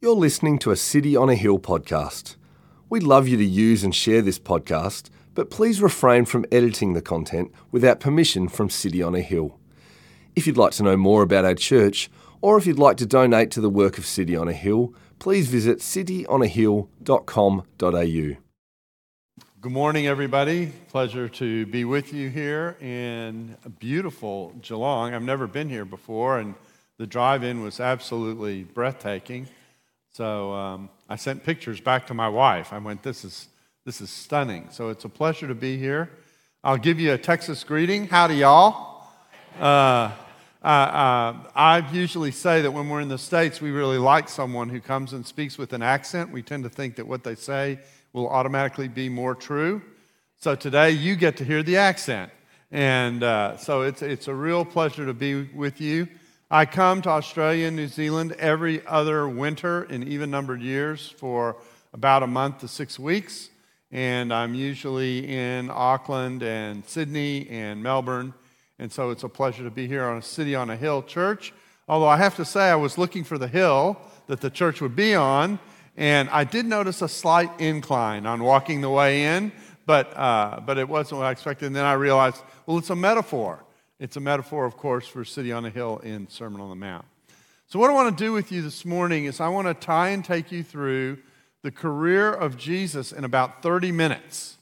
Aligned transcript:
You're 0.00 0.14
listening 0.14 0.60
to 0.60 0.70
a 0.70 0.76
City 0.76 1.16
on 1.16 1.28
a 1.28 1.34
Hill 1.34 1.58
podcast. 1.58 2.36
We'd 2.88 3.02
love 3.02 3.26
you 3.26 3.36
to 3.36 3.44
use 3.44 3.82
and 3.82 3.92
share 3.92 4.22
this 4.22 4.38
podcast, 4.38 5.10
but 5.34 5.50
please 5.50 5.82
refrain 5.82 6.24
from 6.24 6.46
editing 6.52 6.92
the 6.92 7.02
content 7.02 7.50
without 7.72 7.98
permission 7.98 8.46
from 8.46 8.70
City 8.70 9.02
on 9.02 9.16
a 9.16 9.20
Hill. 9.20 9.58
If 10.36 10.46
you'd 10.46 10.56
like 10.56 10.70
to 10.74 10.84
know 10.84 10.96
more 10.96 11.22
about 11.22 11.44
our 11.44 11.56
church, 11.56 12.08
or 12.40 12.56
if 12.56 12.64
you'd 12.64 12.78
like 12.78 12.96
to 12.98 13.06
donate 13.06 13.50
to 13.50 13.60
the 13.60 13.68
work 13.68 13.98
of 13.98 14.06
City 14.06 14.36
on 14.36 14.46
a 14.46 14.52
Hill, 14.52 14.94
please 15.18 15.48
visit 15.48 15.80
cityonahill.com.au. 15.80 18.36
Good 19.60 19.72
morning, 19.72 20.06
everybody. 20.06 20.66
Pleasure 20.90 21.28
to 21.28 21.66
be 21.66 21.84
with 21.84 22.14
you 22.14 22.30
here 22.30 22.76
in 22.80 23.56
beautiful 23.80 24.54
Geelong. 24.62 25.12
I've 25.12 25.24
never 25.24 25.48
been 25.48 25.68
here 25.68 25.84
before, 25.84 26.38
and 26.38 26.54
the 26.98 27.06
drive 27.08 27.42
in 27.42 27.64
was 27.64 27.80
absolutely 27.80 28.62
breathtaking. 28.62 29.48
So 30.12 30.52
um, 30.52 30.90
I 31.08 31.16
sent 31.16 31.44
pictures 31.44 31.80
back 31.80 32.06
to 32.08 32.14
my 32.14 32.28
wife. 32.28 32.72
I 32.72 32.78
went, 32.78 33.02
this 33.02 33.24
is, 33.24 33.48
this 33.84 34.00
is 34.00 34.10
stunning. 34.10 34.68
So 34.70 34.88
it's 34.88 35.04
a 35.04 35.08
pleasure 35.08 35.46
to 35.46 35.54
be 35.54 35.78
here. 35.78 36.10
I'll 36.64 36.76
give 36.76 36.98
you 36.98 37.12
a 37.12 37.18
Texas 37.18 37.62
greeting. 37.62 38.08
Howdy, 38.08 38.36
y'all. 38.36 39.04
Uh, 39.60 40.10
uh, 40.62 40.66
uh, 40.66 41.36
I 41.54 41.88
usually 41.92 42.32
say 42.32 42.62
that 42.62 42.72
when 42.72 42.88
we're 42.88 43.00
in 43.00 43.08
the 43.08 43.18
States, 43.18 43.60
we 43.60 43.70
really 43.70 43.98
like 43.98 44.28
someone 44.28 44.68
who 44.68 44.80
comes 44.80 45.12
and 45.12 45.24
speaks 45.24 45.56
with 45.56 45.72
an 45.72 45.82
accent. 45.82 46.32
We 46.32 46.42
tend 46.42 46.64
to 46.64 46.70
think 46.70 46.96
that 46.96 47.06
what 47.06 47.22
they 47.22 47.36
say 47.36 47.78
will 48.12 48.28
automatically 48.28 48.88
be 48.88 49.08
more 49.08 49.34
true. 49.36 49.82
So 50.36 50.54
today 50.54 50.90
you 50.90 51.14
get 51.14 51.36
to 51.36 51.44
hear 51.44 51.62
the 51.62 51.76
accent. 51.76 52.32
And 52.70 53.22
uh, 53.22 53.56
so 53.56 53.82
it's, 53.82 54.02
it's 54.02 54.28
a 54.28 54.34
real 54.34 54.64
pleasure 54.64 55.06
to 55.06 55.14
be 55.14 55.44
with 55.44 55.80
you. 55.80 56.08
I 56.50 56.64
come 56.64 57.02
to 57.02 57.10
Australia 57.10 57.66
and 57.66 57.76
New 57.76 57.88
Zealand 57.88 58.32
every 58.38 58.80
other 58.86 59.28
winter 59.28 59.82
in 59.82 60.08
even 60.08 60.30
numbered 60.30 60.62
years 60.62 61.06
for 61.06 61.56
about 61.92 62.22
a 62.22 62.26
month 62.26 62.60
to 62.60 62.68
six 62.68 62.98
weeks. 62.98 63.50
And 63.92 64.32
I'm 64.32 64.54
usually 64.54 65.28
in 65.28 65.68
Auckland 65.68 66.42
and 66.42 66.86
Sydney 66.86 67.46
and 67.50 67.82
Melbourne. 67.82 68.32
And 68.78 68.90
so 68.90 69.10
it's 69.10 69.24
a 69.24 69.28
pleasure 69.28 69.62
to 69.62 69.70
be 69.70 69.86
here 69.86 70.04
on 70.04 70.16
a 70.16 70.22
City 70.22 70.54
on 70.54 70.70
a 70.70 70.76
Hill 70.76 71.02
church. 71.02 71.52
Although 71.86 72.08
I 72.08 72.16
have 72.16 72.36
to 72.36 72.46
say, 72.46 72.70
I 72.70 72.76
was 72.76 72.96
looking 72.96 73.24
for 73.24 73.36
the 73.36 73.48
hill 73.48 73.98
that 74.26 74.40
the 74.40 74.48
church 74.48 74.80
would 74.80 74.96
be 74.96 75.14
on, 75.14 75.58
and 75.98 76.30
I 76.30 76.44
did 76.44 76.64
notice 76.64 77.02
a 77.02 77.08
slight 77.08 77.60
incline 77.60 78.24
on 78.24 78.42
walking 78.42 78.80
the 78.80 78.90
way 78.90 79.24
in, 79.24 79.52
but, 79.84 80.16
uh, 80.16 80.60
but 80.64 80.78
it 80.78 80.88
wasn't 80.88 81.18
what 81.18 81.26
I 81.26 81.30
expected. 81.30 81.66
And 81.66 81.76
then 81.76 81.84
I 81.84 81.92
realized, 81.92 82.42
well, 82.64 82.78
it's 82.78 82.88
a 82.88 82.96
metaphor. 82.96 83.64
It's 84.00 84.16
a 84.16 84.20
metaphor, 84.20 84.64
of 84.64 84.76
course, 84.76 85.06
for 85.06 85.24
City 85.24 85.52
on 85.52 85.64
a 85.64 85.70
Hill 85.70 85.98
in 85.98 86.28
Sermon 86.28 86.60
on 86.60 86.70
the 86.70 86.76
Mount. 86.76 87.04
So, 87.66 87.78
what 87.78 87.90
I 87.90 87.92
want 87.92 88.16
to 88.16 88.24
do 88.24 88.32
with 88.32 88.52
you 88.52 88.62
this 88.62 88.84
morning 88.84 89.24
is 89.24 89.40
I 89.40 89.48
want 89.48 89.66
to 89.66 89.74
tie 89.74 90.10
and 90.10 90.24
take 90.24 90.52
you 90.52 90.62
through 90.62 91.18
the 91.62 91.70
career 91.70 92.32
of 92.32 92.56
Jesus 92.56 93.12
in 93.12 93.24
about 93.24 93.62
30 93.62 93.92
minutes. 93.92 94.56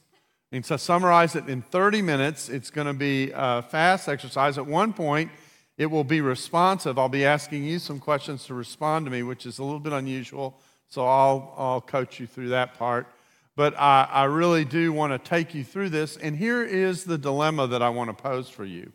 And 0.51 0.63
to 0.65 0.77
summarize 0.77 1.35
it 1.35 1.47
in 1.47 1.61
30 1.61 2.01
minutes, 2.01 2.49
it's 2.49 2.69
going 2.69 2.87
to 2.87 2.93
be 2.93 3.31
a 3.35 3.61
fast 3.61 4.07
exercise. 4.07 4.57
At 4.57 4.65
one 4.65 4.93
point, 4.93 5.31
it 5.77 5.87
will 5.87 6.03
be 6.03 6.21
responsive. 6.21 6.97
I'll 6.97 7.09
be 7.09 7.25
asking 7.25 7.63
you 7.63 7.79
some 7.79 7.99
questions 7.99 8.45
to 8.45 8.53
respond 8.53 9.05
to 9.05 9.11
me, 9.11 9.23
which 9.23 9.45
is 9.45 9.59
a 9.59 9.63
little 9.63 9.79
bit 9.79 9.93
unusual 9.93 10.57
so 10.89 11.05
I'll, 11.05 11.53
I'll 11.57 11.81
coach 11.81 12.19
you 12.19 12.27
through 12.27 12.49
that 12.49 12.77
part. 12.77 13.07
But 13.55 13.77
I, 13.77 14.07
I 14.09 14.23
really 14.25 14.65
do 14.65 14.93
want 14.93 15.11
to 15.11 15.29
take 15.29 15.55
you 15.55 15.63
through 15.63 15.89
this. 15.89 16.15
And 16.15 16.35
here 16.35 16.63
is 16.63 17.03
the 17.03 17.17
dilemma 17.17 17.67
that 17.67 17.81
I 17.81 17.89
want 17.89 18.15
to 18.15 18.23
pose 18.23 18.49
for 18.49 18.65
you. 18.65 18.91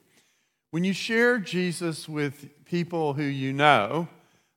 When 0.72 0.84
you 0.84 0.94
share 0.94 1.36
Jesus 1.36 2.08
with 2.08 2.48
people 2.64 3.12
who 3.12 3.24
you 3.24 3.52
know, 3.52 4.08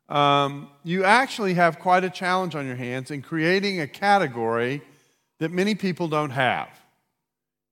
um, 0.08 0.70
you 0.82 1.04
actually 1.04 1.56
have 1.56 1.78
quite 1.78 2.06
a 2.06 2.10
challenge 2.10 2.56
on 2.56 2.66
your 2.66 2.78
hands 2.78 3.12
in 3.12 3.22
creating 3.22 3.82
a 3.82 3.88
category 3.88 4.82
that 5.40 5.52
many 5.52 5.76
people 5.76 6.08
don't 6.08 6.30
have. 6.30 6.70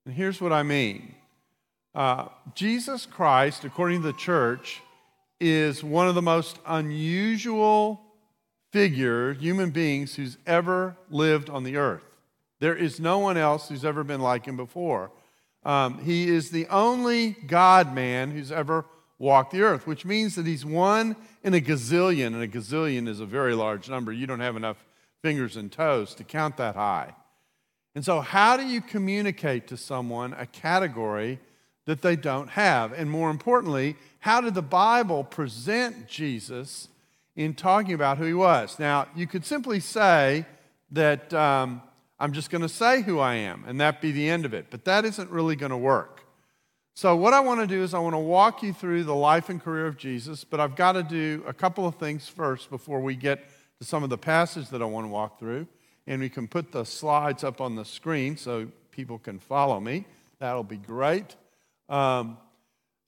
And 0.06 0.14
here's 0.14 0.42
what 0.42 0.52
I 0.52 0.62
mean 0.62 1.16
uh, 1.96 2.28
Jesus 2.54 3.06
Christ, 3.06 3.64
according 3.64 4.02
to 4.02 4.08
the 4.08 4.18
church, 4.18 4.82
is 5.40 5.82
one 5.82 6.10
of 6.10 6.16
the 6.16 6.22
most 6.22 6.60
unusual 6.66 8.02
figure, 8.74 9.36
human 9.36 9.70
beings, 9.70 10.16
who's 10.16 10.38
ever 10.46 10.98
lived 11.10 11.50
on 11.50 11.64
the 11.64 11.78
earth. 11.78 12.04
There 12.60 12.76
is 12.76 13.00
no 13.00 13.20
one 13.20 13.38
else 13.38 13.70
who's 13.70 13.86
ever 13.86 14.04
been 14.04 14.20
like 14.20 14.46
him 14.46 14.58
before. 14.58 15.12
Um, 15.66 16.00
he 16.00 16.28
is 16.28 16.52
the 16.52 16.68
only 16.68 17.32
God 17.32 17.94
man 17.94 18.32
who's 18.32 18.52
ever 18.52 18.86
walked 19.18 19.52
the 19.52 19.62
earth, 19.62 19.88
which 19.88 20.06
means 20.06 20.36
that 20.36 20.46
he's 20.46 20.66
one 20.66 21.16
in 21.44 21.54
a 21.54 21.62
gazillion, 21.62 22.28
and 22.28 22.42
a 22.42 22.48
gazillion 22.48 23.08
is 23.08 23.20
a 23.20 23.26
very 23.26 23.54
large 23.54 23.90
number. 23.90 24.12
You 24.12 24.28
don't 24.28 24.40
have 24.40 24.58
enough 24.58 24.84
fingers 25.22 25.56
and 25.56 25.72
toes 25.72 26.14
to 26.16 26.24
count 26.24 26.58
that 26.58 26.76
high. 26.76 27.16
And 27.96 28.04
so, 28.04 28.22
how 28.22 28.58
do 28.58 28.66
you 28.66 28.82
communicate 28.82 29.68
to 29.68 29.78
someone 29.78 30.34
a 30.34 30.46
category 30.46 31.40
that 31.86 32.02
they 32.02 32.16
don't 32.16 32.50
have? 32.50 32.92
And 32.92 33.10
more 33.10 33.30
importantly, 33.30 33.96
how 34.20 34.42
did 34.42 34.56
the 34.56 34.62
Bible 34.62 35.24
present 35.24 36.08
Jesus 36.08 36.90
in 37.36 37.54
talking 37.54 37.94
about 37.94 38.18
who 38.18 38.26
he 38.26 38.34
was. 38.34 38.78
Now, 38.80 39.08
you 39.16 39.28
could 39.28 39.46
simply 39.46 39.80
say 39.80 40.46
that 40.92 41.34
um, 41.34 41.82
I'm 42.24 42.32
just 42.32 42.50
going 42.50 42.62
to 42.62 42.70
say 42.70 43.02
who 43.02 43.20
I 43.20 43.34
am, 43.34 43.66
and 43.68 43.82
that 43.82 44.00
be 44.00 44.14
the 44.14 44.30
end 44.30 44.46
of 44.46 44.54
it, 44.54 44.68
but 44.70 44.86
that 44.86 45.04
isn't 45.04 45.30
really 45.30 45.58
going 45.58 45.72
to 45.72 45.78
work. 45.78 46.24
So, 46.94 47.18
what 47.18 47.34
I 47.34 47.42
want 47.42 47.60
to 47.60 47.68
do 47.68 47.84
is, 47.84 47.94
I 47.94 48.00
want 48.00 48.14
to 48.14 48.20
walk 48.20 48.64
you 48.64 48.72
through 48.72 49.04
the 49.04 49.14
life 49.14 49.50
and 49.50 49.62
career 49.62 49.88
of 49.88 49.98
Jesus, 49.98 50.46
but 50.46 50.62
I've 50.62 50.78
got 50.78 50.94
to 50.94 51.04
do 51.04 51.44
a 51.46 51.52
couple 51.52 51.86
of 51.86 51.96
things 51.96 52.30
first 52.30 52.70
before 52.70 53.02
we 53.02 53.18
get 53.18 53.46
to 53.80 53.86
some 53.86 54.06
of 54.06 54.10
the 54.10 54.18
passages 54.18 54.70
that 54.70 54.82
I 54.82 54.86
want 54.86 55.06
to 55.06 55.10
walk 55.10 55.38
through. 55.38 55.68
And 56.08 56.22
we 56.22 56.30
can 56.30 56.48
put 56.48 56.72
the 56.72 56.86
slides 56.86 57.44
up 57.44 57.60
on 57.60 57.76
the 57.76 57.84
screen 57.84 58.38
so 58.38 58.70
people 58.92 59.20
can 59.20 59.38
follow 59.38 59.82
me. 59.82 60.06
That'll 60.40 60.64
be 60.64 60.78
great. 60.78 61.36
Um, 61.90 62.38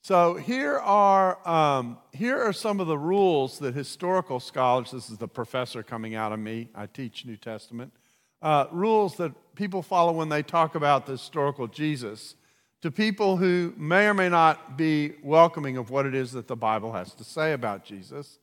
so 0.02 0.34
here 0.34 0.76
are, 0.78 1.48
um, 1.48 1.96
here 2.12 2.38
are 2.42 2.52
some 2.52 2.80
of 2.80 2.86
the 2.86 2.98
rules 2.98 3.60
that 3.60 3.74
historical 3.74 4.40
scholars, 4.40 4.90
this 4.90 5.08
is 5.08 5.16
the 5.16 5.26
professor 5.26 5.82
coming 5.82 6.14
out 6.14 6.32
of 6.32 6.38
me, 6.38 6.68
I 6.74 6.84
teach 6.84 7.24
New 7.24 7.38
Testament, 7.38 7.94
uh, 8.42 8.66
rules 8.70 9.16
that 9.16 9.32
people 9.54 9.82
follow 9.82 10.12
when 10.12 10.28
they 10.28 10.42
talk 10.42 10.74
about 10.74 11.06
the 11.06 11.12
historical 11.12 11.66
Jesus 11.66 12.34
to 12.82 12.90
people 12.90 13.36
who 13.36 13.72
may 13.76 14.06
or 14.06 14.14
may 14.14 14.28
not 14.28 14.76
be 14.76 15.14
welcoming 15.22 15.76
of 15.76 15.90
what 15.90 16.06
it 16.06 16.14
is 16.14 16.32
that 16.32 16.46
the 16.46 16.56
Bible 16.56 16.92
has 16.92 17.14
to 17.14 17.24
say 17.24 17.52
about 17.52 17.84
Jesus. 17.84 18.38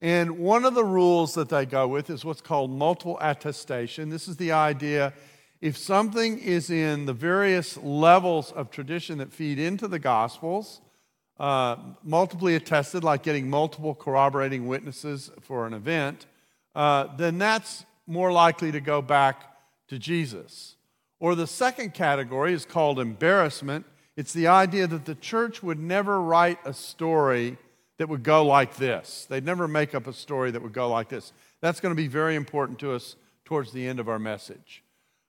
And 0.00 0.38
one 0.38 0.64
of 0.64 0.74
the 0.74 0.84
rules 0.84 1.34
that 1.34 1.48
they 1.48 1.66
go 1.66 1.86
with 1.86 2.10
is 2.10 2.24
what's 2.24 2.40
called 2.40 2.70
multiple 2.70 3.18
attestation. 3.20 4.08
This 4.08 4.28
is 4.28 4.36
the 4.36 4.52
idea 4.52 5.12
if 5.60 5.76
something 5.76 6.38
is 6.38 6.70
in 6.70 7.06
the 7.06 7.14
various 7.14 7.76
levels 7.78 8.52
of 8.52 8.70
tradition 8.70 9.18
that 9.18 9.32
feed 9.32 9.58
into 9.58 9.88
the 9.88 9.98
Gospels, 9.98 10.80
uh, 11.38 11.76
multiply 12.02 12.52
attested, 12.52 13.02
like 13.04 13.22
getting 13.22 13.48
multiple 13.48 13.94
corroborating 13.94 14.66
witnesses 14.66 15.30
for 15.40 15.66
an 15.66 15.72
event, 15.72 16.26
uh, 16.74 17.16
then 17.16 17.38
that's 17.38 17.84
more 18.06 18.32
likely 18.32 18.72
to 18.72 18.80
go 18.80 19.02
back 19.02 19.56
to 19.88 19.98
Jesus. 19.98 20.76
Or 21.18 21.34
the 21.34 21.46
second 21.46 21.94
category 21.94 22.52
is 22.52 22.64
called 22.64 23.00
embarrassment. 23.00 23.86
It's 24.16 24.32
the 24.32 24.46
idea 24.48 24.86
that 24.86 25.04
the 25.04 25.14
church 25.14 25.62
would 25.62 25.78
never 25.78 26.20
write 26.20 26.58
a 26.64 26.72
story 26.72 27.58
that 27.98 28.08
would 28.08 28.22
go 28.22 28.44
like 28.44 28.76
this. 28.76 29.26
They'd 29.28 29.44
never 29.44 29.66
make 29.66 29.94
up 29.94 30.06
a 30.06 30.12
story 30.12 30.50
that 30.50 30.62
would 30.62 30.72
go 30.72 30.88
like 30.88 31.08
this. 31.08 31.32
That's 31.60 31.80
going 31.80 31.94
to 31.94 32.00
be 32.00 32.08
very 32.08 32.36
important 32.36 32.78
to 32.80 32.92
us 32.92 33.16
towards 33.44 33.72
the 33.72 33.86
end 33.86 34.00
of 34.00 34.08
our 34.08 34.18
message. 34.18 34.82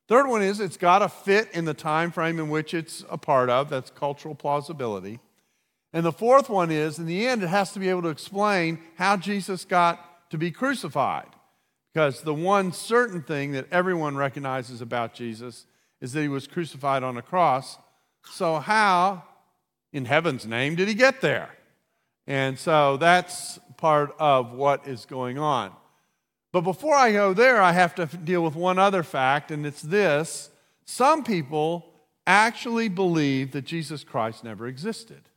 Third 0.08 0.28
one 0.28 0.42
is 0.42 0.60
it's 0.60 0.78
got 0.78 1.00
to 1.00 1.10
fit 1.10 1.50
in 1.54 1.66
the 1.66 1.74
time 1.74 2.12
frame 2.12 2.40
in 2.40 2.50
which 2.50 2.74
it's 2.74 3.04
a 3.10 3.18
part 3.18 3.50
of. 3.50 3.70
That's 3.70 3.90
cultural 3.90 4.36
plausibility. 4.36 5.20
And 5.94 6.06
the 6.06 6.12
fourth 6.12 6.50
one 6.50 6.72
is, 6.72 7.00
in 7.00 7.06
the 7.06 7.28
end, 7.28 7.44
it 7.44 7.48
has 7.48 7.72
to 7.74 7.80
be 7.80 7.90
able 7.90 8.04
to 8.04 8.10
explain 8.10 8.80
how 8.96 9.18
Jesus 9.18 9.66
got 9.66 10.30
to 10.32 10.38
be 10.38 10.52
crucified. 10.52 11.30
Because 11.98 12.22
the 12.22 12.32
one 12.32 12.74
certain 12.74 13.24
thing 13.24 13.54
that 13.54 13.66
everyone 13.72 14.16
recognizes 14.16 14.82
about 14.82 15.16
Jesus 15.16 15.66
is 16.00 16.14
that 16.14 16.22
he 16.22 16.28
was 16.28 16.46
crucified 16.46 17.02
on 17.02 17.18
a 17.18 17.24
cross. 17.24 17.80
So, 18.30 18.60
how, 18.60 19.24
in 19.92 20.06
heaven's 20.06 20.46
name, 20.46 20.76
did 20.76 20.88
he 20.88 20.94
get 20.94 21.22
there? 21.22 21.50
And 22.28 22.60
so 22.60 22.98
that's 22.98 23.58
part 23.78 24.16
of 24.20 24.52
what 24.52 24.88
is 24.88 25.08
going 25.08 25.40
on. 25.40 25.72
But 26.52 26.62
before 26.62 26.94
I 26.94 27.12
go 27.14 27.34
there, 27.34 27.60
I 27.60 27.72
have 27.72 27.96
to 27.96 28.06
deal 28.06 28.44
with 28.44 28.54
one 28.54 28.78
other 28.78 29.02
fact, 29.02 29.50
and 29.50 29.66
it's 29.66 29.82
this 29.82 30.52
some 30.86 31.24
people 31.24 31.84
actually 32.28 32.90
believe 32.90 33.54
that 33.54 33.66
Jesus 33.66 34.04
Christ 34.04 34.44
never 34.44 34.68
existed. 34.68 35.30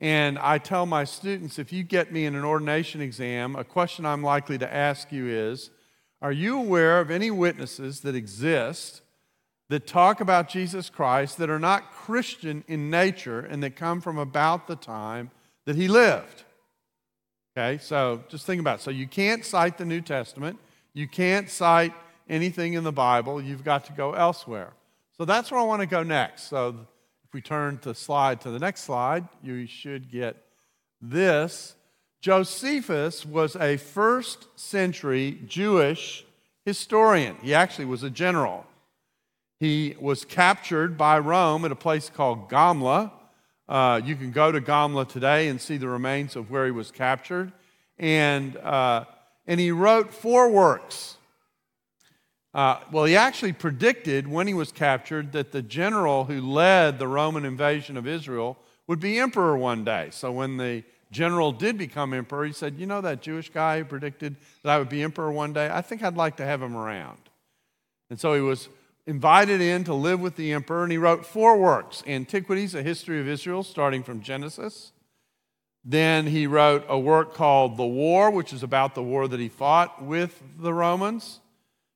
And 0.00 0.38
I 0.38 0.58
tell 0.58 0.86
my 0.86 1.04
students 1.04 1.58
if 1.58 1.72
you 1.72 1.82
get 1.82 2.10
me 2.10 2.24
in 2.24 2.34
an 2.34 2.44
ordination 2.44 3.00
exam, 3.00 3.54
a 3.54 3.64
question 3.64 4.06
I'm 4.06 4.22
likely 4.22 4.56
to 4.58 4.72
ask 4.72 5.12
you 5.12 5.26
is 5.28 5.70
Are 6.22 6.32
you 6.32 6.58
aware 6.58 7.00
of 7.00 7.10
any 7.10 7.30
witnesses 7.30 8.00
that 8.00 8.14
exist 8.14 9.02
that 9.68 9.86
talk 9.86 10.20
about 10.20 10.48
Jesus 10.48 10.88
Christ 10.88 11.38
that 11.38 11.50
are 11.50 11.58
not 11.58 11.92
Christian 11.92 12.64
in 12.66 12.90
nature 12.90 13.40
and 13.40 13.62
that 13.62 13.76
come 13.76 14.00
from 14.00 14.18
about 14.18 14.66
the 14.66 14.76
time 14.76 15.30
that 15.66 15.76
he 15.76 15.86
lived? 15.86 16.44
Okay, 17.56 17.78
so 17.78 18.24
just 18.28 18.46
think 18.46 18.60
about 18.60 18.78
it. 18.78 18.82
So 18.82 18.90
you 18.90 19.06
can't 19.06 19.44
cite 19.44 19.76
the 19.76 19.84
New 19.84 20.00
Testament, 20.00 20.58
you 20.94 21.06
can't 21.06 21.50
cite 21.50 21.92
anything 22.28 22.72
in 22.72 22.84
the 22.84 22.92
Bible, 22.92 23.42
you've 23.42 23.64
got 23.64 23.84
to 23.86 23.92
go 23.92 24.14
elsewhere. 24.14 24.72
So 25.16 25.26
that's 25.26 25.50
where 25.50 25.60
I 25.60 25.64
want 25.64 25.80
to 25.80 25.86
go 25.86 26.02
next. 26.02 26.44
So 26.44 26.86
if 27.30 27.34
we 27.34 27.40
turn 27.40 27.78
to 27.78 27.94
slide 27.94 28.40
to 28.40 28.50
the 28.50 28.58
next 28.58 28.82
slide, 28.82 29.28
you 29.40 29.64
should 29.64 30.10
get 30.10 30.34
this. 31.00 31.76
Josephus 32.20 33.24
was 33.24 33.54
a 33.54 33.76
first 33.76 34.48
century 34.58 35.38
Jewish 35.46 36.26
historian. 36.64 37.36
He 37.40 37.54
actually 37.54 37.84
was 37.84 38.02
a 38.02 38.10
general. 38.10 38.66
He 39.60 39.94
was 40.00 40.24
captured 40.24 40.98
by 40.98 41.20
Rome 41.20 41.64
at 41.64 41.70
a 41.70 41.76
place 41.76 42.10
called 42.10 42.50
Gamla. 42.50 43.12
Uh, 43.68 44.00
you 44.04 44.16
can 44.16 44.32
go 44.32 44.50
to 44.50 44.60
Gamla 44.60 45.08
today 45.08 45.46
and 45.46 45.60
see 45.60 45.76
the 45.76 45.86
remains 45.86 46.34
of 46.34 46.50
where 46.50 46.64
he 46.64 46.72
was 46.72 46.90
captured. 46.90 47.52
And, 47.96 48.56
uh, 48.56 49.04
and 49.46 49.60
he 49.60 49.70
wrote 49.70 50.12
four 50.12 50.50
works. 50.50 51.16
Uh, 52.52 52.80
well, 52.90 53.04
he 53.04 53.16
actually 53.16 53.52
predicted 53.52 54.26
when 54.26 54.46
he 54.46 54.54
was 54.54 54.72
captured 54.72 55.32
that 55.32 55.52
the 55.52 55.62
general 55.62 56.24
who 56.24 56.40
led 56.40 56.98
the 56.98 57.06
Roman 57.06 57.44
invasion 57.44 57.96
of 57.96 58.06
Israel 58.06 58.58
would 58.88 58.98
be 58.98 59.18
emperor 59.18 59.56
one 59.56 59.84
day. 59.84 60.08
So 60.10 60.32
when 60.32 60.56
the 60.56 60.82
general 61.12 61.52
did 61.52 61.78
become 61.78 62.12
emperor, 62.12 62.44
he 62.44 62.52
said, 62.52 62.76
You 62.76 62.86
know 62.86 63.00
that 63.02 63.22
Jewish 63.22 63.50
guy 63.50 63.78
who 63.78 63.84
predicted 63.84 64.36
that 64.62 64.72
I 64.72 64.78
would 64.78 64.88
be 64.88 65.02
emperor 65.02 65.30
one 65.30 65.52
day? 65.52 65.70
I 65.70 65.80
think 65.80 66.02
I'd 66.02 66.16
like 66.16 66.36
to 66.38 66.44
have 66.44 66.60
him 66.60 66.76
around. 66.76 67.18
And 68.10 68.18
so 68.18 68.34
he 68.34 68.40
was 68.40 68.68
invited 69.06 69.60
in 69.60 69.84
to 69.84 69.94
live 69.94 70.20
with 70.20 70.34
the 70.36 70.52
emperor, 70.52 70.82
and 70.82 70.90
he 70.90 70.98
wrote 70.98 71.24
four 71.24 71.56
works 71.56 72.02
Antiquities, 72.06 72.74
a 72.74 72.82
history 72.82 73.20
of 73.20 73.28
Israel, 73.28 73.62
starting 73.62 74.02
from 74.02 74.22
Genesis. 74.22 74.92
Then 75.84 76.26
he 76.26 76.46
wrote 76.46 76.84
a 76.88 76.98
work 76.98 77.32
called 77.32 77.76
The 77.76 77.86
War, 77.86 78.30
which 78.30 78.52
is 78.52 78.62
about 78.62 78.94
the 78.94 79.02
war 79.02 79.26
that 79.28 79.40
he 79.40 79.48
fought 79.48 80.02
with 80.02 80.42
the 80.58 80.74
Romans, 80.74 81.40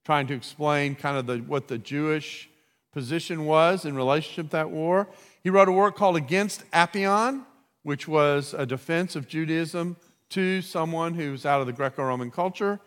trying 0.04 0.26
to 0.26 0.34
explain 0.34 0.94
kind 0.94 1.16
of 1.16 1.26
the, 1.26 1.38
what 1.38 1.68
the 1.68 1.78
Jewish 1.78 2.48
position 2.92 3.46
was 3.46 3.84
in 3.84 3.96
relationship 3.96 4.46
to 4.46 4.52
that 4.52 4.70
war. 4.70 5.08
He 5.42 5.50
wrote 5.50 5.68
a 5.68 5.72
work 5.72 5.96
called 5.96 6.16
Against 6.16 6.68
Apion, 6.70 7.44
which 7.82 8.06
was 8.06 8.54
a 8.54 8.64
defense 8.64 9.16
of 9.16 9.28
Judaism 9.28 9.96
to 10.30 10.62
someone 10.62 11.14
who 11.14 11.32
was 11.32 11.44
out 11.44 11.60
of 11.60 11.66
the 11.66 11.72
Greco 11.72 12.04
Roman 12.04 12.30
culture. 12.30 12.80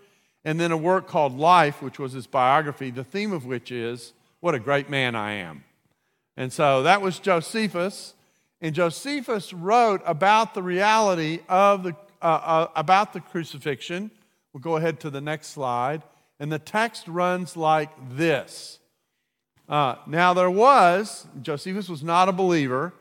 And 0.45 0.59
then 0.59 0.71
a 0.71 0.77
work 0.77 1.07
called 1.07 1.37
Life, 1.37 1.81
which 1.81 1.99
was 1.99 2.13
his 2.13 2.25
biography, 2.25 2.89
the 2.89 3.03
theme 3.03 3.33
of 3.33 3.45
which 3.45 3.71
is 3.71 4.13
what 4.39 4.55
a 4.55 4.59
great 4.59 4.89
man 4.89 5.15
I 5.15 5.33
am. 5.33 5.63
And 6.37 6.53
so 6.53 6.83
that 6.83 7.01
was 7.01 7.19
Josephus. 7.19 8.13
And 8.61 8.73
Josephus 8.73 9.53
wrote 9.53 10.01
about 10.05 10.53
the 10.53 10.63
reality 10.63 11.39
of 11.49 11.83
the, 11.83 11.95
uh, 12.21 12.25
uh, 12.25 12.67
about 12.75 13.13
the 13.13 13.19
crucifixion. 13.19 14.09
We'll 14.53 14.61
go 14.61 14.77
ahead 14.77 14.99
to 15.01 15.09
the 15.09 15.21
next 15.21 15.47
slide. 15.47 16.01
And 16.39 16.51
the 16.51 16.59
text 16.59 17.07
runs 17.07 17.57
like 17.57 17.89
this. 18.11 18.79
Uh, 19.67 19.95
now, 20.05 20.33
there 20.33 20.51
was, 20.51 21.27
Josephus 21.41 21.89
was 21.89 22.03
not 22.03 22.29
a 22.29 22.31
believer, 22.31 22.93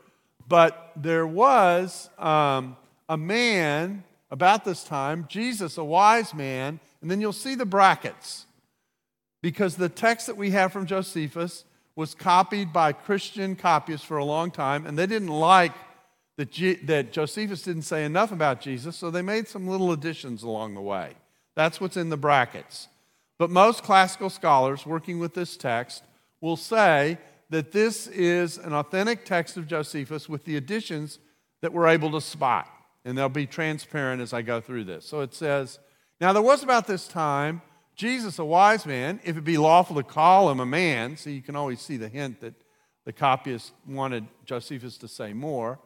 but 0.47 0.91
there 0.95 1.27
was 1.27 2.09
um, 2.17 2.75
a 3.07 3.17
man 3.17 4.03
about 4.31 4.65
this 4.65 4.83
time, 4.83 5.25
Jesus, 5.29 5.77
a 5.77 5.83
wise 5.83 6.33
man, 6.33 6.79
and 7.01 7.09
then 7.09 7.21
you'll 7.21 7.31
see 7.31 7.55
the 7.55 7.65
brackets 7.65 8.45
because 9.41 9.75
the 9.75 9.89
text 9.89 10.27
that 10.27 10.35
we 10.35 10.51
have 10.51 10.73
from 10.73 10.85
Josephus 10.85 11.63
was 11.95 12.13
copied 12.13 12.73
by 12.73 12.91
Christian 12.91 13.55
copyists 13.55 14.05
for 14.05 14.17
a 14.17 14.25
long 14.25 14.51
time, 14.51 14.85
and 14.85 14.97
they 14.97 15.07
didn't 15.07 15.29
like 15.29 15.73
that, 16.37 16.51
G- 16.51 16.75
that 16.75 17.11
Josephus 17.11 17.61
didn't 17.61 17.83
say 17.83 18.03
enough 18.03 18.31
about 18.31 18.61
Jesus, 18.61 18.95
so 18.95 19.09
they 19.09 19.21
made 19.21 19.47
some 19.47 19.67
little 19.67 19.91
additions 19.91 20.43
along 20.43 20.75
the 20.75 20.81
way. 20.81 21.13
That's 21.55 21.79
what's 21.79 21.97
in 21.97 22.09
the 22.09 22.17
brackets. 22.17 22.87
But 23.37 23.49
most 23.49 23.83
classical 23.83 24.29
scholars 24.29 24.85
working 24.85 25.19
with 25.19 25.33
this 25.33 25.57
text 25.57 26.03
will 26.41 26.57
say 26.57 27.17
that 27.49 27.71
this 27.71 28.07
is 28.07 28.57
an 28.57 28.73
authentic 28.73 29.25
text 29.25 29.57
of 29.57 29.67
Josephus 29.67 30.27
with 30.27 30.43
the 30.43 30.57
additions 30.57 31.19
that 31.61 31.73
we're 31.73 31.87
able 31.87 32.11
to 32.11 32.21
spot. 32.21 32.67
And 33.05 33.17
they'll 33.17 33.29
be 33.29 33.47
transparent 33.47 34.21
as 34.21 34.33
I 34.33 34.41
go 34.41 34.59
through 34.59 34.83
this. 34.83 35.05
So 35.05 35.21
it 35.21 35.33
says, 35.33 35.79
Now 36.19 36.33
there 36.33 36.41
was 36.41 36.63
about 36.63 36.87
this 36.87 37.07
time 37.07 37.61
Jesus, 37.97 38.37
a 38.37 38.45
wise 38.45 38.85
man, 38.85 39.19
if 39.23 39.37
it 39.37 39.43
be 39.43 39.57
lawful 39.57 39.95
to 39.95 40.03
call 40.03 40.51
him 40.51 40.59
a 40.59 40.65
man, 40.67 41.17
so 41.17 41.31
you 41.31 41.41
can 41.41 41.55
always 41.55 41.81
see 41.81 41.97
the 41.97 42.07
hint 42.07 42.41
that 42.41 42.53
the 43.05 43.11
copyist 43.11 43.73
wanted 43.87 44.27
Josephus 44.45 44.99
to 44.99 45.07
say 45.07 45.33
more. 45.33 45.79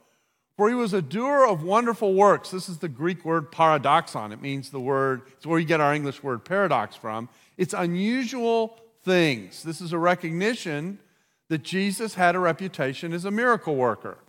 For 0.62 0.70
he 0.70 0.76
was 0.76 0.94
a 0.94 1.02
doer 1.02 1.44
of 1.44 1.64
wonderful 1.64 2.14
works. 2.14 2.52
This 2.52 2.70
is 2.70 2.78
the 2.78 2.88
Greek 2.88 3.26
word 3.26 3.52
paradoxon. 3.52 4.32
It 4.32 4.44
means 4.44 4.70
the 4.70 4.80
word, 4.80 5.24
it's 5.36 5.48
where 5.48 5.58
you 5.58 5.66
get 5.66 5.82
our 5.82 5.92
English 5.92 6.22
word 6.22 6.46
paradox 6.46 6.96
from. 6.96 7.30
It's 7.58 7.74
unusual 7.74 8.80
things. 9.02 9.64
This 9.64 9.82
is 9.82 9.92
a 9.92 9.98
recognition 9.98 11.00
that 11.48 11.64
Jesus 11.64 12.14
had 12.14 12.36
a 12.36 12.40
reputation 12.40 13.12
as 13.12 13.26
a 13.26 13.32
miracle 13.32 13.76
worker. 13.76 14.20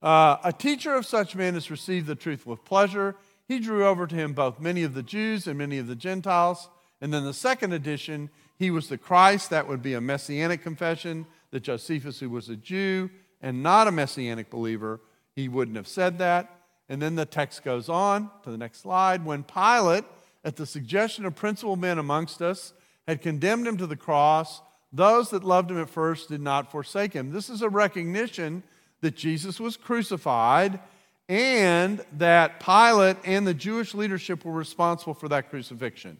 Uh, 0.00 0.38
a 0.42 0.54
teacher 0.54 0.94
of 0.94 1.04
such 1.04 1.36
men 1.36 1.52
has 1.52 1.70
received 1.70 2.06
the 2.06 2.14
truth 2.14 2.46
with 2.46 2.64
pleasure. 2.64 3.14
He 3.46 3.58
drew 3.58 3.86
over 3.86 4.06
to 4.06 4.14
him 4.14 4.32
both 4.32 4.58
many 4.58 4.84
of 4.84 4.94
the 4.94 5.02
Jews 5.02 5.46
and 5.46 5.58
many 5.58 5.76
of 5.76 5.86
the 5.86 5.94
Gentiles. 5.94 6.70
And 7.02 7.12
then 7.12 7.26
the 7.26 7.34
second 7.34 7.74
edition, 7.74 8.30
he 8.58 8.70
was 8.70 8.88
the 8.88 8.96
Christ. 8.96 9.50
That 9.50 9.68
would 9.68 9.82
be 9.82 9.92
a 9.92 10.00
messianic 10.00 10.62
confession 10.62 11.26
that 11.50 11.60
Josephus, 11.60 12.20
who 12.20 12.30
was 12.30 12.48
a 12.48 12.56
Jew 12.56 13.10
and 13.42 13.62
not 13.62 13.86
a 13.86 13.92
messianic 13.92 14.48
believer, 14.48 14.98
he 15.36 15.48
wouldn't 15.48 15.76
have 15.76 15.86
said 15.86 16.18
that. 16.18 16.50
And 16.88 17.00
then 17.00 17.14
the 17.14 17.26
text 17.26 17.62
goes 17.62 17.88
on 17.88 18.30
to 18.42 18.50
the 18.50 18.56
next 18.56 18.80
slide. 18.80 19.24
When 19.24 19.44
Pilate, 19.44 20.04
at 20.44 20.56
the 20.56 20.66
suggestion 20.66 21.26
of 21.26 21.36
principal 21.36 21.76
men 21.76 21.98
amongst 21.98 22.40
us, 22.40 22.72
had 23.06 23.22
condemned 23.22 23.66
him 23.66 23.76
to 23.76 23.86
the 23.86 23.96
cross, 23.96 24.62
those 24.92 25.30
that 25.30 25.44
loved 25.44 25.70
him 25.70 25.80
at 25.80 25.90
first 25.90 26.28
did 26.28 26.40
not 26.40 26.70
forsake 26.70 27.12
him. 27.12 27.32
This 27.32 27.50
is 27.50 27.62
a 27.62 27.68
recognition 27.68 28.62
that 29.02 29.14
Jesus 29.14 29.60
was 29.60 29.76
crucified 29.76 30.80
and 31.28 32.04
that 32.14 32.60
Pilate 32.60 33.16
and 33.24 33.46
the 33.46 33.54
Jewish 33.54 33.94
leadership 33.94 34.44
were 34.44 34.52
responsible 34.52 35.14
for 35.14 35.28
that 35.28 35.50
crucifixion. 35.50 36.18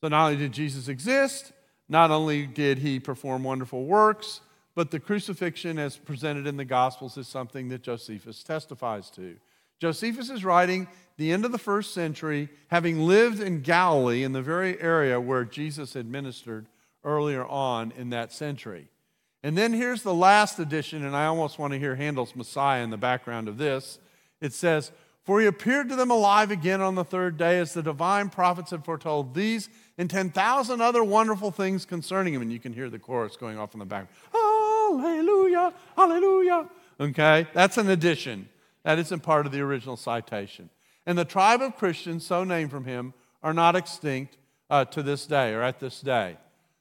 So 0.00 0.08
not 0.08 0.26
only 0.26 0.36
did 0.36 0.52
Jesus 0.52 0.88
exist, 0.88 1.52
not 1.88 2.10
only 2.10 2.46
did 2.46 2.78
he 2.78 2.98
perform 2.98 3.44
wonderful 3.44 3.84
works, 3.84 4.40
but 4.80 4.90
the 4.90 4.98
crucifixion 4.98 5.78
as 5.78 5.98
presented 5.98 6.46
in 6.46 6.56
the 6.56 6.64
Gospels 6.64 7.18
is 7.18 7.28
something 7.28 7.68
that 7.68 7.82
Josephus 7.82 8.42
testifies 8.42 9.10
to. 9.10 9.36
Josephus 9.78 10.30
is 10.30 10.42
writing 10.42 10.88
the 11.18 11.32
end 11.32 11.44
of 11.44 11.52
the 11.52 11.58
first 11.58 11.92
century, 11.92 12.48
having 12.68 13.00
lived 13.00 13.40
in 13.40 13.60
Galilee, 13.60 14.22
in 14.22 14.32
the 14.32 14.40
very 14.40 14.80
area 14.80 15.20
where 15.20 15.44
Jesus 15.44 15.92
had 15.92 16.06
ministered 16.06 16.64
earlier 17.04 17.44
on 17.44 17.92
in 17.94 18.08
that 18.08 18.32
century. 18.32 18.88
And 19.42 19.54
then 19.54 19.74
here's 19.74 20.02
the 20.02 20.14
last 20.14 20.58
edition, 20.58 21.04
and 21.04 21.14
I 21.14 21.26
almost 21.26 21.58
want 21.58 21.74
to 21.74 21.78
hear 21.78 21.96
Handel's 21.96 22.34
Messiah 22.34 22.82
in 22.82 22.88
the 22.88 22.96
background 22.96 23.48
of 23.48 23.58
this. 23.58 23.98
It 24.40 24.54
says, 24.54 24.92
For 25.24 25.42
he 25.42 25.46
appeared 25.46 25.90
to 25.90 25.96
them 25.96 26.10
alive 26.10 26.50
again 26.50 26.80
on 26.80 26.94
the 26.94 27.04
third 27.04 27.36
day, 27.36 27.58
as 27.58 27.74
the 27.74 27.82
divine 27.82 28.30
prophets 28.30 28.70
had 28.70 28.86
foretold 28.86 29.34
these 29.34 29.68
and 30.00 30.08
10,000 30.08 30.80
other 30.80 31.04
wonderful 31.04 31.50
things 31.50 31.84
concerning 31.84 32.32
him. 32.32 32.40
And 32.40 32.50
you 32.50 32.58
can 32.58 32.72
hear 32.72 32.88
the 32.88 32.98
chorus 32.98 33.36
going 33.36 33.58
off 33.58 33.74
in 33.74 33.80
the 33.80 33.84
back. 33.84 34.06
Hallelujah, 34.98 35.72
hallelujah. 35.96 36.68
Okay, 36.98 37.46
that's 37.52 37.78
an 37.78 37.88
addition. 37.88 38.48
That 38.82 38.98
isn't 38.98 39.20
part 39.20 39.46
of 39.46 39.52
the 39.52 39.60
original 39.60 39.96
citation. 39.96 40.70
And 41.06 41.16
the 41.16 41.24
tribe 41.24 41.62
of 41.62 41.76
Christians, 41.76 42.26
so 42.26 42.44
named 42.44 42.70
from 42.70 42.84
him, 42.84 43.14
are 43.42 43.54
not 43.54 43.76
extinct 43.76 44.36
uh, 44.68 44.84
to 44.86 45.02
this 45.02 45.26
day 45.26 45.52
or 45.52 45.62
at 45.62 45.80
this 45.80 46.00
day. 46.00 46.36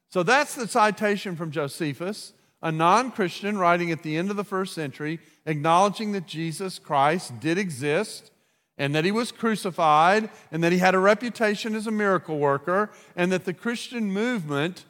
So 0.10 0.24
that's 0.24 0.56
the 0.56 0.68
citation 0.68 1.36
from 1.36 1.52
Josephus 1.52 2.34
a 2.62 2.72
non 2.72 3.12
Christian 3.12 3.58
writing 3.58 3.92
at 3.92 4.04
the 4.04 4.18
end 4.18 4.30
of 4.30 4.36
the 4.36 4.44
first 4.44 4.74
century, 4.74 5.20
acknowledging 5.46 6.12
that 6.12 6.28
Jesus 6.28 6.78
Christ 6.78 7.40
did 7.40 7.58
exist 7.58 8.32
and 8.78 8.94
that 8.96 9.06
he 9.06 9.12
was 9.12 9.32
crucified 9.32 10.30
and 10.52 10.64
that 10.64 10.72
he 10.72 10.78
had 10.78 10.96
a 10.96 11.00
reputation 11.00 11.76
as 11.76 11.88
a 11.88 11.92
miracle 11.92 12.38
worker 12.38 12.92
and 13.16 13.32
that 13.32 13.46
the 13.46 13.54
Christian 13.54 14.12
movement 14.12 14.86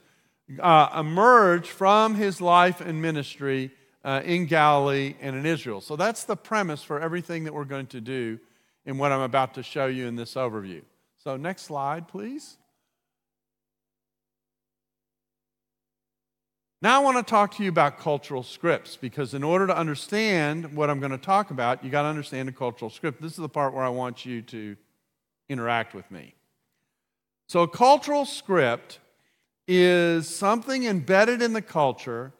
uh, 0.59 0.89
emerged 0.97 1.67
from 1.67 2.15
his 2.15 2.41
life 2.41 2.81
and 2.81 3.01
ministry 3.01 3.71
uh, 4.03 4.21
in 4.23 4.45
Galilee 4.45 5.15
and 5.21 5.35
in 5.35 5.45
Israel. 5.45 5.81
So 5.81 5.95
that's 5.95 6.23
the 6.23 6.35
premise 6.35 6.81
for 6.81 6.99
everything 6.99 7.43
that 7.43 7.53
we're 7.53 7.65
going 7.65 7.87
to 7.87 8.01
do 8.01 8.39
in 8.85 8.97
what 8.97 9.11
I'm 9.11 9.21
about 9.21 9.53
to 9.55 9.63
show 9.63 9.85
you 9.85 10.07
in 10.07 10.15
this 10.15 10.33
overview. 10.33 10.81
So, 11.23 11.35
next 11.35 11.63
slide, 11.63 12.07
please. 12.07 12.57
Now, 16.81 17.01
I 17.01 17.03
want 17.03 17.17
to 17.17 17.29
talk 17.29 17.55
to 17.57 17.63
you 17.63 17.69
about 17.69 17.99
cultural 17.99 18.41
scripts 18.41 18.95
because, 18.95 19.33
in 19.33 19.43
order 19.43 19.67
to 19.67 19.77
understand 19.77 20.73
what 20.75 20.89
I'm 20.89 20.99
going 20.99 21.11
to 21.11 21.17
talk 21.17 21.51
about, 21.51 21.83
you 21.83 21.89
got 21.89 22.03
to 22.03 22.07
understand 22.07 22.47
a 22.47 22.53
cultural 22.53 22.89
script. 22.89 23.21
This 23.21 23.33
is 23.33 23.39
the 23.39 23.49
part 23.49 23.73
where 23.73 23.83
I 23.83 23.89
want 23.89 24.25
you 24.25 24.41
to 24.43 24.77
interact 25.49 25.93
with 25.93 26.09
me. 26.09 26.35
So, 27.49 27.63
a 27.63 27.67
cultural 27.67 28.23
script 28.23 28.99
is 29.71 30.27
something 30.27 30.85
embedded 30.85 31.43
in 31.43 31.53
the 31.53 31.61
culture 31.61 32.33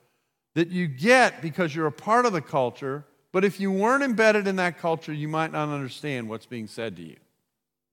that 0.56 0.70
you 0.70 0.88
get 0.88 1.44
because 1.44 1.76
you're 1.76 1.86
a 1.86 1.92
part 1.92 2.26
of 2.26 2.34
the 2.34 2.42
culture, 2.42 3.06
But 3.32 3.46
if 3.46 3.60
you 3.60 3.72
weren't 3.72 4.04
embedded 4.04 4.48
in 4.48 4.56
that 4.56 4.80
culture, 4.80 5.14
you 5.14 5.28
might 5.28 5.52
not 5.52 5.70
understand 5.70 6.30
what's 6.30 6.46
being 6.46 6.68
said 6.68 6.96
to 6.96 7.04
you. 7.04 7.18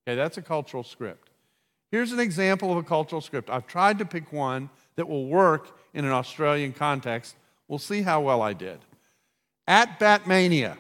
Okay, 0.07 0.17
that's 0.17 0.39
a 0.39 0.43
cultural 0.43 0.83
script. 0.83 1.31
Here's 1.91 2.13
an 2.13 2.21
example 2.21 2.73
of 2.73 2.79
a 2.79 2.83
cultural 2.83 3.21
script. 3.21 3.51
I've 3.51 3.67
tried 3.67 3.99
to 3.99 4.05
pick 4.05 4.33
one 4.33 4.71
that 4.97 5.09
will 5.09 5.27
work 5.27 5.79
in 5.95 6.05
an 6.05 6.11
Australian 6.13 6.73
context. 6.73 7.37
We'll 7.69 7.79
see 7.79 8.03
how 8.03 8.21
well 8.23 8.43
I 8.43 8.53
did. 8.55 8.79
At 9.69 9.99
Batmania, 9.99 10.77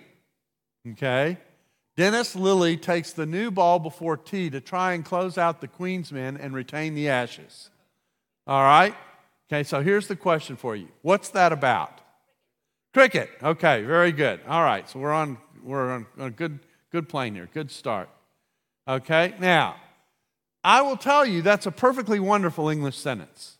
okay, 0.92 1.38
Dennis 1.96 2.34
Lillee 2.34 2.80
takes 2.80 3.12
the 3.12 3.26
new 3.26 3.50
ball 3.50 3.78
before 3.78 4.16
tea 4.16 4.48
to 4.50 4.60
try 4.60 4.92
and 4.92 5.04
close 5.04 5.36
out 5.36 5.60
the 5.60 5.68
Queensmen 5.68 6.38
and 6.40 6.54
retain 6.54 6.94
the 6.94 7.08
ashes. 7.08 7.70
All 8.46 8.62
right? 8.62 8.94
Okay, 9.50 9.62
so 9.62 9.80
here's 9.80 10.08
the 10.08 10.16
question 10.16 10.56
for 10.56 10.76
you 10.76 10.88
What's 11.02 11.30
that 11.30 11.52
about? 11.52 12.00
Cricket. 12.92 13.30
Okay, 13.42 13.82
very 13.82 14.12
good. 14.12 14.40
All 14.48 14.62
right, 14.62 14.88
so 14.88 14.98
we're 14.98 15.12
on, 15.12 15.36
we're 15.62 15.90
on 15.90 16.06
a 16.18 16.30
good, 16.30 16.60
good 16.90 17.08
plane 17.08 17.34
here. 17.34 17.48
Good 17.52 17.70
start. 17.70 18.08
Okay, 18.88 19.34
now, 19.38 19.76
I 20.64 20.80
will 20.80 20.96
tell 20.96 21.26
you 21.26 21.42
that's 21.42 21.66
a 21.66 21.70
perfectly 21.70 22.18
wonderful 22.18 22.68
English 22.68 22.96
sentence, 22.96 23.58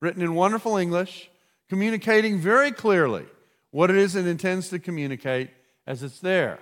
written 0.00 0.22
in 0.22 0.34
wonderful 0.34 0.78
English, 0.78 1.30
communicating 1.68 2.38
very 2.38 2.72
clearly 2.72 3.26
what 3.70 3.90
it 3.90 3.96
is 3.96 4.16
it 4.16 4.26
intends 4.26 4.70
to 4.70 4.78
communicate 4.78 5.50
as 5.86 6.02
it's 6.02 6.20
there. 6.20 6.58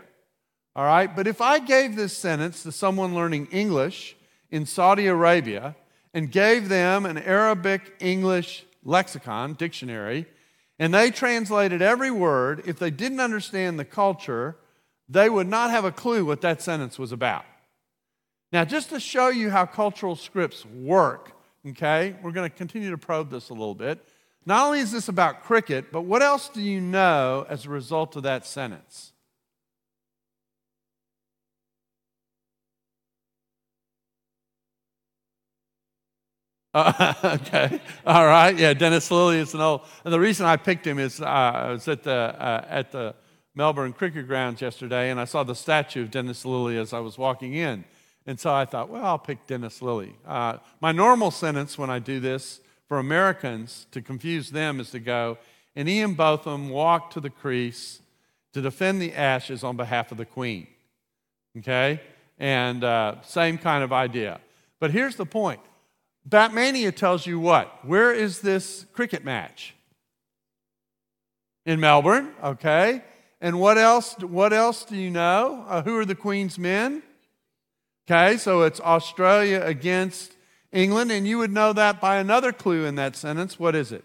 All 0.75 0.85
right, 0.85 1.15
but 1.15 1.27
if 1.27 1.41
I 1.41 1.59
gave 1.59 1.97
this 1.97 2.17
sentence 2.17 2.63
to 2.65 2.73
someone 2.73 3.15
learning 3.15 3.49
English 3.53 4.17
in 4.51 4.67
Saudi 4.67 5.07
Arabia 5.07 5.77
and 6.19 6.33
gave 6.33 6.69
them 6.69 7.07
an 7.07 7.17
Arabic 7.17 7.95
English 8.01 8.65
lexicon, 8.83 9.55
dictionary, 9.55 10.27
and 10.77 10.93
they 10.93 11.13
translated 11.13 11.81
every 11.81 12.11
word, 12.11 12.61
if 12.67 12.77
they 12.77 12.91
didn't 12.91 13.21
understand 13.21 13.79
the 13.79 13.85
culture, 13.85 14.57
they 15.09 15.31
would 15.31 15.47
not 15.47 15.71
have 15.71 15.85
a 15.85 15.93
clue 15.93 16.25
what 16.25 16.41
that 16.41 16.61
sentence 16.61 16.99
was 16.99 17.13
about. 17.13 17.45
Now, 18.51 18.65
just 18.65 18.91
to 18.91 18.99
show 18.99 19.29
you 19.29 19.49
how 19.51 19.65
cultural 19.65 20.17
scripts 20.17 20.67
work, 20.67 21.37
okay, 21.65 22.17
we're 22.21 22.33
going 22.33 22.51
to 22.51 22.57
continue 22.57 22.91
to 22.91 22.99
probe 22.99 23.31
this 23.31 23.51
a 23.51 23.55
little 23.55 23.77
bit. 23.77 24.05
Not 24.45 24.67
only 24.67 24.81
is 24.81 24.91
this 24.91 25.07
about 25.07 25.45
cricket, 25.45 25.93
but 25.93 26.01
what 26.01 26.21
else 26.21 26.49
do 26.49 26.61
you 26.61 26.81
know 26.81 27.47
as 27.49 27.65
a 27.65 27.71
result 27.71 28.17
of 28.17 28.25
that 28.25 28.45
sentence? 28.45 29.13
Uh, 36.75 37.15
okay, 37.25 37.81
all 38.07 38.27
right. 38.27 38.57
Yeah, 38.57 38.75
Dennis 38.75 39.09
Lillee 39.11 39.39
is 39.39 39.55
an 39.55 39.61
old. 39.61 39.83
And 40.05 40.13
the 40.13 40.21
reason 40.21 40.47
I 40.47 40.57
picked 40.57 40.87
him 40.87 40.99
is 40.99 41.21
uh, 41.21 41.25
I 41.25 41.73
was 41.73 41.89
at 41.89 42.03
the 42.03 42.13
uh, 42.13 42.65
at 42.69 42.93
the 42.93 43.15
Melbourne 43.55 43.93
Cricket 43.93 44.27
Grounds 44.27 44.61
yesterday, 44.61 45.11
and 45.11 45.19
I 45.19 45.25
saw 45.25 45.43
the 45.43 45.55
statue 45.55 46.03
of 46.03 46.11
Dennis 46.11 46.45
Lillee 46.45 46.81
as 46.81 46.93
I 46.93 47.01
was 47.01 47.19
walking 47.19 47.55
in, 47.55 47.85
and 48.27 48.39
so 48.39 48.53
I 48.53 48.65
thought, 48.65 48.91
well, 48.91 49.05
I'll 49.05 49.19
pick 49.19 49.47
Dennis 49.47 49.81
Lillee. 49.81 50.13
Uh, 50.27 50.59
my 50.81 50.93
normal 50.93 51.31
sentence 51.31 51.79
when 51.79 51.91
I 51.91 51.99
do 51.99 52.21
this 52.21 52.61
for 52.87 52.99
Americans 52.99 53.87
to 53.91 54.03
confuse 54.03 54.51
them 54.51 54.79
is 54.81 54.91
to 54.91 55.01
go, 55.01 55.39
and 55.75 55.89
Ian 55.89 56.15
Botham 56.15 56.69
walked 56.69 57.15
to 57.15 57.21
the 57.21 57.31
crease 57.31 58.01
to 58.53 58.61
defend 58.61 59.01
the 59.01 59.13
Ashes 59.15 59.65
on 59.65 59.77
behalf 59.77 60.13
of 60.13 60.19
the 60.19 60.25
Queen. 60.25 60.67
Okay, 61.57 62.01
and 62.39 62.85
uh, 62.85 63.17
same 63.23 63.57
kind 63.59 63.83
of 63.83 63.93
idea. 63.93 64.41
But 64.79 64.91
here's 64.91 65.17
the 65.17 65.27
point 65.27 65.61
Batmania 66.27 66.95
tells 66.95 67.27
you 67.27 67.39
what? 67.41 67.85
Where 67.85 68.13
is 68.13 68.41
this 68.41 68.87
cricket 68.93 69.25
match? 69.25 69.75
In 71.67 71.81
Melbourne, 71.81 72.33
okay. 72.43 73.03
And 73.41 73.61
what 73.61 73.77
else? 73.77 74.15
What 74.21 74.53
else 74.53 74.85
do 74.85 74.97
you 74.97 75.11
know? 75.11 75.65
Uh, 75.69 75.83
who 75.83 75.97
are 75.99 76.05
the 76.05 76.15
Queen's 76.15 76.59
men? 76.59 77.03
Okay, 78.11 78.39
so 78.39 78.63
it's 78.63 78.81
Australia 78.81 79.63
against 79.63 80.35
England, 80.73 81.13
and 81.13 81.29
you 81.29 81.39
would 81.39 81.53
know 81.53 81.75
that 81.75 82.01
by 82.01 82.17
another 82.17 82.53
clue 82.53 82.87
in 82.87 82.95
that 82.95 83.17
sentence. 83.17 83.59
What 83.59 83.75
is 83.75 83.93
it? 83.93 84.05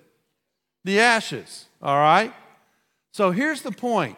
The 0.84 1.00
Ashes. 1.00 1.68
All 1.82 1.98
right. 1.98 2.34
So 3.12 3.32
here's 3.32 3.62
the 3.62 3.72
point: 3.72 4.18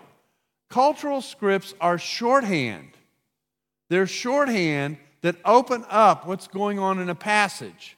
cultural 0.69 1.21
scripts 1.21 1.75
are 1.79 1.99
shorthand. 1.99 2.89
They're 3.89 4.07
shorthand 4.07 4.97
that 5.21 5.35
open 5.45 5.85
up 5.89 6.27
what's 6.27 6.47
going 6.47 6.79
on 6.79 6.99
in 6.99 7.09
a 7.09 7.15
passage. 7.15 7.97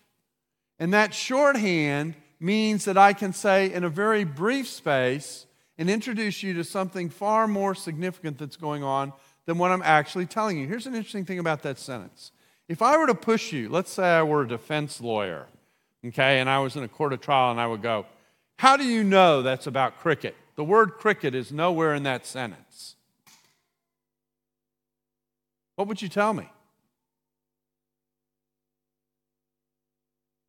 And 0.79 0.93
that 0.93 1.13
shorthand 1.13 2.15
means 2.39 2.85
that 2.85 2.97
I 2.97 3.13
can 3.13 3.33
say 3.33 3.71
in 3.71 3.83
a 3.83 3.89
very 3.89 4.23
brief 4.23 4.67
space 4.67 5.45
and 5.77 5.89
introduce 5.89 6.43
you 6.43 6.53
to 6.53 6.63
something 6.63 7.09
far 7.09 7.47
more 7.47 7.75
significant 7.75 8.37
that's 8.37 8.57
going 8.57 8.83
on 8.83 9.13
than 9.45 9.57
what 9.57 9.71
I'm 9.71 9.81
actually 9.83 10.25
telling 10.25 10.57
you. 10.57 10.67
Here's 10.67 10.87
an 10.87 10.95
interesting 10.95 11.25
thing 11.25 11.39
about 11.39 11.63
that 11.63 11.79
sentence. 11.79 12.31
If 12.67 12.81
I 12.81 12.97
were 12.97 13.07
to 13.07 13.15
push 13.15 13.53
you, 13.53 13.69
let's 13.69 13.91
say 13.91 14.03
I 14.03 14.23
were 14.23 14.43
a 14.43 14.47
defense 14.47 14.99
lawyer, 14.99 15.47
okay, 16.05 16.39
and 16.39 16.49
I 16.49 16.59
was 16.59 16.75
in 16.75 16.83
a 16.83 16.87
court 16.87 17.13
of 17.13 17.21
trial 17.21 17.51
and 17.51 17.59
I 17.59 17.67
would 17.67 17.81
go, 17.81 18.05
How 18.57 18.75
do 18.77 18.83
you 18.83 19.03
know 19.03 19.41
that's 19.41 19.67
about 19.67 19.99
cricket? 19.99 20.35
The 20.55 20.63
word 20.63 20.93
cricket 20.93 21.33
is 21.33 21.51
nowhere 21.51 21.93
in 21.93 22.03
that 22.03 22.25
sentence. 22.25 22.95
What 25.75 25.87
would 25.87 26.01
you 26.01 26.09
tell 26.09 26.33
me? 26.33 26.49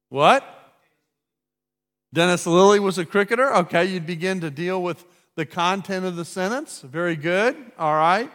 What? 0.09 0.45
Dennis 2.13 2.47
Lillee 2.47 2.81
was 2.81 2.99
a 2.99 3.05
cricketer? 3.05 3.55
Okay, 3.55 3.85
you'd 3.85 4.07
begin 4.07 4.41
to 4.41 4.51
deal 4.51 4.83
with 4.83 5.05
the 5.35 5.45
content 5.45 6.07
of 6.07 6.17
the 6.17 6.25
sentence. 6.25 6.81
Very 6.81 7.17
good. 7.17 7.57
All 7.79 7.95
right. 7.95 8.31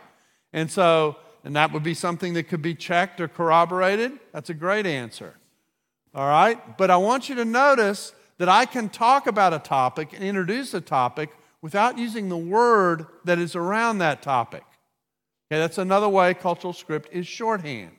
And 0.54 0.70
so, 0.70 1.18
and 1.44 1.56
that 1.56 1.74
would 1.74 1.84
be 1.84 1.94
something 1.94 2.34
that 2.36 2.44
could 2.44 2.62
be 2.62 2.76
checked 2.76 3.20
or 3.20 3.28
corroborated. 3.28 4.14
That's 4.32 4.50
a 4.50 4.54
great 4.54 4.86
answer. 4.86 5.34
All 6.14 6.28
right. 6.28 6.78
But 6.78 6.92
I 6.92 6.98
want 6.98 7.28
you 7.30 7.36
to 7.36 7.46
notice 7.46 8.14
that 8.38 8.48
I 8.50 8.66
can 8.66 8.90
talk 8.90 9.28
about 9.28 9.54
a 9.54 9.60
topic 9.60 10.14
and 10.14 10.24
introduce 10.24 10.74
a 10.74 10.82
topic 10.82 11.32
without 11.62 11.98
using 11.98 12.30
the 12.30 12.38
word 12.38 13.08
that 13.24 13.40
is 13.40 13.56
around 13.56 13.98
that 13.98 14.22
topic. 14.22 14.64
Okay, 15.52 15.60
that's 15.60 15.78
another 15.78 16.10
way 16.10 16.34
cultural 16.34 16.74
script 16.74 17.10
is 17.12 17.26
shorthand. 17.28 17.96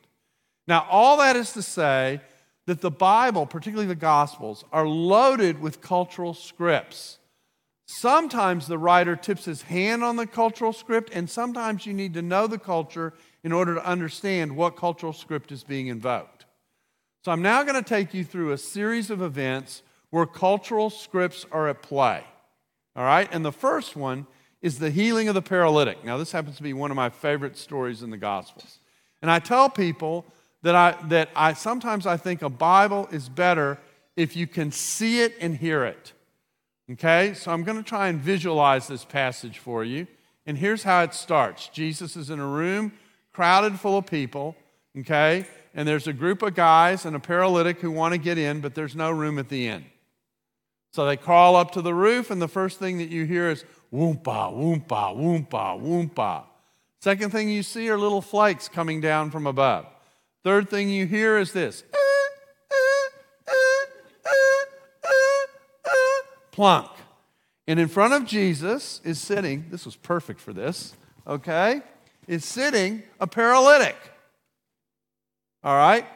Now, 0.67 0.87
all 0.91 1.19
that 1.19 1.37
is 1.37 1.53
to 1.53 1.63
say 1.63 2.21
that 2.67 2.81
the 2.81 2.91
Bible, 2.91 3.47
particularly 3.47 3.87
the 3.89 3.95
Gospels, 3.95 4.65
are 4.73 4.87
loaded 4.87 5.61
with 5.61 5.81
cultural 5.81 6.35
scripts. 6.35 7.19
Sometimes 7.87 8.67
the 8.67 8.79
writer 8.79 9.17
tips 9.17 9.45
his 9.45 9.63
hand 9.63 10.03
on 10.03 10.17
the 10.17 10.27
cultural 10.27 10.73
script, 10.73 11.11
and 11.13 11.29
sometimes 11.29 11.85
you 11.85 11.93
need 11.93 12.15
to 12.15 12.23
know 12.23 12.47
the 12.47 12.59
culture 12.59 13.13
in 13.43 13.53
order 13.53 13.75
to 13.75 13.87
understand 13.87 14.57
what 14.57 14.77
cultural 14.77 15.13
script 15.13 15.53
is 15.53 15.63
being 15.63 15.89
invoked. 15.89 16.47
So 17.25 17.33
I'm 17.33 17.43
now 17.43 17.63
going 17.63 17.75
to 17.75 17.89
take 17.89 18.15
you 18.15 18.25
through 18.25 18.53
a 18.53 18.59
series 18.59 19.11
of 19.11 19.21
events 19.21 19.83
where 20.11 20.27
cultural 20.27 20.89
scripts 20.91 21.45
are 21.53 21.69
at 21.69 21.83
play. 21.83 22.25
All 22.97 23.05
right? 23.05 23.29
And 23.33 23.45
the 23.45 23.53
first 23.53 23.97
one 23.97 24.27
is 24.63 24.79
the 24.79 24.91
healing 24.91 25.29
of 25.29 25.35
the 25.35 25.43
paralytic. 25.43 26.05
Now, 26.05 26.17
this 26.17 26.33
happens 26.33 26.57
to 26.57 26.63
be 26.63 26.73
one 26.73 26.91
of 26.91 26.97
my 26.97 27.11
favorite 27.11 27.59
stories 27.59 28.03
in 28.03 28.11
the 28.11 28.17
Gospels. 28.17 28.79
And 29.21 29.31
I 29.31 29.39
tell 29.39 29.69
people 29.69 30.25
that 30.65 30.75
I, 30.75 30.97
that 31.09 31.29
I 31.37 31.53
sometimes 31.53 32.07
I 32.07 32.17
think 32.17 32.41
a 32.41 32.49
Bible 32.49 33.07
is 33.13 33.29
better 33.29 33.79
if 34.17 34.35
you 34.35 34.47
can 34.47 34.73
see 34.73 35.21
it 35.21 35.35
and 35.39 35.55
hear 35.55 35.85
it. 35.85 36.15
Okay, 36.91 37.35
so 37.35 37.53
I'm 37.53 37.65
going 37.65 37.77
to 37.77 37.83
try 37.83 38.09
and 38.09 38.19
visualize 38.19 38.89
this 38.89 39.05
passage 39.05 39.59
for 39.59 39.85
you. 39.85 40.07
And 40.47 40.57
here's 40.57 40.83
how 40.83 41.03
it 41.03 41.13
starts 41.13 41.69
Jesus 41.69 42.17
is 42.17 42.31
in 42.31 42.41
a 42.41 42.47
room 42.47 42.93
crowded 43.35 43.79
full 43.79 43.99
of 43.99 44.07
people, 44.07 44.57
okay, 44.99 45.47
and 45.75 45.87
there's 45.87 46.07
a 46.07 46.13
group 46.15 46.41
of 46.41 46.55
guys 46.55 47.05
and 47.05 47.15
a 47.15 47.21
paralytic 47.21 47.81
who 47.81 47.91
want 47.91 48.13
to 48.13 48.19
get 48.19 48.39
in, 48.39 48.61
but 48.61 48.75
there's 48.75 48.97
no 48.97 49.11
room 49.11 49.39
at 49.39 49.51
the 49.51 49.69
inn. 49.69 49.85
So 50.93 51.05
they 51.05 51.17
crawl 51.17 51.57
up 51.57 51.73
to 51.73 51.83
the 51.83 51.95
roof, 51.95 52.31
and 52.31 52.41
the 52.41 52.49
first 52.49 52.79
thing 52.79 52.99
that 52.99 53.11
you 53.11 53.27
hear 53.27 53.51
is 53.51 53.65
whoompa, 53.93 54.55
whoompa, 54.55 55.15
whoompa, 55.15 55.83
whoompa. 55.83 56.45
Second 57.03 57.33
thing 57.33 57.51
you 57.51 57.63
see 57.63 57.91
are 57.91 57.99
little 57.99 58.23
flakes 58.23 58.69
coming 58.69 59.03
down 59.03 59.31
from 59.31 59.47
above. 59.47 59.87
Third 60.45 60.69
thing 60.69 60.91
you 60.91 61.07
hear 61.07 61.39
is 61.39 61.53
this 61.53 61.83
plunk. 66.53 66.91
And 67.67 67.81
in 67.81 67.89
front 67.89 68.15
of 68.15 68.27
Jesus 68.27 69.01
is 69.05 69.21
sitting, 69.21 69.67
this 69.71 69.85
was 69.85 69.97
perfect 69.97 70.39
for 70.39 70.53
this, 70.53 70.95
okay? 71.27 71.83
Is 72.29 72.45
sitting 72.45 73.03
a 73.19 73.27
paralytic. 73.27 73.97
All 75.65 75.75
right? 75.75 76.07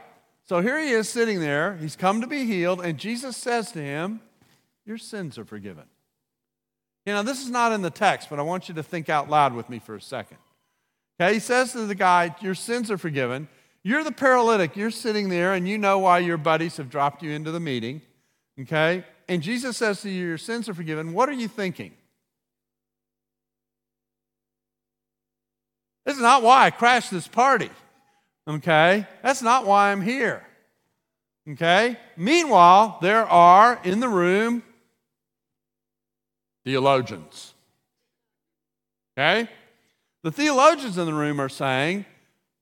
So 0.44 0.60
here 0.60 0.78
he 0.78 0.90
is 0.90 1.08
sitting 1.08 1.40
there. 1.40 1.76
He's 1.76 1.96
come 1.96 2.20
to 2.20 2.26
be 2.26 2.44
healed, 2.44 2.80
and 2.82 2.98
Jesus 2.98 3.36
says 3.36 3.72
to 3.72 3.80
him, 3.80 4.20
Your 4.86 4.98
sins 4.98 5.38
are 5.38 5.44
forgiven. 5.44 5.84
You 7.04 7.14
know, 7.14 7.22
this 7.22 7.42
is 7.42 7.50
not 7.50 7.72
in 7.72 7.82
the 7.82 7.90
text, 7.90 8.28
but 8.30 8.38
I 8.38 8.42
want 8.42 8.68
you 8.68 8.74
to 8.74 8.82
think 8.82 9.08
out 9.08 9.28
loud 9.30 9.54
with 9.54 9.68
me 9.70 9.78
for 9.78 9.96
a 9.96 10.00
second. 10.00 10.36
Okay, 11.20 11.34
he 11.34 11.40
says 11.40 11.72
to 11.72 11.86
the 11.86 11.94
guy, 11.94 12.34
Your 12.42 12.54
sins 12.54 12.90
are 12.90 12.98
forgiven. 12.98 13.48
You're 13.88 14.04
the 14.04 14.12
paralytic. 14.12 14.76
You're 14.76 14.90
sitting 14.90 15.30
there 15.30 15.54
and 15.54 15.66
you 15.66 15.78
know 15.78 16.00
why 16.00 16.18
your 16.18 16.36
buddies 16.36 16.76
have 16.76 16.90
dropped 16.90 17.22
you 17.22 17.30
into 17.30 17.50
the 17.50 17.58
meeting. 17.58 18.02
Okay? 18.60 19.02
And 19.28 19.40
Jesus 19.40 19.78
says 19.78 20.02
to 20.02 20.10
you, 20.10 20.26
Your 20.26 20.36
sins 20.36 20.68
are 20.68 20.74
forgiven. 20.74 21.14
What 21.14 21.30
are 21.30 21.32
you 21.32 21.48
thinking? 21.48 21.92
This 26.04 26.16
is 26.16 26.20
not 26.20 26.42
why 26.42 26.66
I 26.66 26.70
crashed 26.70 27.10
this 27.10 27.26
party. 27.26 27.70
Okay? 28.46 29.06
That's 29.22 29.40
not 29.40 29.64
why 29.64 29.90
I'm 29.90 30.02
here. 30.02 30.46
Okay? 31.48 31.96
Meanwhile, 32.14 32.98
there 33.00 33.24
are 33.24 33.80
in 33.84 34.00
the 34.00 34.08
room 34.10 34.62
theologians. 36.62 37.54
Okay? 39.16 39.48
The 40.24 40.30
theologians 40.30 40.98
in 40.98 41.06
the 41.06 41.14
room 41.14 41.40
are 41.40 41.48
saying 41.48 42.04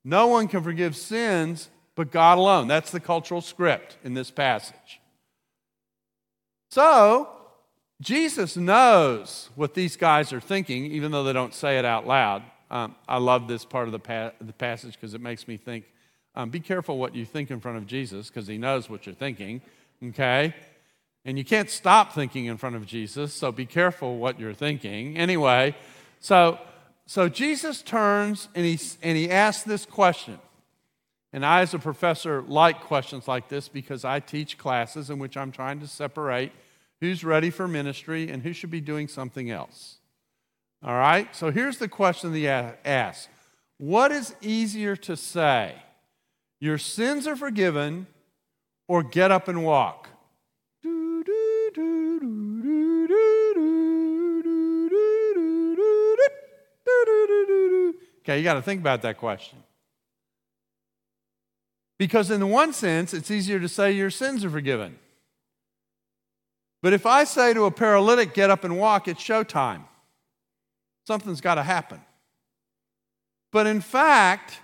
no 0.03 0.27
one 0.27 0.47
can 0.47 0.63
forgive 0.63 0.95
sins 0.95 1.69
but 1.95 2.11
God 2.11 2.37
alone. 2.37 2.67
That's 2.67 2.91
the 2.91 2.99
cultural 2.99 3.41
script 3.41 3.97
in 4.03 4.13
this 4.13 4.29
passage. 4.31 5.01
So, 6.69 7.29
Jesus 7.99 8.55
knows 8.55 9.49
what 9.55 9.73
these 9.73 9.97
guys 9.97 10.31
are 10.31 10.39
thinking, 10.39 10.85
even 10.85 11.11
though 11.11 11.23
they 11.23 11.33
don't 11.33 11.53
say 11.53 11.79
it 11.79 11.85
out 11.85 12.05
loud. 12.05 12.43
Um, 12.69 12.95
I 13.07 13.17
love 13.17 13.47
this 13.47 13.65
part 13.65 13.87
of 13.87 13.93
the, 13.93 13.99
pa- 13.99 14.33
the 14.39 14.53
passage 14.53 14.93
because 14.93 15.13
it 15.13 15.21
makes 15.21 15.47
me 15.47 15.57
think 15.57 15.85
um, 16.35 16.51
be 16.51 16.59
careful 16.59 16.99
what 16.99 17.15
you 17.15 17.25
think 17.25 17.49
in 17.49 17.59
front 17.59 17.77
of 17.77 17.87
Jesus 17.87 18.27
because 18.27 18.45
he 18.45 18.59
knows 18.59 18.91
what 18.91 19.07
you're 19.07 19.15
thinking, 19.15 19.59
okay? 20.03 20.53
And 21.25 21.35
you 21.35 21.43
can't 21.43 21.69
stop 21.69 22.13
thinking 22.13 22.45
in 22.45 22.57
front 22.57 22.75
of 22.75 22.85
Jesus, 22.85 23.33
so 23.33 23.51
be 23.51 23.65
careful 23.65 24.17
what 24.19 24.39
you're 24.39 24.53
thinking. 24.53 25.17
Anyway, 25.17 25.75
so, 26.19 26.59
so 27.07 27.29
Jesus 27.29 27.81
turns 27.81 28.49
and 28.53 28.65
he, 28.65 28.79
and 29.01 29.17
he 29.17 29.31
asks 29.31 29.63
this 29.63 29.85
question. 29.85 30.39
And 31.33 31.45
I, 31.45 31.61
as 31.61 31.73
a 31.73 31.79
professor, 31.79 32.41
like 32.41 32.81
questions 32.81 33.27
like 33.27 33.47
this 33.47 33.69
because 33.69 34.05
I 34.05 34.19
teach 34.19 34.57
classes 34.57 35.09
in 35.09 35.17
which 35.17 35.37
I'm 35.37 35.51
trying 35.51 35.79
to 35.79 35.87
separate 35.87 36.51
who's 36.99 37.23
ready 37.23 37.49
for 37.49 37.67
ministry 37.67 38.29
and 38.29 38.43
who 38.43 38.53
should 38.53 38.71
be 38.71 38.81
doing 38.81 39.07
something 39.07 39.49
else. 39.49 39.97
All 40.83 40.95
right? 40.95 41.33
So 41.35 41.49
here's 41.49 41.77
the 41.77 41.87
question 41.87 42.31
that 42.33 42.37
he 42.37 42.47
asks 42.47 43.29
What 43.77 44.11
is 44.11 44.35
easier 44.41 44.95
to 44.97 45.15
say? 45.15 45.75
Your 46.59 46.77
sins 46.77 47.27
are 47.27 47.35
forgiven, 47.35 48.07
or 48.87 49.03
get 49.03 49.31
up 49.31 49.47
and 49.47 49.63
walk? 49.63 50.09
Okay, 58.27 58.39
you 58.39 58.43
got 58.43 58.55
to 58.55 58.61
think 58.61 58.81
about 58.81 59.03
that 59.03 59.17
question. 59.17 59.57
Because, 61.97 62.29
in 62.29 62.41
the 62.41 62.47
one 62.47 62.73
sense, 62.73 63.13
it's 63.13 63.31
easier 63.31 63.57
to 63.57 63.69
say 63.69 63.93
your 63.93 64.09
sins 64.09 64.43
are 64.43 64.49
forgiven. 64.49 64.99
But 66.83 66.91
if 66.91 67.05
I 67.05 67.23
say 67.23 67.53
to 67.53 67.63
a 67.63 67.71
paralytic, 67.71 68.33
get 68.33 68.49
up 68.49 68.65
and 68.65 68.77
walk, 68.77 69.07
it's 69.07 69.23
showtime. 69.23 69.83
Something's 71.07 71.39
got 71.39 71.55
to 71.55 71.63
happen. 71.63 72.01
But 73.53 73.65
in 73.65 73.79
fact, 73.79 74.59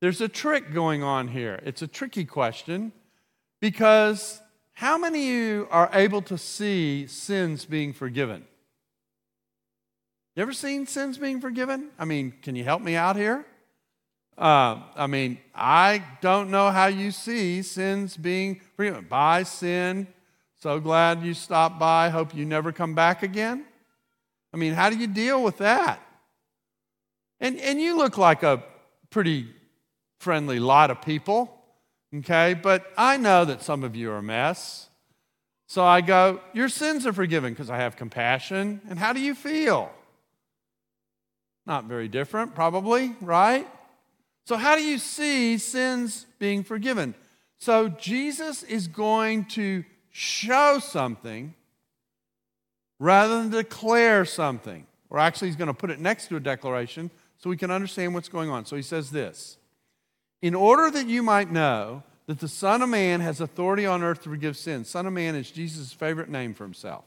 there's 0.00 0.20
a 0.20 0.28
trick 0.28 0.72
going 0.72 1.02
on 1.02 1.26
here. 1.26 1.60
It's 1.64 1.82
a 1.82 1.88
tricky 1.88 2.24
question 2.24 2.92
because 3.60 4.40
how 4.74 4.96
many 4.96 5.28
of 5.28 5.34
you 5.34 5.68
are 5.72 5.90
able 5.92 6.22
to 6.22 6.38
see 6.38 7.08
sins 7.08 7.64
being 7.64 7.92
forgiven? 7.92 8.46
You 10.36 10.42
ever 10.42 10.52
seen 10.52 10.86
sins 10.86 11.18
being 11.18 11.40
forgiven? 11.40 11.90
I 11.98 12.04
mean, 12.04 12.32
can 12.42 12.54
you 12.54 12.62
help 12.62 12.82
me 12.82 12.94
out 12.94 13.16
here? 13.16 13.44
Uh, 14.38 14.80
I 14.94 15.06
mean, 15.06 15.38
I 15.54 16.04
don't 16.20 16.50
know 16.50 16.70
how 16.70 16.86
you 16.86 17.10
see 17.10 17.62
sins 17.62 18.16
being 18.16 18.60
forgiven. 18.76 19.06
By 19.08 19.42
sin, 19.42 20.06
so 20.56 20.78
glad 20.78 21.22
you 21.22 21.34
stopped 21.34 21.78
by, 21.78 22.10
hope 22.10 22.34
you 22.34 22.44
never 22.44 22.70
come 22.70 22.94
back 22.94 23.22
again. 23.22 23.64
I 24.54 24.56
mean, 24.56 24.72
how 24.72 24.88
do 24.88 24.96
you 24.96 25.08
deal 25.08 25.42
with 25.42 25.58
that? 25.58 26.00
And, 27.40 27.58
and 27.58 27.80
you 27.80 27.96
look 27.96 28.16
like 28.16 28.42
a 28.42 28.62
pretty 29.10 29.48
friendly 30.20 30.60
lot 30.60 30.90
of 30.90 31.02
people, 31.02 31.60
okay? 32.14 32.54
But 32.54 32.86
I 32.96 33.16
know 33.16 33.44
that 33.44 33.62
some 33.62 33.82
of 33.82 33.96
you 33.96 34.10
are 34.12 34.18
a 34.18 34.22
mess. 34.22 34.88
So 35.66 35.84
I 35.84 36.00
go, 36.02 36.40
Your 36.52 36.68
sins 36.68 37.06
are 37.06 37.12
forgiven 37.12 37.52
because 37.52 37.70
I 37.70 37.78
have 37.78 37.96
compassion. 37.96 38.80
And 38.88 38.98
how 38.98 39.12
do 39.12 39.20
you 39.20 39.34
feel? 39.34 39.90
Not 41.70 41.84
very 41.84 42.08
different, 42.08 42.56
probably, 42.56 43.14
right? 43.20 43.64
So, 44.44 44.56
how 44.56 44.74
do 44.74 44.82
you 44.82 44.98
see 44.98 45.56
sins 45.56 46.26
being 46.40 46.64
forgiven? 46.64 47.14
So, 47.58 47.88
Jesus 47.88 48.64
is 48.64 48.88
going 48.88 49.44
to 49.50 49.84
show 50.10 50.80
something 50.80 51.54
rather 52.98 53.40
than 53.40 53.50
declare 53.50 54.24
something. 54.24 54.84
Or 55.10 55.20
actually, 55.20 55.46
he's 55.46 55.56
going 55.56 55.68
to 55.68 55.72
put 55.72 55.90
it 55.90 56.00
next 56.00 56.26
to 56.30 56.36
a 56.36 56.40
declaration 56.40 57.08
so 57.38 57.48
we 57.48 57.56
can 57.56 57.70
understand 57.70 58.14
what's 58.14 58.28
going 58.28 58.50
on. 58.50 58.66
So, 58.66 58.74
he 58.74 58.82
says 58.82 59.12
this 59.12 59.56
In 60.42 60.56
order 60.56 60.90
that 60.90 61.06
you 61.06 61.22
might 61.22 61.52
know 61.52 62.02
that 62.26 62.40
the 62.40 62.48
Son 62.48 62.82
of 62.82 62.88
Man 62.88 63.20
has 63.20 63.40
authority 63.40 63.86
on 63.86 64.02
earth 64.02 64.24
to 64.24 64.28
forgive 64.28 64.56
sins, 64.56 64.88
Son 64.90 65.06
of 65.06 65.12
Man 65.12 65.36
is 65.36 65.52
Jesus' 65.52 65.92
favorite 65.92 66.30
name 66.30 66.52
for 66.52 66.64
himself. 66.64 67.04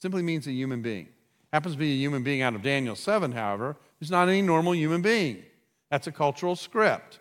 Simply 0.00 0.22
means 0.22 0.46
a 0.46 0.52
human 0.52 0.82
being. 0.82 1.08
Happens 1.52 1.74
to 1.74 1.78
be 1.80 1.94
a 1.94 1.96
human 1.96 2.22
being 2.22 2.42
out 2.42 2.54
of 2.54 2.62
Daniel 2.62 2.94
7, 2.94 3.32
however, 3.32 3.74
who's 3.98 4.10
not 4.10 4.28
any 4.28 4.42
normal 4.42 4.74
human 4.74 5.02
being. 5.02 5.42
That's 5.90 6.06
a 6.06 6.12
cultural 6.12 6.56
script. 6.56 7.20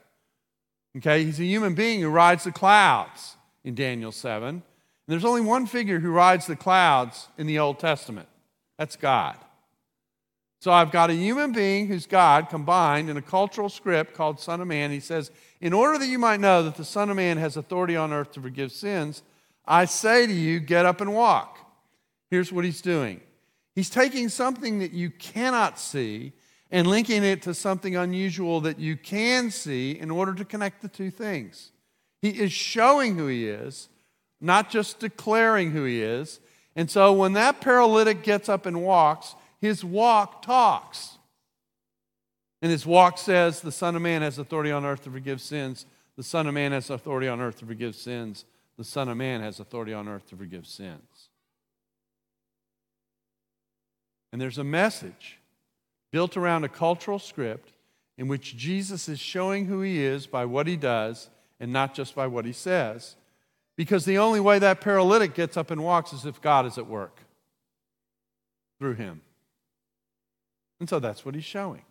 Okay, 0.97 1.23
he's 1.23 1.39
a 1.39 1.45
human 1.45 1.75
being 1.75 2.01
who 2.01 2.09
rides 2.09 2.43
the 2.43 2.51
clouds 2.51 3.35
in 3.63 3.75
Daniel 3.75 4.11
7. 4.11 4.47
And 4.49 4.63
there's 5.07 5.25
only 5.25 5.41
one 5.41 5.65
figure 5.65 5.99
who 5.99 6.11
rides 6.11 6.47
the 6.47 6.55
clouds 6.55 7.27
in 7.37 7.47
the 7.47 7.59
Old 7.59 7.79
Testament 7.79 8.27
that's 8.77 8.95
God. 8.95 9.37
So 10.59 10.71
I've 10.71 10.91
got 10.91 11.09
a 11.09 11.15
human 11.15 11.51
being 11.51 11.87
who's 11.87 12.07
God 12.07 12.49
combined 12.49 13.09
in 13.09 13.17
a 13.17 13.21
cultural 13.21 13.69
script 13.69 14.15
called 14.15 14.39
Son 14.39 14.59
of 14.59 14.67
Man. 14.67 14.91
He 14.91 14.99
says, 14.99 15.31
In 15.61 15.73
order 15.73 15.99
that 15.99 16.07
you 16.07 16.17
might 16.17 16.39
know 16.39 16.63
that 16.63 16.75
the 16.75 16.85
Son 16.85 17.09
of 17.09 17.15
Man 17.15 17.37
has 17.37 17.57
authority 17.57 17.95
on 17.95 18.11
earth 18.11 18.31
to 18.33 18.41
forgive 18.41 18.71
sins, 18.71 19.21
I 19.65 19.85
say 19.85 20.25
to 20.25 20.33
you, 20.33 20.59
get 20.59 20.85
up 20.85 21.01
and 21.01 21.13
walk. 21.13 21.59
Here's 22.29 22.51
what 22.51 22.65
he's 22.65 22.81
doing 22.81 23.21
He's 23.75 23.89
taking 23.89 24.29
something 24.29 24.79
that 24.79 24.93
you 24.93 25.11
cannot 25.11 25.77
see 25.77 26.33
and 26.71 26.87
linking 26.87 27.23
it 27.23 27.41
to 27.43 27.53
something 27.53 27.95
unusual 27.95 28.61
that 28.61 28.79
you 28.79 28.97
can 28.97 29.51
see 29.51 29.91
in 29.91 30.11
order 30.11 30.33
to 30.33 30.45
connect 30.45 30.81
the 30.81 30.87
two 30.87 31.09
things. 31.09 31.71
He 32.21 32.29
is 32.29 32.51
showing 32.51 33.15
who 33.17 33.27
he 33.27 33.47
is, 33.47 33.89
not 34.41 34.69
just 34.69 34.99
declaring 34.99 35.71
who 35.71 35.85
he 35.85 36.01
is. 36.01 36.39
And 36.75 36.91
so 36.91 37.13
when 37.13 37.33
that 37.33 37.61
paralytic 37.61 38.23
gets 38.23 38.49
up 38.49 38.65
and 38.65 38.83
walks, 38.83 39.35
his 39.59 39.83
walk 39.83 40.41
talks. 40.41 41.17
And 42.61 42.71
his 42.71 42.85
walk 42.85 43.17
says, 43.17 43.61
The 43.61 43.71
Son 43.71 43.95
of 43.95 44.01
Man 44.01 44.21
has 44.21 44.37
authority 44.37 44.71
on 44.71 44.85
earth 44.85 45.03
to 45.03 45.11
forgive 45.11 45.41
sins. 45.41 45.85
The 46.17 46.23
Son 46.23 46.47
of 46.47 46.53
Man 46.53 46.71
has 46.71 46.89
authority 46.89 47.27
on 47.27 47.39
earth 47.39 47.59
to 47.59 47.65
forgive 47.65 47.95
sins. 47.95 48.45
The 48.77 48.83
Son 48.83 49.09
of 49.09 49.17
Man 49.17 49.41
has 49.41 49.59
authority 49.59 49.93
on 49.93 50.07
earth 50.07 50.27
to 50.29 50.35
forgive 50.35 50.65
sins. 50.67 51.29
And 54.31 54.41
there's 54.41 54.57
a 54.57 54.63
message 54.63 55.39
built 56.11 56.37
around 56.37 56.63
a 56.63 56.69
cultural 56.69 57.19
script 57.19 57.71
in 58.17 58.27
which 58.27 58.57
Jesus 58.57 59.07
is 59.07 59.19
showing 59.19 59.65
who 59.65 59.81
he 59.81 60.03
is 60.03 60.27
by 60.27 60.45
what 60.45 60.67
he 60.67 60.75
does 60.75 61.29
and 61.59 61.71
not 61.71 61.93
just 61.93 62.15
by 62.15 62.27
what 62.27 62.45
he 62.45 62.51
says. 62.51 63.15
Because 63.75 64.05
the 64.05 64.17
only 64.17 64.39
way 64.39 64.59
that 64.59 64.81
paralytic 64.81 65.35
gets 65.35 65.55
up 65.55 65.69
and 65.69 65.83
walks 65.83 66.13
is 66.13 66.25
if 66.25 66.41
God 66.41 66.65
is 66.65 66.77
at 66.77 66.87
work 66.87 67.19
through 68.79 68.95
him. 68.95 69.21
And 70.79 70.89
so 70.89 70.99
that's 70.99 71.25
what 71.25 71.35
he's 71.35 71.43
showing. 71.43 71.81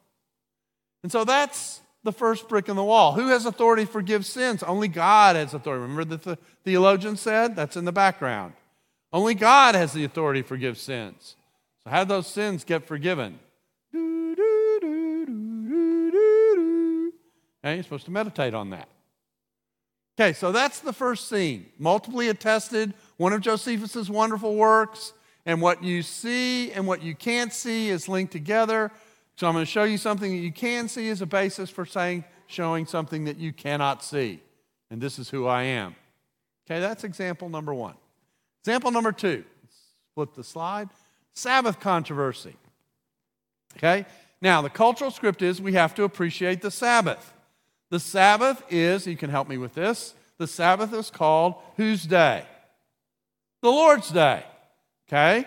And 1.03 1.13
so 1.13 1.25
that's 1.25 1.81
the 2.03 2.13
first 2.13 2.49
brick 2.49 2.69
in 2.69 2.77
the 2.77 2.85
wall. 2.85 3.13
Who 3.13 3.29
has 3.29 3.47
authority 3.47 3.85
to 3.85 3.91
forgive 3.91 4.25
sins? 4.27 4.63
Only 4.63 4.89
God 4.89 5.37
has 5.37 5.55
authority. 5.55 5.83
Remember 5.83 6.05
that 6.05 6.23
the 6.23 6.39
theologian 6.65 7.17
said? 7.17 7.55
That's 7.55 7.77
in 7.77 7.85
the 7.85 7.93
background. 7.93 8.55
Only 9.13 9.35
God 9.35 9.75
has 9.75 9.93
the 9.93 10.05
authority 10.05 10.43
to 10.43 10.49
forgive 10.49 10.79
sins. 10.79 11.37
So, 11.85 11.91
how 11.91 12.05
do 12.05 12.09
those 12.09 12.27
sins 12.27 12.65
get 12.65 12.87
forgiven? 12.87 13.39
You're 17.75 17.83
supposed 17.83 18.05
to 18.07 18.11
meditate 18.11 18.55
on 18.55 18.71
that. 18.71 18.89
Okay, 20.19 20.33
so 20.33 20.51
that's 20.51 20.81
the 20.81 20.93
first 20.93 21.29
scene. 21.29 21.67
Multiply 21.79 22.25
attested, 22.25 22.95
one 23.19 23.33
of 23.33 23.43
Josephus's 23.43 24.09
wonderful 24.09 24.55
works, 24.55 25.13
and 25.45 25.61
what 25.61 25.83
you 25.85 26.03
see 26.03 26.73
and 26.73 26.87
what 26.87 27.03
you 27.03 27.15
can't 27.15 27.53
see 27.53 27.91
is 27.91 28.09
linked 28.09 28.33
together. 28.33 28.91
So 29.37 29.47
I'm 29.47 29.53
going 29.53 29.65
to 29.65 29.71
show 29.71 29.85
you 29.85 29.99
something 29.99 30.33
that 30.33 30.43
you 30.43 30.53
can 30.53 30.89
see 30.89 31.11
as 31.11 31.21
a 31.21 31.27
basis 31.27 31.69
for 31.69 31.85
saying 31.85 32.25
showing 32.47 32.87
something 32.87 33.25
that 33.25 33.37
you 33.37 33.53
cannot 33.53 34.03
see. 34.03 34.41
And 34.91 35.01
this 35.01 35.19
is 35.19 35.29
who 35.29 35.47
I 35.47 35.65
am. 35.65 35.95
Okay, 36.67 36.81
that's 36.81 37.05
example 37.05 37.49
number 37.49 37.75
one. 37.75 37.95
Example 38.63 38.91
number 38.91 39.13
two. 39.13 39.45
Let's 39.63 39.77
flip 40.15 40.35
the 40.35 40.45
slide. 40.45 40.89
Sabbath 41.35 41.79
controversy. 41.79 42.57
Okay? 43.77 44.07
Now, 44.41 44.63
the 44.63 44.71
cultural 44.71 45.11
script 45.11 45.43
is 45.43 45.61
we 45.61 45.75
have 45.75 45.95
to 45.97 46.05
appreciate 46.05 46.63
the 46.63 46.71
Sabbath. 46.71 47.35
The 47.91 48.01
Sabbath 48.01 48.63
is, 48.71 49.07
you 49.07 49.17
can 49.17 49.31
help 49.31 49.49
me 49.49 49.59
with 49.59 49.75
this, 49.75 50.15
the 50.39 50.47
Sabbath 50.47 50.93
is 50.93 51.11
called 51.11 51.55
whose 51.77 52.05
day? 52.05 52.45
The 53.63 53.71
Lord's 53.71 54.11
day. 54.11 54.45
Okay? 55.09 55.47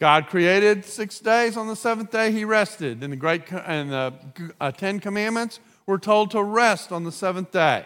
God 0.00 0.26
created 0.26 0.84
six 0.84 1.20
days. 1.20 1.56
On 1.56 1.68
the 1.68 1.76
seventh 1.76 2.10
day, 2.10 2.32
He 2.32 2.44
rested. 2.44 3.02
And 3.02 3.12
the 3.12 3.16
great 3.16 3.50
and 3.52 3.90
the 3.90 4.12
uh, 4.60 4.72
Ten 4.72 4.98
Commandments 4.98 5.60
were 5.86 5.98
told 5.98 6.32
to 6.32 6.42
rest 6.42 6.90
on 6.90 7.04
the 7.04 7.12
seventh 7.12 7.52
day 7.52 7.84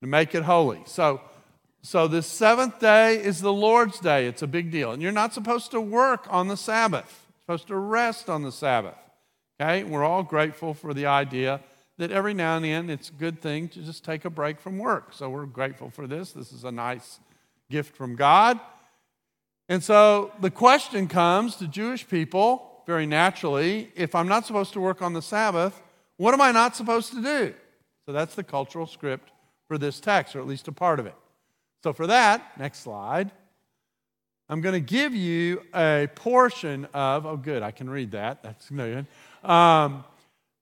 to 0.00 0.06
make 0.06 0.34
it 0.34 0.42
holy. 0.42 0.82
So, 0.86 1.20
so 1.82 2.08
the 2.08 2.22
seventh 2.22 2.80
day 2.80 3.22
is 3.22 3.40
the 3.40 3.52
Lord's 3.52 4.00
day. 4.00 4.26
It's 4.26 4.42
a 4.42 4.46
big 4.46 4.70
deal, 4.70 4.90
and 4.90 5.00
you're 5.00 5.12
not 5.12 5.32
supposed 5.32 5.70
to 5.70 5.80
work 5.80 6.26
on 6.28 6.48
the 6.48 6.56
Sabbath. 6.56 7.26
You're 7.30 7.42
supposed 7.42 7.68
to 7.68 7.76
rest 7.76 8.28
on 8.28 8.42
the 8.42 8.52
Sabbath. 8.52 8.96
Okay, 9.60 9.84
we're 9.84 10.04
all 10.04 10.22
grateful 10.22 10.74
for 10.74 10.92
the 10.92 11.06
idea 11.06 11.60
that 11.98 12.10
every 12.10 12.32
now 12.32 12.56
and 12.56 12.64
then 12.64 12.90
it's 12.90 13.10
a 13.10 13.12
good 13.12 13.40
thing 13.40 13.68
to 13.68 13.80
just 13.80 14.04
take 14.04 14.24
a 14.24 14.30
break 14.30 14.60
from 14.60 14.78
work. 14.78 15.12
So 15.12 15.28
we're 15.28 15.46
grateful 15.46 15.90
for 15.90 16.06
this. 16.06 16.32
This 16.32 16.52
is 16.52 16.64
a 16.64 16.72
nice 16.72 17.20
gift 17.70 17.96
from 17.96 18.16
God. 18.16 18.58
And 19.68 19.82
so 19.82 20.32
the 20.40 20.50
question 20.50 21.08
comes 21.08 21.56
to 21.56 21.66
Jewish 21.66 22.08
people 22.08 22.82
very 22.86 23.04
naturally 23.04 23.92
if 23.94 24.14
I'm 24.14 24.28
not 24.28 24.46
supposed 24.46 24.72
to 24.72 24.80
work 24.80 25.02
on 25.02 25.12
the 25.12 25.20
Sabbath, 25.20 25.82
what 26.16 26.32
am 26.32 26.40
I 26.40 26.52
not 26.52 26.74
supposed 26.74 27.12
to 27.12 27.22
do? 27.22 27.54
So 28.06 28.12
that's 28.12 28.34
the 28.34 28.44
cultural 28.44 28.86
script 28.86 29.30
for 29.66 29.76
this 29.76 30.00
text, 30.00 30.34
or 30.34 30.40
at 30.40 30.46
least 30.46 30.68
a 30.68 30.72
part 30.72 30.98
of 30.98 31.06
it. 31.06 31.14
So 31.82 31.92
for 31.92 32.06
that, 32.06 32.58
next 32.58 32.80
slide, 32.80 33.30
I'm 34.48 34.62
going 34.62 34.72
to 34.72 34.80
give 34.80 35.14
you 35.14 35.62
a 35.74 36.08
portion 36.14 36.86
of, 36.94 37.26
oh, 37.26 37.36
good, 37.36 37.62
I 37.62 37.70
can 37.70 37.90
read 37.90 38.12
that. 38.12 38.42
That's 38.42 38.70
good. 38.70 39.06
Um, 39.44 40.04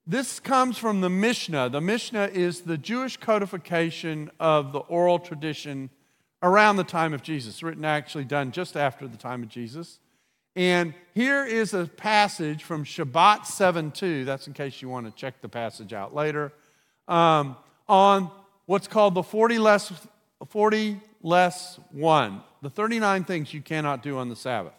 this 0.07 0.39
comes 0.39 0.77
from 0.77 1.01
the 1.01 1.09
Mishnah. 1.09 1.69
The 1.69 1.81
Mishnah 1.81 2.29
is 2.33 2.61
the 2.61 2.77
Jewish 2.77 3.17
codification 3.17 4.31
of 4.39 4.71
the 4.71 4.79
oral 4.79 5.19
tradition 5.19 5.89
around 6.41 6.77
the 6.77 6.85
time 6.85 7.13
of 7.13 7.21
Jesus, 7.21 7.61
written 7.61 7.83
actually 7.83 8.23
done 8.23 8.53
just 8.53 8.77
after 8.77 9.05
the 9.05 9.17
time 9.17 9.43
of 9.43 9.49
Jesus. 9.49 9.99
And 10.55 10.93
here 11.13 11.45
is 11.45 11.73
a 11.73 11.85
passage 11.85 12.63
from 12.63 12.85
Shabbat 12.85 13.45
7 13.45 13.91
2. 13.91 14.23
That's 14.23 14.47
in 14.47 14.53
case 14.53 14.81
you 14.81 14.87
want 14.87 15.05
to 15.07 15.11
check 15.11 15.41
the 15.41 15.49
passage 15.49 15.91
out 15.91 16.15
later. 16.15 16.53
Um, 17.09 17.57
on 17.89 18.31
what's 18.65 18.87
called 18.87 19.13
the 19.13 19.23
40 19.23 19.59
less, 19.59 19.91
40 20.47 21.01
less 21.21 21.79
1, 21.91 22.41
the 22.61 22.69
39 22.69 23.25
things 23.25 23.53
you 23.53 23.61
cannot 23.61 24.03
do 24.03 24.17
on 24.17 24.29
the 24.29 24.35
Sabbath. 24.37 24.73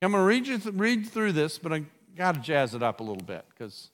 I'm 0.00 0.12
going 0.12 0.22
to 0.22 0.26
read, 0.26 0.46
you 0.46 0.58
th- 0.58 0.74
read 0.74 1.06
through 1.08 1.32
this, 1.32 1.58
but 1.58 1.72
I 1.72 1.84
got 2.16 2.36
to 2.36 2.40
jazz 2.40 2.74
it 2.74 2.82
up 2.82 3.00
a 3.00 3.02
little 3.02 3.22
bit 3.22 3.44
because 3.50 3.90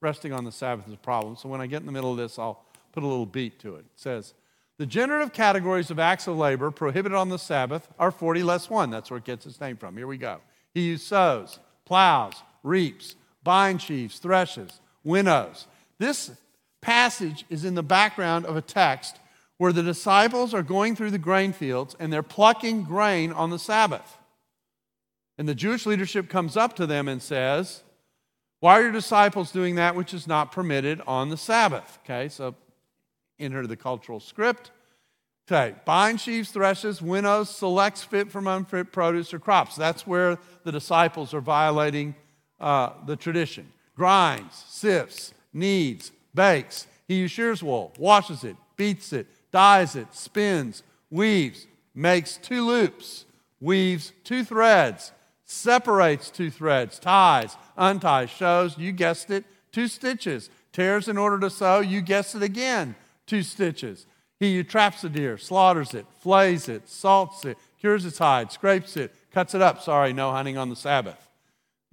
resting 0.00 0.32
on 0.32 0.44
the 0.44 0.52
Sabbath 0.52 0.86
is 0.86 0.94
a 0.94 0.98
problem. 0.98 1.36
So 1.36 1.48
when 1.48 1.60
I 1.60 1.66
get 1.66 1.80
in 1.80 1.86
the 1.86 1.92
middle 1.92 2.10
of 2.10 2.16
this, 2.16 2.38
I'll 2.38 2.64
put 2.92 3.02
a 3.02 3.06
little 3.06 3.26
beat 3.26 3.58
to 3.60 3.76
it. 3.76 3.80
It 3.80 3.86
says, 3.96 4.34
the 4.78 4.86
generative 4.86 5.32
categories 5.32 5.90
of 5.90 5.98
acts 5.98 6.26
of 6.26 6.36
labor 6.36 6.70
prohibited 6.70 7.16
on 7.16 7.30
the 7.30 7.38
Sabbath 7.38 7.88
are 7.98 8.10
40 8.10 8.42
less 8.42 8.68
1. 8.68 8.90
That's 8.90 9.10
where 9.10 9.18
it 9.18 9.24
gets 9.24 9.46
its 9.46 9.60
name 9.60 9.76
from. 9.76 9.96
Here 9.96 10.06
we 10.06 10.18
go. 10.18 10.40
He 10.74 10.90
who 10.90 10.98
sows, 10.98 11.58
plows, 11.86 12.34
reaps, 12.62 13.16
binds 13.42 13.82
sheaves, 13.82 14.18
threshes, 14.18 14.80
winnows. 15.02 15.66
This 15.98 16.30
passage 16.82 17.46
is 17.48 17.64
in 17.64 17.74
the 17.74 17.82
background 17.82 18.44
of 18.44 18.56
a 18.56 18.62
text 18.62 19.18
where 19.56 19.72
the 19.72 19.82
disciples 19.82 20.52
are 20.52 20.62
going 20.62 20.94
through 20.94 21.10
the 21.10 21.18
grain 21.18 21.54
fields 21.54 21.96
and 21.98 22.12
they're 22.12 22.22
plucking 22.22 22.84
grain 22.84 23.32
on 23.32 23.48
the 23.48 23.58
Sabbath. 23.58 24.18
And 25.38 25.48
the 25.48 25.54
Jewish 25.54 25.86
leadership 25.86 26.28
comes 26.28 26.56
up 26.56 26.76
to 26.76 26.86
them 26.86 27.08
and 27.08 27.22
says, 27.22 27.82
Why 28.60 28.78
are 28.78 28.82
your 28.82 28.92
disciples 28.92 29.52
doing 29.52 29.74
that 29.76 29.94
which 29.94 30.14
is 30.14 30.26
not 30.26 30.52
permitted 30.52 31.02
on 31.06 31.28
the 31.28 31.36
Sabbath? 31.36 31.98
Okay, 32.04 32.28
so 32.28 32.54
enter 33.38 33.66
the 33.66 33.76
cultural 33.76 34.20
script. 34.20 34.70
Okay, 35.48 35.76
bind 35.84 36.20
sheaves, 36.20 36.50
threshes, 36.50 37.00
winnows, 37.00 37.48
selects 37.48 38.02
fit 38.02 38.32
from 38.32 38.48
unfit 38.48 38.90
produce 38.90 39.32
or 39.32 39.38
crops. 39.38 39.76
That's 39.76 40.06
where 40.06 40.38
the 40.64 40.72
disciples 40.72 41.32
are 41.34 41.40
violating 41.40 42.16
uh, 42.58 42.90
the 43.06 43.14
tradition. 43.14 43.72
Grinds, 43.94 44.64
sifts, 44.68 45.32
kneads, 45.52 46.10
bakes. 46.34 46.88
He 47.06 47.20
who 47.20 47.28
shears 47.28 47.62
wool, 47.62 47.92
washes 47.98 48.42
it, 48.42 48.56
beats 48.76 49.12
it, 49.12 49.28
dyes 49.52 49.94
it, 49.94 50.12
spins, 50.12 50.82
weaves, 51.10 51.68
makes 51.94 52.36
two 52.36 52.66
loops, 52.66 53.24
weaves 53.60 54.12
two 54.24 54.42
threads, 54.42 55.12
separates 55.46 56.30
two 56.30 56.50
threads, 56.50 56.98
ties, 56.98 57.56
unties, 57.78 58.28
shows, 58.28 58.76
you 58.76 58.92
guessed 58.92 59.30
it, 59.30 59.44
two 59.72 59.88
stitches, 59.88 60.50
tears 60.72 61.08
in 61.08 61.16
order 61.16 61.38
to 61.38 61.48
sew, 61.48 61.80
you 61.80 62.02
guessed 62.02 62.34
it 62.34 62.42
again, 62.42 62.94
two 63.26 63.42
stitches. 63.42 64.06
He 64.38 64.56
who 64.56 64.64
traps 64.64 65.02
a 65.04 65.08
deer, 65.08 65.38
slaughters 65.38 65.94
it, 65.94 66.04
flays 66.20 66.68
it, 66.68 66.88
salts 66.88 67.44
it, 67.46 67.56
cures 67.80 68.04
its 68.04 68.18
hide, 68.18 68.52
scrapes 68.52 68.96
it, 68.96 69.14
cuts 69.30 69.54
it 69.54 69.62
up. 69.62 69.80
Sorry, 69.80 70.12
no 70.12 70.30
hunting 70.32 70.58
on 70.58 70.68
the 70.68 70.76
Sabbath. 70.76 71.28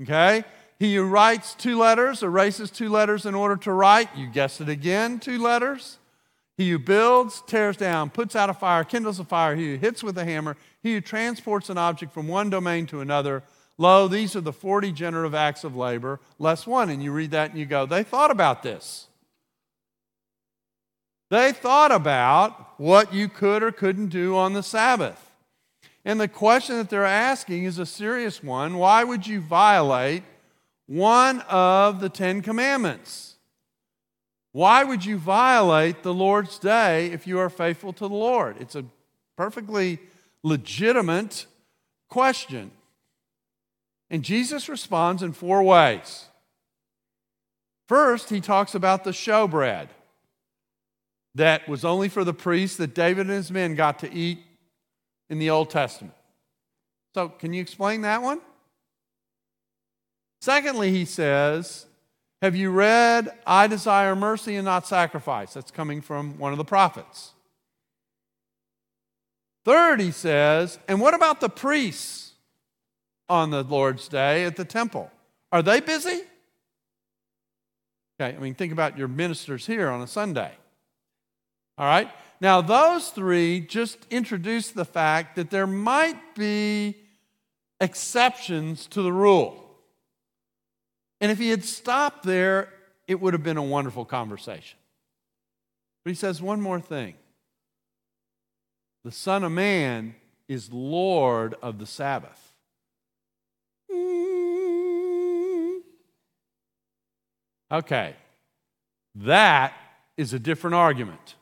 Okay? 0.02 0.44
He 0.80 0.96
who 0.96 1.06
writes 1.06 1.54
two 1.54 1.78
letters, 1.78 2.24
erases 2.24 2.70
two 2.70 2.90
letters 2.90 3.26
in 3.26 3.36
order 3.36 3.56
to 3.58 3.72
write. 3.72 4.10
You 4.18 4.28
guessed 4.28 4.60
it 4.60 4.68
again, 4.68 5.20
two 5.20 5.38
letters. 5.38 6.00
He 6.58 6.70
who 6.72 6.80
builds, 6.80 7.42
tears 7.48 7.78
down, 7.78 8.10
puts 8.10 8.36
out 8.36 8.50
a 8.50 8.54
fire, 8.54 8.84
kindles 8.84 9.20
a 9.20 9.24
fire. 9.24 9.56
He 9.56 9.72
who 9.72 9.78
hits 9.78 10.04
with 10.04 10.18
a 10.18 10.26
hammer. 10.26 10.58
He 10.84 10.94
who 10.94 11.02
transports 11.02 11.70
an 11.70 11.78
object 11.78 12.14
from 12.14 12.28
one 12.28 12.50
domain 12.50 12.86
to 12.88 13.00
another. 13.00 13.42
Lo, 13.78 14.08
these 14.08 14.36
are 14.36 14.42
the 14.42 14.54
40 14.54 14.92
generative 14.92 15.34
acts 15.34 15.64
of 15.64 15.76
labor, 15.76 16.20
less 16.38 16.68
one. 16.68 16.90
And 16.90 17.02
you 17.02 17.14
read 17.14 17.32
that 17.32 17.52
and 17.52 17.60
you 17.60 17.66
go, 17.66 17.86
they 17.86 18.04
thought 18.04 18.30
about 18.30 18.62
this. 18.62 19.08
They 21.30 21.54
thought 21.54 21.92
about 21.92 22.80
what 22.80 23.14
you 23.14 23.30
could 23.30 23.64
or 23.64 23.72
couldn't 23.72 24.10
do 24.10 24.36
on 24.36 24.54
the 24.54 24.62
Sabbath. 24.62 25.32
And 26.06 26.20
the 26.20 26.28
question 26.28 26.76
that 26.78 26.90
they're 26.90 27.06
asking 27.06 27.64
is 27.64 27.80
a 27.80 27.86
serious 27.86 28.44
one. 28.44 28.78
Why 28.78 29.04
would 29.04 29.26
you 29.26 29.40
violate 29.40 30.24
one 30.86 31.40
of 31.42 32.02
the 32.02 32.10
Ten 32.10 32.42
Commandments? 32.42 33.36
Why 34.52 34.84
would 34.84 35.06
you 35.06 35.18
violate 35.18 36.04
the 36.04 36.14
Lord's 36.14 36.60
day 36.60 37.08
if 37.08 37.26
you 37.26 37.40
are 37.40 37.50
faithful 37.50 37.94
to 37.94 38.08
the 38.08 38.14
Lord? 38.14 38.58
It's 38.60 38.76
a 38.76 38.86
perfectly 39.36 40.00
legitimate 40.44 41.46
question. 42.10 42.72
And 44.10 44.24
Jesus 44.24 44.70
responds 44.70 45.24
in 45.24 45.34
four 45.34 45.64
ways. 45.64 46.26
First, 47.88 48.30
he 48.30 48.42
talks 48.42 48.76
about 48.76 49.04
the 49.04 49.12
showbread 49.12 49.88
that 51.36 51.68
was 51.68 51.84
only 51.84 52.10
for 52.10 52.24
the 52.24 52.34
priests 52.34 52.78
that 52.78 52.94
David 52.94 53.28
and 53.28 53.36
his 53.36 53.52
men 53.52 53.76
got 53.76 54.00
to 54.00 54.14
eat 54.14 54.40
in 55.30 55.40
the 55.40 55.50
Old 55.50 55.70
Testament. 55.70 56.14
So, 57.16 57.30
can 57.30 57.54
you 57.54 57.62
explain 57.62 58.02
that 58.02 58.22
one? 58.22 58.40
Secondly, 60.42 60.92
he 60.92 61.06
says, 61.06 61.86
Have 62.42 62.56
you 62.56 62.72
read, 62.72 63.30
I 63.46 63.68
desire 63.68 64.16
mercy 64.16 64.56
and 64.56 64.66
not 64.66 64.88
sacrifice? 64.88 65.54
That's 65.54 65.72
coming 65.72 66.02
from 66.02 66.38
one 66.38 66.52
of 66.52 66.58
the 66.58 66.66
prophets. 66.66 67.33
Third, 69.66 70.00
he 70.00 70.12
says, 70.12 70.80
And 70.88 71.00
what 71.00 71.14
about 71.14 71.40
the 71.40 71.50
priests 71.50 72.34
on 73.30 73.50
the 73.50 73.64
Lord's 73.64 74.08
day 74.08 74.46
at 74.46 74.56
the 74.56 74.66
temple? 74.66 75.12
Are 75.52 75.62
they 75.62 75.80
busy? 75.80 76.22
Okay, 78.20 78.36
I 78.36 78.40
mean, 78.40 78.56
think 78.56 78.74
about 78.74 78.98
your 78.98 79.08
ministers 79.08 79.66
here 79.66 79.90
on 79.90 80.02
a 80.02 80.08
Sunday. 80.08 80.52
All 81.78 81.86
right? 81.86 82.10
Now, 82.42 82.62
those 82.62 83.10
three 83.10 83.62
just 83.62 84.06
introduce 84.10 84.70
the 84.70 84.86
fact 84.86 85.36
that 85.38 85.50
there 85.50 85.66
might 85.68 86.36
be 86.36 86.98
exceptions 87.80 88.86
to 88.88 89.02
the 89.02 89.14
rule. 89.14 89.60
And 91.22 91.32
if 91.32 91.38
he 91.38 91.50
had 91.50 91.64
stopped 91.64 92.24
there, 92.24 92.70
it 93.08 93.20
would 93.20 93.34
have 93.34 93.44
been 93.44 93.58
a 93.58 93.64
wonderful 93.64 94.06
conversation. 94.06 94.78
But 96.04 96.12
he 96.12 96.16
says 96.16 96.42
one 96.42 96.60
more 96.60 96.82
thing 96.82 97.16
the 99.04 99.12
Son 99.12 99.44
of 99.44 99.52
Man 99.52 100.16
is 100.48 100.72
Lord 100.72 101.56
of 101.62 101.80
the 101.80 101.86
Sabbath. 101.86 102.54
Okay, 107.72 108.16
that 109.16 109.74
is 110.16 110.32
a 110.34 110.40
different 110.40 110.76
argument. 110.76 111.36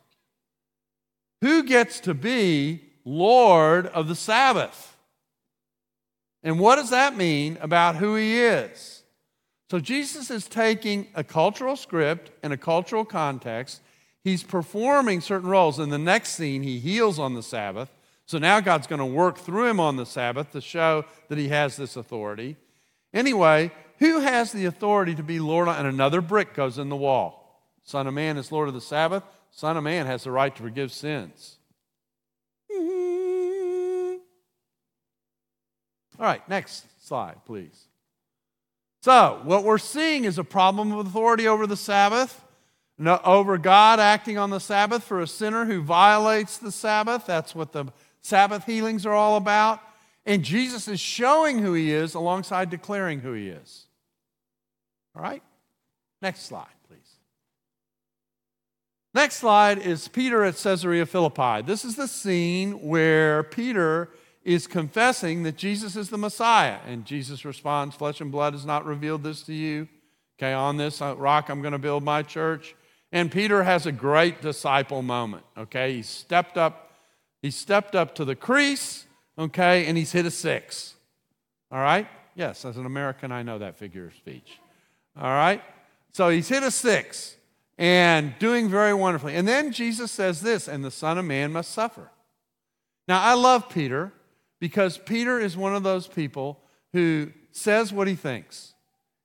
Who 1.42 1.64
gets 1.64 2.00
to 2.02 2.14
be 2.14 2.82
Lord 3.04 3.88
of 3.88 4.08
the 4.08 4.16
Sabbath? 4.16 4.96
And 6.44 6.60
what 6.60 6.78
does 6.78 6.90
that 6.92 7.18
mean 7.18 7.58
about 7.62 7.98
who 7.98 8.16
he 8.16 8.40
is? 8.40 9.04
So 9.70 9.80
Jesus 9.80 10.32
is 10.32 10.48
taking 10.48 11.08
a 11.16 11.24
cultural 11.24 11.76
script 11.76 12.32
and 12.44 12.54
a 12.54 12.58
cultural 12.58 13.06
context. 13.06 13.82
He's 14.24 14.44
performing 14.44 15.22
certain 15.22 15.50
roles. 15.50 15.80
In 15.80 15.90
the 15.90 15.98
next 15.98 16.32
scene, 16.32 16.64
he 16.64 16.80
heals 16.80 17.18
on 17.18 17.34
the 17.34 17.44
Sabbath. 17.44 17.90
So 18.26 18.38
now 18.38 18.60
God's 18.60 18.88
going 18.88 19.00
to 19.00 19.06
work 19.06 19.38
through 19.38 19.68
him 19.68 19.80
on 19.80 19.98
the 19.98 20.06
Sabbath 20.06 20.52
to 20.52 20.62
show 20.62 21.06
that 21.28 21.38
he 21.38 21.50
has 21.50 21.76
this 21.76 21.96
authority. 21.96 22.56
Anyway, 23.14 23.72
who 24.00 24.20
has 24.20 24.52
the 24.52 24.66
authority 24.66 25.16
to 25.16 25.24
be 25.24 25.40
Lord? 25.40 25.68
And 25.68 25.88
another 25.88 26.22
brick 26.22 26.54
goes 26.54 26.78
in 26.78 26.90
the 26.90 26.96
wall. 26.96 27.62
Son 27.84 28.08
of 28.08 28.14
Man 28.14 28.38
is 28.38 28.52
Lord 28.52 28.68
of 28.68 28.74
the 28.74 28.82
Sabbath. 28.82 29.24
Son 29.50 29.76
of 29.76 29.84
Man 29.84 30.06
has 30.06 30.24
the 30.24 30.32
right 30.32 30.56
to 30.56 30.62
forgive 30.62 30.92
sins. 30.92 31.58
All 36.22 36.28
right, 36.28 36.48
next 36.48 36.86
slide, 37.06 37.38
please. 37.46 37.88
So, 39.02 39.42
what 39.44 39.64
we're 39.64 39.80
seeing 39.80 40.26
is 40.26 40.38
a 40.38 40.44
problem 40.44 40.92
of 40.92 41.08
authority 41.08 41.48
over 41.48 41.66
the 41.66 41.76
Sabbath, 41.76 42.46
over 43.08 43.58
God 43.58 44.00
acting 44.00 44.38
on 44.38 44.50
the 44.50 44.60
Sabbath 44.60 45.04
for 45.04 45.22
a 45.22 45.28
sinner 45.28 45.66
who 45.66 45.82
violates 45.82 46.58
the 46.58 46.72
Sabbath. 46.72 47.26
That's 47.26 47.56
what 47.56 47.72
the 47.72 47.86
Sabbath 48.22 48.66
healings 48.66 49.06
are 49.06 49.14
all 49.14 49.38
about. 49.38 49.80
And 50.26 50.44
Jesus 50.44 50.88
is 50.88 51.00
showing 51.00 51.60
who 51.60 51.74
he 51.74 51.92
is 51.92 52.14
alongside 52.14 52.70
declaring 52.70 53.22
who 53.22 53.34
he 53.34 53.48
is. 53.48 53.88
All 55.16 55.22
right? 55.22 55.42
Next 56.22 56.44
slide, 56.44 56.68
please. 56.88 57.16
Next 59.14 59.38
slide 59.38 59.80
is 59.80 60.08
Peter 60.08 60.44
at 60.44 60.58
Caesarea 60.58 61.06
Philippi. 61.06 61.64
This 61.64 61.84
is 61.84 61.96
the 61.96 62.08
scene 62.08 62.74
where 62.88 63.44
Peter 63.44 64.10
is 64.44 64.68
confessing 64.68 65.44
that 65.44 65.56
Jesus 65.56 65.96
is 65.96 66.10
the 66.10 66.18
Messiah. 66.18 66.78
And 66.88 67.06
Jesus 67.06 67.46
responds, 67.46 67.96
Flesh 67.96 68.22
and 68.22 68.32
blood 68.32 68.54
has 68.54 68.66
not 68.66 68.86
revealed 68.86 69.24
this 69.24 69.42
to 69.44 69.54
you. 69.54 69.88
Okay, 70.40 70.54
on 70.54 70.78
this 70.78 71.02
rock 71.02 71.50
I'm 71.50 71.62
going 71.62 71.74
to 71.74 71.80
build 71.80 72.04
my 72.04 72.24
church. 72.24 72.76
And 73.12 73.32
Peter 73.32 73.64
has 73.64 73.86
a 73.86 73.92
great 73.92 74.42
disciple 74.42 75.02
moment. 75.02 75.44
Okay, 75.58 75.96
he 75.96 76.02
stepped 76.02 76.58
up, 76.58 76.92
he 77.42 77.52
stepped 77.52 77.96
up 77.96 78.16
to 78.16 78.26
the 78.26 78.36
crease, 78.36 79.06
okay, 79.38 79.86
and 79.86 79.98
he's 79.98 80.12
hit 80.12 80.26
a 80.26 80.32
six. 80.32 80.96
All 81.72 81.80
right? 81.80 82.08
Yes, 82.36 82.64
as 82.66 82.78
an 82.78 82.86
American, 82.86 83.32
I 83.32 83.44
know 83.44 83.60
that 83.60 83.78
figure 83.78 84.08
of 84.08 84.16
speech. 84.16 84.60
All 85.18 85.24
right? 85.24 85.62
So 86.14 86.30
he's 86.30 86.50
hit 86.50 86.64
a 86.64 86.72
six 86.72 87.36
and 87.78 88.34
doing 88.40 88.70
very 88.70 88.94
wonderfully. 88.94 89.36
And 89.36 89.48
then 89.48 89.72
Jesus 89.72 90.12
says 90.12 90.42
this, 90.42 90.68
and 90.68 90.84
the 90.84 90.92
Son 90.92 91.18
of 91.18 91.26
Man 91.26 91.52
must 91.52 91.72
suffer. 91.72 92.10
Now, 93.08 93.22
I 93.22 93.34
love 93.34 93.70
Peter 93.70 94.14
because 94.60 94.98
Peter 94.98 95.40
is 95.40 95.58
one 95.58 95.76
of 95.76 95.84
those 95.84 96.08
people 96.08 96.60
who 96.94 97.32
says 97.52 97.92
what 97.92 98.08
he 98.08 98.16
thinks. 98.16 98.71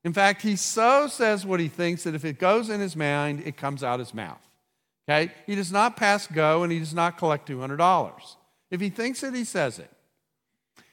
In 0.07 0.13
fact, 0.13 0.43
he 0.43 0.55
so 0.55 1.09
says 1.09 1.45
what 1.45 1.59
he 1.59 1.67
thinks 1.67 2.05
that 2.05 2.15
if 2.15 2.25
it 2.25 2.39
goes 2.39 2.71
in 2.71 2.79
his 2.79 2.95
mind, 2.95 3.43
it 3.45 3.57
comes 3.57 3.83
out 3.83 3.99
his 3.99 4.15
mouth. 4.15 4.39
Okay? 5.09 5.33
He 5.47 5.57
does 5.57 5.73
not 5.73 5.97
pass 5.97 6.29
go 6.29 6.63
and 6.63 6.71
he 6.71 6.79
does 6.79 6.95
not 6.95 7.19
collect 7.19 7.49
$200. 7.49 8.37
If 8.71 8.81
he 8.81 8.89
thinks 8.89 9.25
it, 9.25 9.35
he 9.35 9.43
says 9.43 9.81
it. 9.81 9.91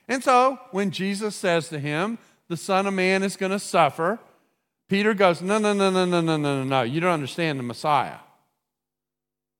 And 0.07 0.23
so 0.23 0.57
when 0.71 0.89
Jesus 0.89 1.35
says 1.35 1.69
to 1.69 1.77
him, 1.77 2.17
the 2.47 2.57
Son 2.57 2.87
of 2.87 2.95
Man 2.95 3.21
is 3.21 3.37
going 3.37 3.51
to 3.51 3.59
suffer, 3.59 4.17
Peter 4.89 5.13
goes, 5.13 5.43
No, 5.43 5.59
no, 5.59 5.73
no, 5.73 5.91
no, 5.91 6.05
no, 6.05 6.19
no, 6.19 6.35
no, 6.35 6.63
no. 6.63 6.81
You 6.81 6.99
don't 6.99 7.11
understand 7.11 7.59
the 7.59 7.63
Messiah. 7.63 8.17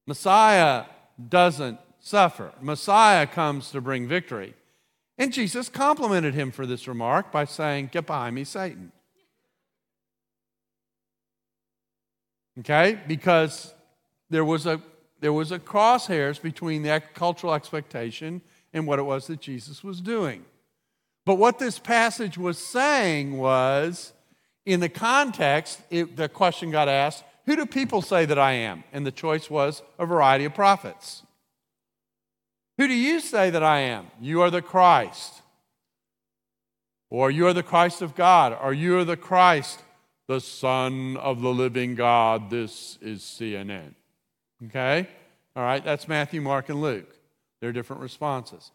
Messiah 0.08 0.86
doesn't 1.30 1.78
suffer, 2.00 2.54
Messiah 2.60 3.28
comes 3.28 3.70
to 3.70 3.82
bring 3.82 4.08
victory. 4.08 4.56
And 5.20 5.32
Jesus 5.32 5.70
complimented 5.70 6.34
him 6.34 6.50
for 6.50 6.66
this 6.66 6.88
remark 6.88 7.32
by 7.32 7.46
saying, 7.46 7.90
Get 7.92 8.08
behind 8.08 8.34
me, 8.34 8.46
Satan. 8.46 8.92
Okay? 12.60 13.00
Because 13.08 13.74
there 14.30 14.46
was 14.46 14.66
a 14.66 14.82
there 15.20 15.32
was 15.32 15.54
a 15.54 15.60
crosshairs 15.60 16.42
between 16.42 16.84
the 16.84 17.02
cultural 17.14 17.54
expectation 17.54 18.42
and 18.74 18.86
what 18.86 19.00
it 19.00 19.04
was 19.04 19.28
that 19.28 19.40
Jesus 19.40 19.82
was 19.82 20.02
doing. 20.02 20.44
But 21.26 21.36
what 21.36 21.60
this 21.60 21.80
passage 21.80 22.38
was 22.38 22.58
saying 22.58 23.38
was, 23.38 24.12
in 24.66 24.82
the 24.82 24.90
context, 24.90 25.82
it, 25.90 26.18
the 26.18 26.28
question 26.28 26.72
got 26.72 26.90
asked, 26.90 27.24
Who 27.46 27.56
do 27.56 27.66
people 27.66 28.02
say 28.02 28.26
that 28.26 28.40
I 28.40 28.52
am? 28.54 28.84
And 28.92 29.06
the 29.06 29.12
choice 29.12 29.50
was 29.50 29.82
a 30.00 30.06
variety 30.06 30.46
of 30.46 30.54
prophets. 30.54 31.24
Who 32.78 32.88
do 32.88 32.94
you 32.94 33.20
say 33.20 33.50
that 33.50 33.64
I 33.64 33.80
am? 33.80 34.08
You 34.20 34.42
are 34.42 34.50
the 34.50 34.62
Christ. 34.62 35.42
Or 37.10 37.30
you 37.30 37.46
are 37.48 37.54
the 37.54 37.64
Christ 37.64 38.02
of 38.02 38.16
God. 38.16 38.58
Or 38.62 38.74
you 38.74 38.98
are 38.98 39.06
the 39.06 39.16
Christ, 39.16 39.83
the 40.28 40.40
Son 40.40 41.18
of 41.18 41.42
the 41.42 41.54
living 41.54 41.96
God. 41.96 42.50
This 42.50 42.98
is 43.02 43.22
CNN. 43.22 43.94
Okay? 44.66 45.08
All 45.56 45.64
right, 45.64 45.84
that's 45.84 46.08
Matthew, 46.08 46.42
Mark, 46.42 46.70
and 46.70 46.82
Luke. 46.82 47.16
They're 47.62 47.72
different 47.72 48.02
responses. 48.02 48.72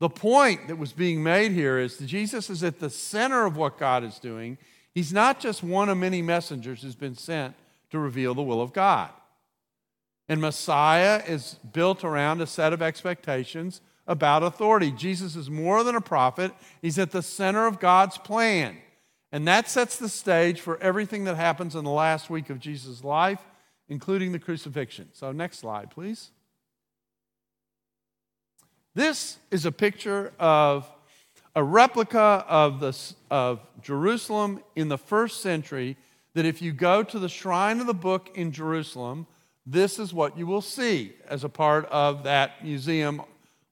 The 0.00 0.08
point 0.08 0.68
that 0.68 0.78
was 0.78 0.92
being 0.92 1.22
made 1.22 1.52
here 1.52 1.78
is 1.78 1.96
that 1.98 2.06
Jesus 2.06 2.50
is 2.50 2.64
at 2.64 2.80
the 2.80 2.90
center 2.90 3.46
of 3.46 3.56
what 3.56 3.78
God 3.78 4.02
is 4.02 4.18
doing. 4.18 4.58
He's 4.94 5.12
not 5.12 5.38
just 5.38 5.62
one 5.62 5.88
of 5.88 5.96
many 5.96 6.22
messengers 6.22 6.82
who's 6.82 6.96
been 6.96 7.14
sent 7.14 7.54
to 7.90 7.98
reveal 7.98 8.34
the 8.34 8.42
will 8.42 8.60
of 8.60 8.72
God. 8.72 9.10
And 10.28 10.40
Messiah 10.40 11.22
is 11.26 11.56
built 11.72 12.04
around 12.04 12.40
a 12.40 12.46
set 12.46 12.72
of 12.72 12.82
expectations 12.82 13.80
about 14.06 14.42
authority. 14.42 14.90
Jesus 14.90 15.36
is 15.36 15.50
more 15.50 15.84
than 15.84 15.94
a 15.94 16.00
prophet, 16.00 16.52
he's 16.80 16.98
at 16.98 17.12
the 17.12 17.22
center 17.22 17.66
of 17.66 17.78
God's 17.78 18.18
plan. 18.18 18.78
And 19.32 19.48
that 19.48 19.68
sets 19.68 19.96
the 19.96 20.10
stage 20.10 20.60
for 20.60 20.80
everything 20.82 21.24
that 21.24 21.36
happens 21.36 21.74
in 21.74 21.84
the 21.84 21.90
last 21.90 22.28
week 22.28 22.50
of 22.50 22.60
Jesus' 22.60 23.02
life, 23.02 23.40
including 23.88 24.32
the 24.32 24.38
crucifixion. 24.38 25.08
So, 25.14 25.32
next 25.32 25.58
slide, 25.58 25.90
please. 25.90 26.30
This 28.94 29.38
is 29.50 29.64
a 29.64 29.72
picture 29.72 30.32
of 30.38 30.88
a 31.56 31.64
replica 31.64 32.44
of, 32.46 32.80
the, 32.80 33.14
of 33.30 33.60
Jerusalem 33.80 34.62
in 34.76 34.88
the 34.88 34.98
first 34.98 35.40
century. 35.40 35.96
That 36.34 36.44
if 36.46 36.62
you 36.62 36.72
go 36.72 37.02
to 37.02 37.18
the 37.18 37.28
shrine 37.28 37.80
of 37.80 37.86
the 37.86 37.94
book 37.94 38.30
in 38.34 38.52
Jerusalem, 38.52 39.26
this 39.66 39.98
is 39.98 40.12
what 40.12 40.36
you 40.36 40.46
will 40.46 40.62
see 40.62 41.14
as 41.28 41.44
a 41.44 41.48
part 41.48 41.86
of 41.86 42.24
that 42.24 42.64
museum 42.64 43.22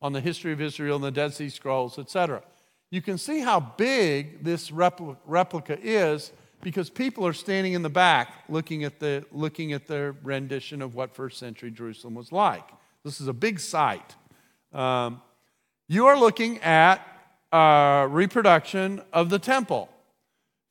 on 0.03 0.13
the 0.13 0.21
history 0.21 0.53
of 0.53 0.61
Israel 0.61 0.97
and 0.97 1.05
the 1.05 1.11
Dead 1.11 1.35
Sea 1.35 1.49
Scrolls, 1.49 1.99
etc. 1.99 2.43
You 2.91 3.01
can 3.01 3.19
see 3.19 3.41
how 3.41 3.61
big 3.61 4.43
this 4.45 4.71
repl- 4.71 5.17
replica 5.25 5.79
is 5.81 6.33
because 6.63 6.91
people 6.91 7.27
are 7.27 7.33
standing 7.33 7.73
in 7.73 7.83
the 7.83 7.91
back 7.91 8.45
looking 8.49 8.85
at 8.85 8.99
the 8.99 9.25
looking 9.33 9.73
at 9.73 9.87
the 9.87 10.15
rendition 10.23 10.83
of 10.83 10.95
what 10.95 11.15
first 11.15 11.39
century 11.39 11.71
Jerusalem 11.71 12.15
was 12.15 12.33
like. 12.33 12.69
This 13.05 13.21
is 13.21 13.29
a 13.29 13.33
big 13.33 13.61
site. 13.61 14.17
Um, 14.73 15.23
you 15.89 16.07
are 16.07 16.19
looking 16.19 16.59
at 16.59 17.07
a 17.53 18.07
reproduction 18.09 19.03
of 19.13 19.31
the 19.31 19.39
temple 19.39 19.89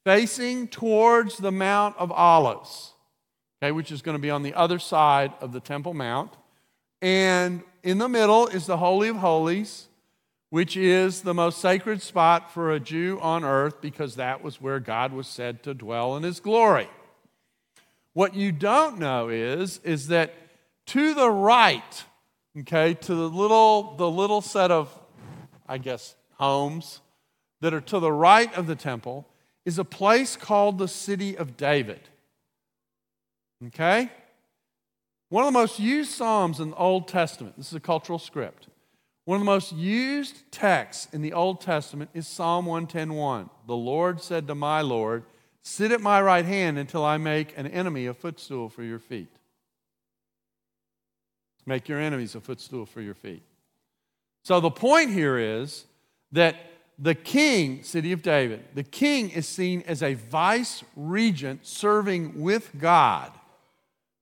facing 0.06 0.68
towards 0.68 1.38
the 1.38 1.52
Mount 1.52 1.96
of 1.98 2.12
Olives 2.12 2.94
okay, 3.62 3.72
which 3.72 3.92
is 3.92 4.02
going 4.02 4.16
to 4.16 4.22
be 4.22 4.30
on 4.30 4.44
the 4.44 4.54
other 4.54 4.80
side 4.80 5.34
of 5.42 5.52
the 5.52 5.60
Temple 5.60 5.94
Mount. 5.94 6.32
And 7.02 7.62
in 7.84 7.98
the 7.98 8.10
middle 8.10 8.48
is 8.48 8.66
the 8.66 8.78
Holy 8.78 9.10
of 9.10 9.18
Holies, 9.18 9.88
which 10.50 10.76
is 10.76 11.22
the 11.22 11.34
most 11.34 11.60
sacred 11.60 12.02
spot 12.02 12.52
for 12.52 12.72
a 12.72 12.80
Jew 12.80 13.20
on 13.22 13.44
earth 13.44 13.82
because 13.82 14.16
that 14.16 14.44
was 14.44 14.60
where 14.60 14.80
God 14.80 15.14
was 15.14 15.28
said 15.28 15.64
to 15.64 15.74
dwell 15.74 16.16
in 16.18 16.24
his 16.24 16.40
glory. 16.40 16.90
What 18.14 18.34
you 18.34 18.52
don't 18.52 18.98
know 18.98 19.30
is, 19.30 19.80
is 19.84 20.08
that 20.08 20.34
to 20.88 21.14
the 21.14 21.30
right, 21.30 22.04
okay, 22.60 22.96
to 22.96 23.16
the 23.16 23.30
little, 23.30 23.96
the 23.96 24.10
little 24.10 24.42
set 24.42 24.72
of, 24.72 24.94
I 25.68 25.78
guess, 25.78 26.16
homes 26.34 27.02
that 27.62 27.74
are 27.74 27.82
to 27.82 28.00
the 28.00 28.12
right 28.12 28.52
of 28.56 28.66
the 28.66 28.76
temple 28.76 29.28
is 29.66 29.78
a 29.78 29.86
place 29.86 30.36
called 30.36 30.80
the 30.80 30.88
City 30.88 31.38
of 31.38 31.58
David. 31.58 32.00
Okay? 33.68 34.10
One 35.30 35.44
of 35.46 35.54
the 35.54 35.60
most 35.60 35.80
used 35.80 36.12
Psalms 36.12 36.60
in 36.60 36.72
the 36.72 36.76
Old 36.76 37.08
Testament, 37.08 37.58
this 37.58 37.68
is 37.68 37.76
a 37.76 37.80
cultural 37.80 38.18
script. 38.18 38.68
One 39.30 39.36
of 39.36 39.42
the 39.42 39.52
most 39.52 39.74
used 39.74 40.52
texts 40.52 41.08
in 41.13 41.22
the 41.22 41.34
Old 41.34 41.62
Testament 41.62 42.10
is 42.15 42.28
Psalm 42.28 42.65
110:1. 42.65 43.52
The 43.68 43.76
Lord 43.76 44.24
said 44.24 44.48
to 44.48 44.56
my 44.56 44.82
Lord, 44.82 45.24
Sit 45.62 45.92
at 45.92 46.02
my 46.02 46.20
right 46.20 46.46
hand 46.46 46.80
until 46.80 47.06
I 47.06 47.18
make 47.18 47.56
an 47.56 47.68
enemy 47.68 48.08
a 48.08 48.15
footstool 48.15 48.70
for 48.70 48.82
your 48.82 48.98
feet. 48.98 49.30
Make 51.68 51.88
your 51.88 52.00
enemies 52.00 52.34
a 52.34 52.42
footstool 52.42 52.88
for 52.88 53.02
your 53.02 53.13
feet. 53.13 53.44
So 54.44 54.60
the 54.60 54.72
point 54.72 55.12
here 55.12 55.38
is 55.38 55.86
that 56.32 56.56
the 56.98 57.13
king, 57.13 57.84
city 57.84 58.12
of 58.12 58.24
David, 58.24 58.65
the 58.74 58.82
king 58.82 59.30
is 59.30 59.48
seen 59.48 59.84
as 59.86 60.02
a 60.02 60.15
vice 60.15 60.84
regent 60.96 61.68
serving 61.68 62.42
with 62.42 62.72
God 62.80 63.32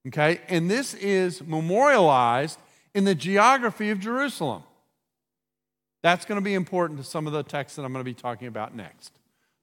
Okay? 0.06 0.40
And 0.48 0.70
this 0.70 0.94
is 0.94 1.42
memorialized 1.42 2.60
in 2.94 3.04
the 3.04 3.16
geography 3.16 3.90
of 3.90 4.00
Jerusalem. 4.00 4.64
That's 6.08 6.24
going 6.24 6.38
to 6.38 6.42
be 6.42 6.54
important 6.54 7.02
to 7.02 7.06
some 7.06 7.28
of 7.28 7.34
the 7.34 7.44
texts 7.44 7.76
that 7.76 7.84
I'm 7.84 7.92
going 7.92 8.00
to 8.00 8.10
be 8.10 8.14
talking 8.14 8.48
about 8.48 8.74
next. 8.74 9.12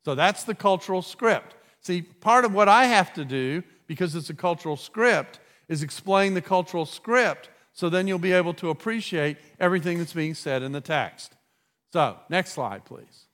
So 0.05 0.15
that's 0.15 0.45
the 0.45 0.55
cultural 0.55 1.01
script. 1.01 1.55
See, 1.81 2.03
part 2.03 2.45
of 2.45 2.53
what 2.53 2.69
I 2.69 2.85
have 2.85 3.15
to 3.15 3.25
do, 3.25 3.63
because 3.87 4.15
it's 4.15 4.29
a 4.29 4.35
cultural 4.35 4.77
script, 4.77 5.41
is 5.71 5.83
explain 5.83 6.35
the 6.35 6.43
cultural 6.43 6.85
script 6.85 7.49
so 7.73 7.89
then 7.89 8.07
you'll 8.07 8.19
be 8.19 8.33
able 8.33 8.53
to 8.55 8.69
appreciate 8.69 9.39
everything 9.59 9.97
that's 9.97 10.13
being 10.13 10.35
said 10.35 10.63
in 10.63 10.73
the 10.73 10.83
text. 10.83 11.33
So, 11.95 12.19
next 12.29 12.53
slide, 12.53 12.85
please. 12.85 13.25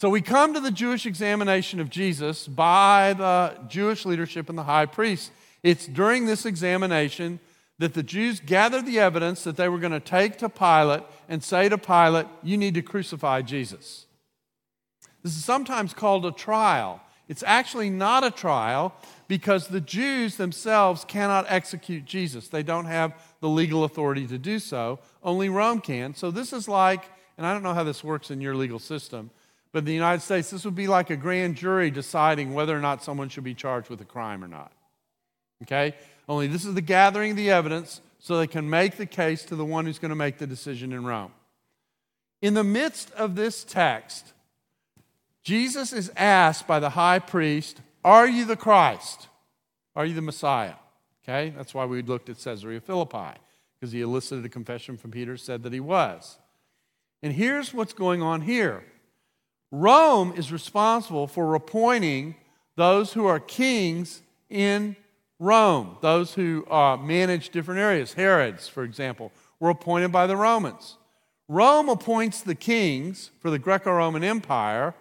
So 0.00 0.10
we 0.10 0.22
come 0.22 0.54
to 0.54 0.60
the 0.60 0.72
Jewish 0.72 1.06
examination 1.06 1.78
of 1.78 1.88
Jesus 1.88 2.48
by 2.48 3.12
the 3.12 3.60
Jewish 3.68 4.04
leadership 4.04 4.48
and 4.48 4.58
the 4.58 4.64
high 4.64 4.86
priest. 4.86 5.30
It's 5.62 5.86
during 5.86 6.26
this 6.26 6.46
examination 6.46 7.38
that 7.78 7.94
the 7.94 8.02
Jews 8.02 8.40
gathered 8.40 8.86
the 8.86 9.00
evidence 9.00 9.44
that 9.44 9.56
they 9.56 9.68
were 9.68 9.78
going 9.78 9.92
to 9.92 10.00
take 10.00 10.38
to 10.38 10.48
Pilate 10.48 11.02
and 11.28 11.42
say 11.42 11.68
to 11.68 11.78
Pilate, 11.78 12.26
You 12.42 12.56
need 12.56 12.74
to 12.74 12.82
crucify 12.82 13.42
Jesus. 13.42 14.06
This 15.22 15.36
is 15.36 15.44
sometimes 15.44 15.94
called 15.94 16.26
a 16.26 16.32
trial. 16.32 17.00
It's 17.26 17.42
actually 17.42 17.88
not 17.88 18.22
a 18.22 18.30
trial 18.30 18.94
because 19.28 19.68
the 19.68 19.80
Jews 19.80 20.36
themselves 20.36 21.04
cannot 21.06 21.46
execute 21.48 22.04
Jesus. 22.04 22.48
They 22.48 22.62
don't 22.62 22.84
have 22.84 23.14
the 23.40 23.48
legal 23.48 23.84
authority 23.84 24.26
to 24.26 24.36
do 24.36 24.58
so. 24.58 24.98
Only 25.22 25.48
Rome 25.48 25.80
can. 25.80 26.14
So 26.14 26.30
this 26.30 26.52
is 26.52 26.68
like, 26.68 27.04
and 27.38 27.46
I 27.46 27.54
don't 27.54 27.62
know 27.62 27.72
how 27.72 27.84
this 27.84 28.04
works 28.04 28.30
in 28.30 28.42
your 28.42 28.54
legal 28.54 28.78
system, 28.78 29.30
but 29.72 29.80
in 29.80 29.84
the 29.86 29.94
United 29.94 30.20
States, 30.20 30.50
this 30.50 30.64
would 30.66 30.74
be 30.74 30.86
like 30.86 31.08
a 31.08 31.16
grand 31.16 31.56
jury 31.56 31.90
deciding 31.90 32.52
whether 32.52 32.76
or 32.76 32.80
not 32.80 33.02
someone 33.02 33.30
should 33.30 33.42
be 33.42 33.54
charged 33.54 33.88
with 33.88 34.00
a 34.02 34.04
crime 34.04 34.44
or 34.44 34.48
not. 34.48 34.72
Okay? 35.62 35.94
Only 36.28 36.46
this 36.46 36.64
is 36.64 36.74
the 36.74 36.80
gathering 36.80 37.32
of 37.32 37.36
the 37.36 37.50
evidence 37.50 38.00
so 38.18 38.38
they 38.38 38.46
can 38.46 38.68
make 38.68 38.96
the 38.96 39.06
case 39.06 39.44
to 39.44 39.56
the 39.56 39.64
one 39.64 39.84
who's 39.84 39.98
going 39.98 40.10
to 40.10 40.16
make 40.16 40.38
the 40.38 40.46
decision 40.46 40.92
in 40.92 41.04
Rome. 41.04 41.32
In 42.40 42.54
the 42.54 42.64
midst 42.64 43.10
of 43.12 43.36
this 43.36 43.64
text, 43.64 44.32
Jesus 45.42 45.92
is 45.92 46.10
asked 46.16 46.66
by 46.66 46.80
the 46.80 46.90
high 46.90 47.18
priest, 47.18 47.80
Are 48.04 48.26
you 48.26 48.44
the 48.44 48.56
Christ? 48.56 49.28
Are 49.94 50.06
you 50.06 50.14
the 50.14 50.22
Messiah? 50.22 50.74
Okay, 51.22 51.52
that's 51.56 51.74
why 51.74 51.84
we 51.84 52.02
looked 52.02 52.28
at 52.28 52.38
Caesarea 52.38 52.80
Philippi, 52.80 53.38
because 53.78 53.92
he 53.92 54.00
elicited 54.00 54.44
a 54.44 54.48
confession 54.48 54.96
from 54.96 55.10
Peter, 55.10 55.36
said 55.36 55.62
that 55.62 55.72
he 55.72 55.80
was. 55.80 56.38
And 57.22 57.32
here's 57.32 57.72
what's 57.72 57.94
going 57.94 58.22
on 58.22 58.42
here 58.42 58.84
Rome 59.70 60.32
is 60.36 60.52
responsible 60.52 61.26
for 61.26 61.54
appointing 61.54 62.36
those 62.76 63.12
who 63.12 63.26
are 63.26 63.40
kings 63.40 64.22
in 64.48 64.96
Rome, 65.44 65.98
those 66.00 66.32
who 66.32 66.66
uh, 66.70 66.96
manage 66.96 67.50
different 67.50 67.80
areas. 67.80 68.14
Herods, 68.14 68.66
for 68.66 68.82
example, 68.82 69.30
were 69.60 69.68
appointed 69.68 70.10
by 70.10 70.26
the 70.26 70.36
Romans. 70.36 70.96
Rome 71.48 71.90
appoints 71.90 72.40
the 72.40 72.54
kings 72.54 73.30
for 73.40 73.50
the 73.50 73.58
Greco 73.58 73.92
Roman 73.92 74.24
Empire, 74.24 74.94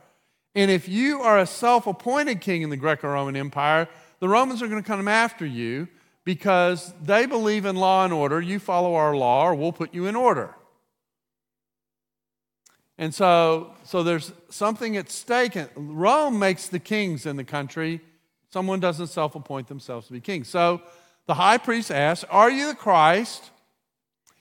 and 0.53 0.69
if 0.69 0.89
you 0.89 1.21
are 1.21 1.39
a 1.39 1.45
self 1.45 1.87
appointed 1.87 2.41
king 2.41 2.61
in 2.61 2.69
the 2.69 2.77
Greco 2.77 3.07
Roman 3.07 3.37
Empire, 3.37 3.87
the 4.19 4.27
Romans 4.27 4.61
are 4.61 4.67
going 4.67 4.83
to 4.83 4.87
come 4.87 5.07
after 5.07 5.45
you 5.45 5.87
because 6.25 6.93
they 7.01 7.25
believe 7.25 7.65
in 7.65 7.77
law 7.77 8.03
and 8.03 8.11
order. 8.11 8.41
You 8.41 8.59
follow 8.59 8.95
our 8.95 9.15
law, 9.15 9.47
or 9.47 9.55
we'll 9.55 9.71
put 9.71 9.93
you 9.93 10.07
in 10.07 10.15
order. 10.15 10.53
And 12.97 13.15
so, 13.15 13.73
so 13.83 14.03
there's 14.03 14.33
something 14.49 14.97
at 14.97 15.09
stake. 15.09 15.57
Rome 15.75 16.37
makes 16.37 16.67
the 16.67 16.79
kings 16.79 17.25
in 17.25 17.37
the 17.37 17.43
country 17.43 18.01
Someone 18.53 18.79
doesn't 18.79 19.07
self 19.07 19.33
appoint 19.33 19.67
themselves 19.67 20.05
to 20.05 20.13
be 20.13 20.21
king. 20.21 20.43
So 20.43 20.79
the 21.25 21.33
high 21.33 21.57
priest 21.57 21.89
asks, 21.89 22.23
Are 22.29 22.51
you 22.51 22.67
the 22.67 22.75
Christ? 22.75 23.49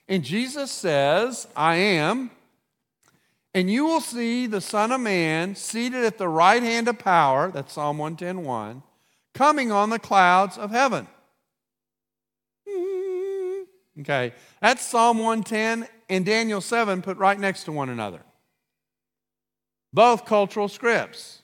And 0.06 0.22
Jesus 0.22 0.70
says, 0.70 1.48
I 1.56 1.76
am. 1.76 2.30
And 3.54 3.70
you 3.70 3.86
will 3.86 4.02
see 4.02 4.46
the 4.46 4.60
Son 4.60 4.92
of 4.92 5.00
Man 5.00 5.54
seated 5.54 6.04
at 6.04 6.18
the 6.18 6.28
right 6.28 6.62
hand 6.62 6.88
of 6.88 6.98
power, 6.98 7.50
that's 7.50 7.72
Psalm 7.72 7.96
110.1, 7.96 8.82
coming 9.32 9.72
on 9.72 9.88
the 9.88 9.98
clouds 9.98 10.58
of 10.58 10.70
heaven. 10.70 11.08
Hmm. 12.68 13.62
Okay, 14.00 14.34
that's 14.60 14.86
Psalm 14.86 15.20
110 15.20 15.88
and 16.10 16.26
Daniel 16.26 16.60
7 16.60 17.00
put 17.00 17.16
right 17.16 17.40
next 17.40 17.64
to 17.64 17.72
one 17.72 17.88
another. 17.88 18.20
Both 19.90 20.26
cultural 20.26 20.68
scripts. 20.68 21.41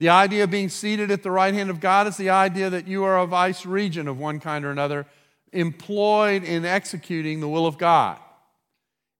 The 0.00 0.08
idea 0.08 0.44
of 0.44 0.50
being 0.50 0.70
seated 0.70 1.10
at 1.10 1.22
the 1.22 1.30
right 1.30 1.52
hand 1.52 1.68
of 1.68 1.78
God 1.78 2.06
is 2.06 2.16
the 2.16 2.30
idea 2.30 2.70
that 2.70 2.88
you 2.88 3.04
are 3.04 3.18
a 3.18 3.26
vice 3.26 3.66
regent 3.66 4.08
of 4.08 4.18
one 4.18 4.40
kind 4.40 4.64
or 4.64 4.70
another, 4.70 5.06
employed 5.52 6.42
in 6.42 6.64
executing 6.64 7.40
the 7.40 7.48
will 7.48 7.66
of 7.66 7.76
God. 7.76 8.18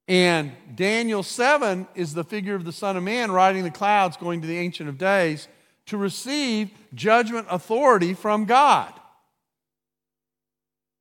And 0.09 0.53
Daniel 0.75 1.23
7 1.23 1.87
is 1.95 2.15
the 2.15 2.25
figure 2.25 2.55
of 2.55 2.65
the 2.65 2.73
Son 2.73 2.97
of 2.97 3.03
Man 3.03 3.31
riding 3.31 3.63
the 3.63 3.71
clouds, 3.71 4.17
going 4.17 4.41
to 4.41 4.47
the 4.47 4.57
Ancient 4.57 4.89
of 4.89 4.97
Days 4.97 5.49
to 5.87 5.99
receive 5.99 6.71
judgment 6.95 7.47
authority 7.51 8.15
from 8.15 8.47
God. 8.47 8.93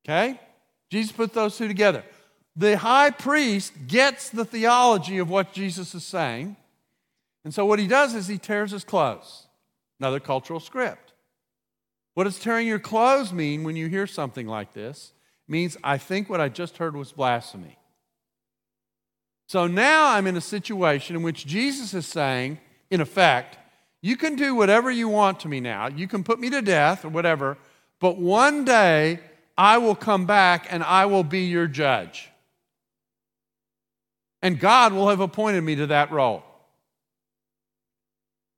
Okay? 0.04 0.38
Jesus 0.90 1.12
put 1.12 1.32
those 1.32 1.56
two 1.56 1.68
together. 1.68 2.04
The 2.54 2.76
high 2.76 3.10
priest 3.10 3.72
gets 3.86 4.28
the 4.28 4.44
theology 4.44 5.18
of 5.18 5.30
what 5.30 5.52
Jesus 5.52 5.94
is 5.94 6.04
saying. 6.04 6.56
And 7.44 7.54
so 7.54 7.64
what 7.64 7.78
he 7.78 7.86
does 7.86 8.14
is 8.14 8.26
he 8.26 8.36
tears 8.36 8.72
his 8.72 8.84
clothes. 8.84 9.46
Another 10.00 10.18
cultural 10.18 10.60
script. 10.60 11.12
What 12.14 12.24
does 12.24 12.38
tearing 12.38 12.66
your 12.66 12.78
clothes 12.78 13.32
mean 13.32 13.62
when 13.62 13.76
you 13.76 13.86
hear 13.86 14.06
something 14.06 14.46
like 14.46 14.72
this? 14.72 15.12
It 15.48 15.52
means 15.52 15.76
I 15.84 15.98
think 15.98 16.28
what 16.28 16.40
I 16.40 16.48
just 16.48 16.78
heard 16.78 16.96
was 16.96 17.12
blasphemy. 17.12 17.78
So 19.46 19.66
now 19.66 20.08
I'm 20.14 20.26
in 20.26 20.36
a 20.36 20.40
situation 20.40 21.16
in 21.16 21.22
which 21.22 21.46
Jesus 21.46 21.92
is 21.92 22.06
saying, 22.06 22.58
in 22.90 23.00
effect, 23.00 23.58
you 24.00 24.16
can 24.16 24.36
do 24.36 24.54
whatever 24.54 24.90
you 24.90 25.08
want 25.08 25.40
to 25.40 25.48
me 25.48 25.60
now. 25.60 25.88
You 25.88 26.08
can 26.08 26.24
put 26.24 26.40
me 26.40 26.50
to 26.50 26.62
death 26.62 27.04
or 27.04 27.10
whatever, 27.10 27.58
but 28.00 28.16
one 28.16 28.64
day 28.64 29.20
I 29.58 29.78
will 29.78 29.94
come 29.94 30.24
back 30.24 30.66
and 30.70 30.82
I 30.82 31.06
will 31.06 31.24
be 31.24 31.46
your 31.46 31.66
judge. 31.66 32.30
And 34.40 34.58
God 34.58 34.94
will 34.94 35.08
have 35.08 35.20
appointed 35.20 35.60
me 35.62 35.76
to 35.76 35.88
that 35.88 36.10
role. 36.10 36.42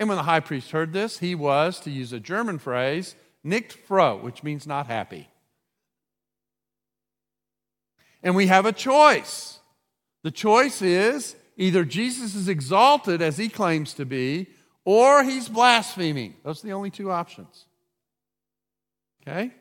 And 0.02 0.08
when 0.08 0.16
the 0.16 0.24
high 0.24 0.40
priest 0.40 0.72
heard 0.72 0.92
this, 0.92 1.20
he 1.20 1.36
was, 1.36 1.78
to 1.78 1.88
use 1.88 2.12
a 2.12 2.18
German 2.18 2.58
phrase, 2.58 3.14
nicht 3.44 3.72
froh, 3.72 4.16
which 4.16 4.42
means 4.42 4.66
not 4.66 4.88
happy. 4.88 5.28
And 8.20 8.34
we 8.34 8.48
have 8.48 8.66
a 8.66 8.72
choice. 8.72 9.60
The 10.24 10.32
choice 10.32 10.82
is 10.82 11.36
either 11.56 11.84
Jesus 11.84 12.34
is 12.34 12.48
exalted 12.48 13.22
as 13.22 13.36
he 13.36 13.48
claims 13.48 13.94
to 13.94 14.04
be, 14.04 14.48
or 14.84 15.22
he's 15.22 15.48
blaspheming. 15.48 16.34
Those 16.42 16.64
are 16.64 16.66
the 16.66 16.72
only 16.72 16.90
two 16.90 17.12
options. 17.12 17.66
Okay? 19.22 19.52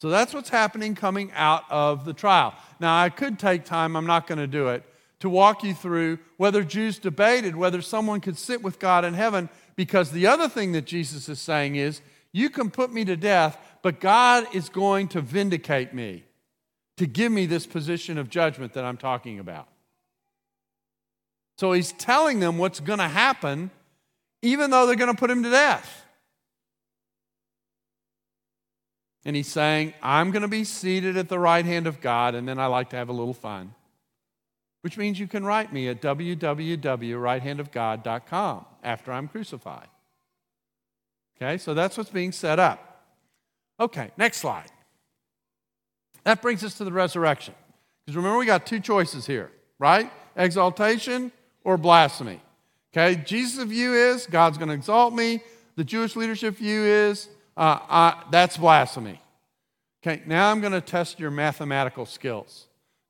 So 0.00 0.08
that's 0.08 0.32
what's 0.32 0.48
happening 0.48 0.94
coming 0.94 1.30
out 1.34 1.64
of 1.68 2.06
the 2.06 2.14
trial. 2.14 2.54
Now, 2.80 2.98
I 2.98 3.10
could 3.10 3.38
take 3.38 3.66
time, 3.66 3.96
I'm 3.96 4.06
not 4.06 4.26
going 4.26 4.38
to 4.38 4.46
do 4.46 4.68
it 4.68 4.82
to 5.20 5.28
walk 5.28 5.64
you 5.64 5.74
through 5.74 6.18
whether 6.36 6.62
Jews 6.62 6.98
debated 6.98 7.56
whether 7.56 7.82
someone 7.82 8.20
could 8.20 8.38
sit 8.38 8.62
with 8.62 8.78
God 8.78 9.04
in 9.04 9.14
heaven, 9.14 9.48
because 9.78 10.10
the 10.10 10.26
other 10.26 10.48
thing 10.48 10.72
that 10.72 10.86
Jesus 10.86 11.28
is 11.28 11.40
saying 11.40 11.76
is, 11.76 12.02
you 12.32 12.50
can 12.50 12.68
put 12.68 12.92
me 12.92 13.04
to 13.04 13.16
death, 13.16 13.56
but 13.80 14.00
God 14.00 14.44
is 14.52 14.68
going 14.68 15.06
to 15.10 15.20
vindicate 15.20 15.94
me 15.94 16.24
to 16.96 17.06
give 17.06 17.30
me 17.30 17.46
this 17.46 17.64
position 17.64 18.18
of 18.18 18.28
judgment 18.28 18.72
that 18.72 18.84
I'm 18.84 18.96
talking 18.96 19.38
about. 19.38 19.68
So 21.58 21.70
he's 21.70 21.92
telling 21.92 22.40
them 22.40 22.58
what's 22.58 22.80
going 22.80 22.98
to 22.98 23.06
happen, 23.06 23.70
even 24.42 24.70
though 24.70 24.84
they're 24.84 24.96
going 24.96 25.14
to 25.14 25.16
put 25.16 25.30
him 25.30 25.44
to 25.44 25.50
death. 25.50 26.04
And 29.24 29.36
he's 29.36 29.46
saying, 29.46 29.94
I'm 30.02 30.32
going 30.32 30.42
to 30.42 30.48
be 30.48 30.64
seated 30.64 31.16
at 31.16 31.28
the 31.28 31.38
right 31.38 31.64
hand 31.64 31.86
of 31.86 32.00
God, 32.00 32.34
and 32.34 32.48
then 32.48 32.58
I 32.58 32.66
like 32.66 32.90
to 32.90 32.96
have 32.96 33.10
a 33.10 33.12
little 33.12 33.32
fun 33.32 33.74
which 34.82 34.96
means 34.96 35.18
you 35.18 35.26
can 35.26 35.44
write 35.44 35.72
me 35.72 35.88
at 35.88 36.00
www.righthandofgod.com 36.00 38.66
after 38.82 39.12
I'm 39.12 39.28
crucified. 39.28 39.88
Okay, 41.36 41.58
so 41.58 41.74
that's 41.74 41.96
what's 41.96 42.10
being 42.10 42.32
set 42.32 42.58
up. 42.58 43.04
Okay, 43.80 44.10
next 44.16 44.38
slide. 44.38 44.70
That 46.24 46.42
brings 46.42 46.64
us 46.64 46.74
to 46.78 46.84
the 46.84 46.92
resurrection. 46.92 47.54
Because 48.04 48.16
remember, 48.16 48.38
we 48.38 48.46
got 48.46 48.66
two 48.66 48.80
choices 48.80 49.24
here, 49.26 49.52
right? 49.78 50.10
Exaltation 50.36 51.30
or 51.64 51.76
blasphemy. 51.76 52.40
Okay, 52.92 53.22
Jesus' 53.24 53.64
view 53.64 53.94
is 53.94 54.26
God's 54.26 54.58
going 54.58 54.68
to 54.68 54.74
exalt 54.74 55.14
me. 55.14 55.42
The 55.76 55.84
Jewish 55.84 56.16
leadership 56.16 56.56
view 56.56 56.82
is 56.84 57.28
uh, 57.56 57.78
uh, 57.88 58.14
that's 58.30 58.56
blasphemy. 58.56 59.20
Okay, 60.02 60.22
now 60.26 60.50
I'm 60.50 60.60
going 60.60 60.72
to 60.72 60.80
test 60.80 61.20
your 61.20 61.30
mathematical 61.30 62.06
skills. 62.06 62.67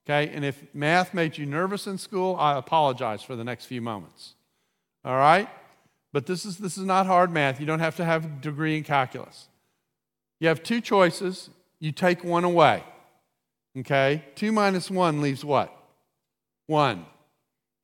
Okay, 0.09 0.33
and 0.35 0.42
if 0.42 0.64
math 0.73 1.12
made 1.12 1.37
you 1.37 1.44
nervous 1.44 1.87
in 1.87 1.99
school, 1.99 2.35
I 2.37 2.57
apologize 2.57 3.23
for 3.23 3.37
the 3.37 3.44
next 3.44 3.66
few 3.66 3.83
moments. 3.83 4.35
All 5.05 5.16
right? 5.16 5.51
But 6.14 6.25
this 6.25 6.47
is, 6.47 6.57
this 6.57 6.79
is 6.79 6.85
not 6.85 7.07
hard 7.07 7.31
math. 7.31 7.61
You 7.61 7.66
don't 7.66 7.81
have 7.81 7.97
to 7.97 8.05
have 8.07 8.25
a 8.25 8.29
degree 8.29 8.79
in 8.79 8.85
calculus. 8.85 9.49
You 10.41 10.49
have 10.49 10.62
two 10.62 10.80
choices, 10.80 11.51
you 11.78 11.93
take 11.93 12.24
one 12.24 12.45
away. 12.45 12.83
Okay? 13.76 14.24
Two 14.35 14.51
minus 14.51 14.91
one 14.91 15.20
leaves 15.20 15.45
what? 15.45 15.76
One. 16.66 17.05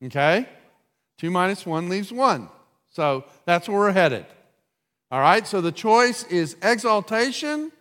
Okay? 0.03 0.49
Two 1.19 1.29
minus 1.29 1.63
one 1.63 1.89
leaves 1.89 2.11
one. 2.11 2.49
So 2.91 3.25
that's 3.45 3.69
where 3.69 3.77
we're 3.77 3.91
headed. 3.91 4.25
All 5.11 5.21
right? 5.21 5.45
So 5.45 5.61
the 5.61 5.71
choice 5.71 6.23
is 6.23 6.55
exaltation 6.63 7.71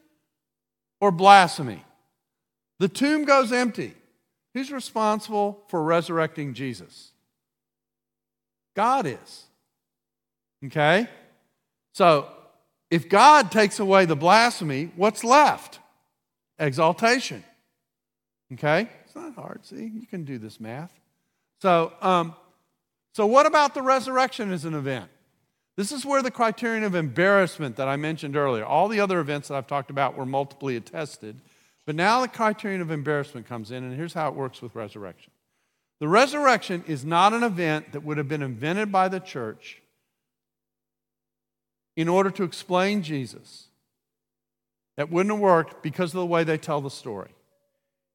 or 1.00 1.10
blasphemy. 1.10 1.82
The 2.78 2.88
tomb 2.88 3.24
goes 3.24 3.50
empty. 3.50 3.94
Who's 4.54 4.70
responsible 4.72 5.62
for 5.68 5.82
resurrecting 5.82 6.54
Jesus? 6.54 7.10
God 8.74 9.06
is. 9.06 9.44
Okay? 10.64 11.08
So, 11.92 12.28
if 12.90 13.08
God 13.08 13.50
takes 13.50 13.80
away 13.80 14.04
the 14.04 14.16
blasphemy, 14.16 14.90
what's 14.96 15.24
left? 15.24 15.80
Exaltation. 16.58 17.42
Okay? 18.52 18.88
It's 19.04 19.16
not 19.16 19.34
hard. 19.34 19.64
See, 19.66 19.90
you 19.92 20.06
can 20.06 20.24
do 20.24 20.38
this 20.38 20.60
math. 20.60 20.92
So, 21.60 21.92
um, 22.00 22.34
so 23.14 23.26
what 23.26 23.46
about 23.46 23.74
the 23.74 23.82
resurrection 23.82 24.52
as 24.52 24.64
an 24.64 24.74
event? 24.74 25.10
This 25.76 25.90
is 25.90 26.06
where 26.06 26.22
the 26.22 26.30
criterion 26.30 26.84
of 26.84 26.94
embarrassment 26.94 27.76
that 27.76 27.88
I 27.88 27.96
mentioned 27.96 28.36
earlier, 28.36 28.64
all 28.64 28.88
the 28.88 29.00
other 29.00 29.18
events 29.18 29.48
that 29.48 29.56
I've 29.56 29.66
talked 29.66 29.90
about 29.90 30.16
were 30.16 30.26
multiply 30.26 30.72
attested, 30.72 31.40
but 31.86 31.94
now 31.94 32.20
the 32.22 32.28
criterion 32.28 32.80
of 32.80 32.90
embarrassment 32.90 33.46
comes 33.46 33.70
in, 33.70 33.84
and 33.84 33.94
here's 33.94 34.14
how 34.14 34.28
it 34.28 34.34
works 34.34 34.62
with 34.62 34.74
resurrection. 34.74 35.32
The 36.00 36.08
resurrection 36.08 36.84
is 36.86 37.04
not 37.04 37.32
an 37.32 37.42
event 37.42 37.92
that 37.92 38.04
would 38.04 38.18
have 38.18 38.28
been 38.28 38.42
invented 38.42 38.90
by 38.90 39.08
the 39.08 39.20
church 39.20 39.80
in 41.96 42.08
order 42.08 42.30
to 42.30 42.42
explain 42.42 43.02
Jesus. 43.02 43.68
That 44.96 45.10
wouldn't 45.10 45.34
have 45.34 45.40
worked 45.40 45.82
because 45.82 46.10
of 46.10 46.20
the 46.20 46.26
way 46.26 46.44
they 46.44 46.58
tell 46.58 46.80
the 46.80 46.90
story. 46.90 47.30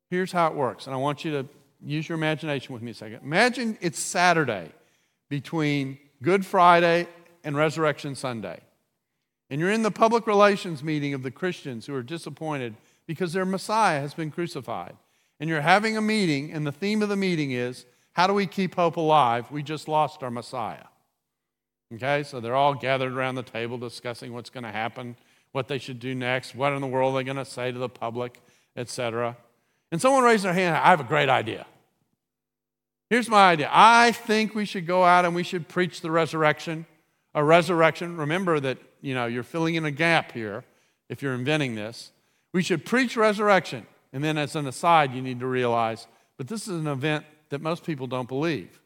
Here's 0.09 0.31
how 0.31 0.47
it 0.47 0.55
works, 0.55 0.87
and 0.87 0.95
I 0.95 0.97
want 0.97 1.25
you 1.25 1.31
to 1.31 1.47
use 1.85 2.09
your 2.09 2.17
imagination 2.17 2.73
with 2.73 2.81
me 2.81 2.91
a 2.91 2.93
second. 2.93 3.21
Imagine 3.23 3.77
it's 3.81 3.99
Saturday 3.99 4.71
between 5.29 5.97
Good 6.21 6.45
Friday 6.45 7.07
and 7.43 7.55
Resurrection 7.55 8.15
Sunday. 8.15 8.59
And 9.49 9.59
you're 9.59 9.71
in 9.71 9.83
the 9.83 9.91
public 9.91 10.27
relations 10.27 10.83
meeting 10.83 11.13
of 11.13 11.23
the 11.23 11.31
Christians 11.31 11.85
who 11.85 11.95
are 11.95 12.03
disappointed 12.03 12.75
because 13.09 13.33
their 13.33 13.43
Messiah 13.43 14.01
has 14.01 14.13
been 14.13 14.29
crucified. 14.29 14.95
And 15.39 15.49
you're 15.49 15.61
having 15.61 15.97
a 15.97 16.01
meeting, 16.01 16.51
and 16.51 16.67
the 16.67 16.71
theme 16.71 17.01
of 17.01 17.09
the 17.09 17.15
meeting 17.15 17.49
is 17.49 17.87
how 18.11 18.27
do 18.27 18.35
we 18.35 18.45
keep 18.45 18.75
hope 18.75 18.97
alive? 18.97 19.49
We 19.49 19.63
just 19.63 19.87
lost 19.87 20.21
our 20.21 20.29
Messiah. 20.29 20.85
Okay, 21.95 22.21
so 22.21 22.39
they're 22.39 22.55
all 22.55 22.75
gathered 22.75 23.11
around 23.11 23.33
the 23.33 23.41
table 23.41 23.79
discussing 23.79 24.31
what's 24.31 24.51
going 24.51 24.63
to 24.63 24.71
happen, 24.71 25.15
what 25.53 25.67
they 25.67 25.79
should 25.79 25.99
do 25.99 26.13
next, 26.13 26.53
what 26.53 26.71
in 26.71 26.81
the 26.81 26.87
world 26.87 27.15
they're 27.15 27.23
going 27.23 27.37
to 27.37 27.45
say 27.45 27.71
to 27.71 27.79
the 27.79 27.89
public, 27.89 28.41
etc. 28.75 29.35
And 29.91 29.99
someone 29.99 30.23
raised 30.23 30.45
their 30.45 30.53
hand, 30.53 30.77
I 30.77 30.91
have 30.91 30.99
a 30.99 31.03
great 31.03 31.29
idea. 31.29 31.65
Here's 33.09 33.27
my 33.27 33.49
idea. 33.53 33.69
I 33.71 34.11
think 34.11 34.53
we 34.53 34.65
should 34.65 34.85
go 34.85 35.03
out 35.03 35.25
and 35.25 35.33
we 35.33 35.41
should 35.41 35.67
preach 35.67 36.01
the 36.01 36.11
resurrection. 36.11 36.85
A 37.33 37.43
resurrection, 37.43 38.17
remember 38.17 38.59
that, 38.59 38.77
you 39.01 39.15
know, 39.15 39.25
you're 39.25 39.41
filling 39.41 39.73
in 39.73 39.85
a 39.85 39.91
gap 39.91 40.31
here 40.31 40.63
if 41.09 41.23
you're 41.23 41.33
inventing 41.33 41.73
this. 41.73 42.11
We 42.53 42.63
should 42.63 42.85
preach 42.85 43.15
resurrection. 43.15 43.85
And 44.11 44.23
then 44.23 44.37
as 44.37 44.55
an 44.55 44.65
aside, 44.67 45.13
you 45.13 45.21
need 45.21 45.39
to 45.41 45.47
realize, 45.47 46.07
but 46.37 46.47
this 46.47 46.67
is 46.67 46.79
an 46.79 46.87
event 46.87 47.25
that 47.49 47.61
most 47.61 47.83
people 47.83 48.07
don't 48.07 48.27
believe. 48.27 48.79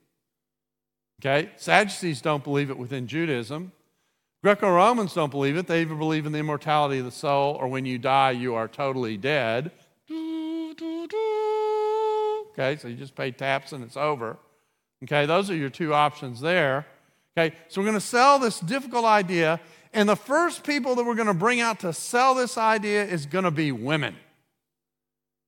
Okay? 1.22 1.52
Sadducees 1.56 2.22
don't 2.22 2.44
believe 2.44 2.70
it 2.70 2.78
within 2.78 3.08
Judaism. 3.08 3.72
Greco 4.44 4.70
Romans 4.70 5.14
don't 5.14 5.32
believe 5.32 5.56
it. 5.56 5.68
They 5.68 5.82
even 5.82 5.98
believe 5.98 6.26
in 6.26 6.34
the 6.34 6.40
immortality 6.40 7.00
of 7.00 7.06
the 7.06 7.12
soul, 7.12 7.56
or 7.56 7.70
when 7.70 7.86
you 7.86 7.98
die, 7.98 8.32
you 8.32 8.56
are 8.56 8.68
totally 8.68 9.16
dead. 9.16 9.72
Okay, 12.52 12.76
so 12.78 12.90
you 12.90 12.96
just 12.96 13.16
pay 13.16 13.32
taps 13.32 13.72
and 13.72 13.84
it's 13.84 13.96
over. 13.96 14.38
Okay, 15.04 15.26
those 15.26 15.50
are 15.50 15.56
your 15.56 15.70
two 15.70 15.94
options 15.94 16.42
there. 16.42 16.86
Okay, 17.38 17.56
so 17.68 17.80
we're 17.82 17.86
going 17.86 18.00
to 18.00 18.02
sell 18.02 18.38
this 18.38 18.60
difficult 18.60 19.06
idea, 19.06 19.60
and 19.94 20.10
the 20.10 20.16
first 20.16 20.64
people 20.64 20.96
that 20.96 21.04
we're 21.06 21.16
going 21.16 21.28
to 21.28 21.34
bring 21.34 21.62
out 21.62 21.80
to 21.82 21.94
sell 21.94 22.34
this 22.36 22.58
idea 22.58 23.04
is 23.06 23.26
going 23.26 23.46
to 23.46 23.52
be 23.52 23.72
women. 23.72 24.16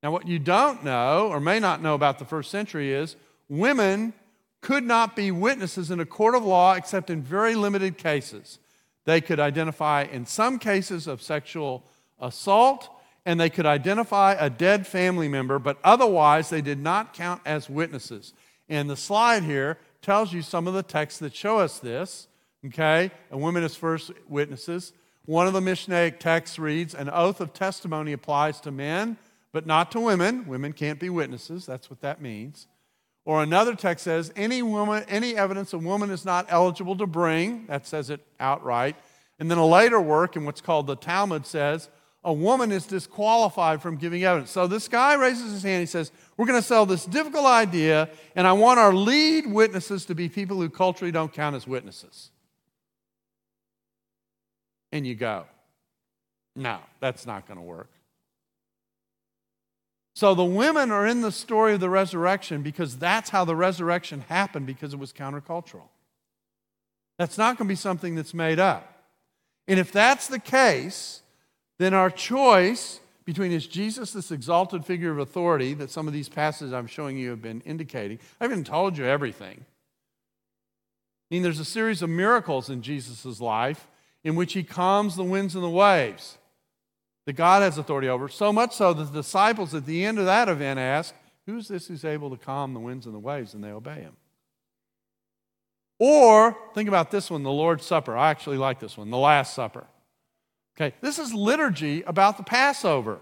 Now, 0.04 0.12
what 0.12 0.28
you 0.28 0.38
don't 0.38 0.84
know 0.84 1.30
or 1.30 1.39
may 1.39 1.60
not 1.60 1.82
know 1.82 1.96
about 1.96 2.20
the 2.20 2.26
first 2.26 2.52
century 2.52 2.93
is 2.93 3.16
women 3.50 4.14
could 4.62 4.84
not 4.84 5.16
be 5.16 5.32
witnesses 5.32 5.91
in 5.91 6.00
a 6.00 6.06
court 6.06 6.36
of 6.36 6.43
law 6.43 6.74
except 6.74 7.10
in 7.10 7.22
very 7.22 7.56
limited 7.56 7.98
cases. 7.98 8.60
They 9.06 9.22
could 9.22 9.39
identify, 9.39 10.04
in 10.04 10.26
some 10.26 10.60
cases, 10.60 11.08
of 11.08 11.22
sexual 11.22 11.84
assault, 12.20 12.89
and 13.26 13.39
they 13.39 13.50
could 13.50 13.66
identify 13.66 14.34
a 14.34 14.50
dead 14.50 14.86
family 14.86 15.28
member, 15.28 15.60
but 15.60 15.78
otherwise 15.84 16.50
they 16.50 16.62
did 16.62 16.80
not 16.80 17.14
count 17.14 17.41
as 17.46 17.70
witnesses. 17.70 18.34
And 18.70 18.89
the 18.89 18.98
slide 18.98 19.43
here 19.43 19.78
tells 20.02 20.34
you 20.34 20.41
some 20.41 20.68
of 20.68 20.74
the 20.74 20.84
texts 20.84 21.20
that 21.20 21.36
show 21.36 21.60
us 21.60 21.80
this, 21.80 22.28
okay? 22.68 23.11
And 23.32 23.41
women 23.41 23.63
as 23.63 23.76
first 23.76 24.11
witnesses. 24.28 24.93
One 25.26 25.47
of 25.47 25.53
the 25.53 25.59
Mishnaic 25.59 26.20
texts 26.20 26.59
reads 26.59 26.93
An 26.93 27.09
oath 27.09 27.41
of 27.41 27.53
testimony 27.53 28.13
applies 28.13 28.59
to 28.61 28.72
men, 28.72 29.18
but 29.51 29.66
not 29.66 29.91
to 29.91 29.99
women. 29.99 30.47
Women 30.47 30.74
can't 30.74 30.99
be 30.99 31.09
witnesses. 31.09 31.66
That's 31.66 31.89
what 31.89 32.01
that 32.01 32.22
means. 32.22 32.68
Or 33.26 33.41
another 33.41 33.76
text 33.76 34.03
says, 34.03 34.32
any 34.36 34.61
woman, 34.61 35.03
any 35.07 35.36
evidence 35.36 35.74
a 35.74 35.80
woman 35.80 36.11
is 36.11 36.26
not 36.26 36.45
eligible 36.49 36.95
to 36.97 37.07
bring, 37.07 37.66
that 37.66 37.88
says 37.88 38.11
it 38.11 38.22
outright. 38.39 38.95
And 39.39 39.49
then 39.49 39.57
a 39.57 39.66
later 39.66 39.99
work 39.99 40.36
in 40.36 40.45
what's 40.45 40.61
called 40.61 40.86
the 40.86 40.95
Talmud 40.95 41.47
says, 41.47 41.89
a 42.24 42.34
woman 42.34 42.72
is 42.72 42.86
disqualified 42.86 43.82
from 43.82 43.97
giving 43.97 44.24
evidence. 44.24 44.51
So 44.51 44.68
this 44.68 44.88
guy 44.88 45.13
raises 45.13 45.51
his 45.51 45.63
hand. 45.63 45.82
He 45.82 45.86
says, 45.86 46.11
We're 46.38 46.47
going 46.47 46.59
to 46.59 46.68
sell 46.68 46.88
this 46.88 47.05
difficult 47.05 47.45
idea, 47.45 48.09
and 48.36 48.47
I 48.47 48.53
want 48.53 48.80
our 48.80 48.93
lead 48.93 49.45
witnesses 49.45 50.05
to 50.05 50.16
be 50.16 50.28
people 50.28 50.57
who 50.57 50.68
culturally 50.68 51.11
don't 51.11 51.32
count 51.32 51.55
as 51.55 51.68
witnesses. 51.68 52.32
And 54.96 55.06
you 55.06 55.14
go, 55.14 55.43
No, 56.56 56.78
that's 57.02 57.26
not 57.26 57.46
going 57.50 57.58
to 57.58 57.66
work. 57.66 57.89
So 60.16 60.34
the 60.34 60.46
women 60.46 60.89
are 60.89 61.06
in 61.06 61.20
the 61.20 61.34
story 61.34 61.74
of 61.74 61.82
the 61.82 61.89
resurrection 61.89 62.62
because 62.62 62.98
that's 62.98 63.30
how 63.30 63.43
the 63.43 63.58
resurrection 63.58 64.24
happened 64.30 64.66
because 64.66 64.93
it 64.93 64.98
was 64.98 65.12
countercultural. 65.12 65.89
That's 67.20 67.38
not 67.38 67.58
going 67.58 67.68
to 67.68 67.74
be 67.74 67.76
something 67.76 68.16
that's 68.16 68.34
made 68.34 68.58
up. 68.58 69.04
And 69.68 69.82
if 69.82 69.91
that's 69.91 70.30
the 70.30 70.39
case, 70.39 71.24
then 71.78 71.93
our 71.93 72.10
choice 72.10 73.02
between 73.26 73.52
is 73.52 73.68
Jesus 73.68 74.14
this 74.14 74.32
exalted 74.32 74.86
figure 74.86 75.12
of 75.12 75.20
authority 75.20 75.74
that 75.74 75.91
some 75.91 76.08
of 76.08 76.14
these 76.14 76.30
passages 76.30 76.72
I'm 76.72 76.88
showing 76.88 77.18
you 77.18 77.32
have 77.32 77.41
been 77.41 77.60
indicating? 77.66 78.20
I 78.39 78.46
haven't 78.46 78.68
told 78.68 78.98
you 78.98 79.04
everything. 79.04 79.58
I 79.60 81.36
mean, 81.36 81.43
there's 81.43 81.60
a 81.60 81.66
series 81.66 82.02
of 82.02 82.10
miracles 82.10 82.70
in 82.70 82.82
Jesus' 82.82 83.41
life 83.41 83.89
in 84.26 84.36
which 84.36 84.53
he 84.53 84.63
calms 84.63 85.15
the 85.15 85.23
winds 85.23 85.55
and 85.55 85.63
the 85.63 85.69
waves 85.69 86.38
that 87.26 87.34
God 87.34 87.61
has 87.61 87.78
authority 87.78 88.09
over, 88.09 88.28
so 88.28 88.51
much 88.51 88.76
so 88.76 88.91
that 88.93 89.05
the 89.05 89.21
disciples 89.21 89.73
at 89.73 89.86
the 89.86 90.03
end 90.03 90.19
of 90.19 90.26
that 90.26 90.49
event 90.49 90.80
ask, 90.80 91.15
Who's 91.45 91.67
this 91.67 91.88
who's 91.88 92.03
able 92.03 92.32
to 92.32 92.38
calm 92.38 92.73
the 92.73 92.80
winds 92.80 93.05
and 93.05 93.13
the 93.13 93.19
waves? 93.19 93.53
And 93.53 93.63
they 93.63 93.69
obey 93.69 94.01
him. 94.01 94.15
Or 95.99 96.57
think 96.73 96.89
about 96.89 97.11
this 97.11 97.30
one, 97.30 97.43
the 97.43 97.51
Lord's 97.51 97.86
Supper. 97.86 98.17
I 98.17 98.32
actually 98.32 98.57
like 98.57 98.80
this 98.80 98.97
one, 98.97 99.11
the 99.11 99.17
Last 99.17 99.53
Supper. 99.53 99.86
Okay, 100.76 100.95
this 101.01 101.19
is 101.19 101.34
liturgy 101.34 102.01
about 102.01 102.38
the 102.38 102.43
Passover 102.43 103.19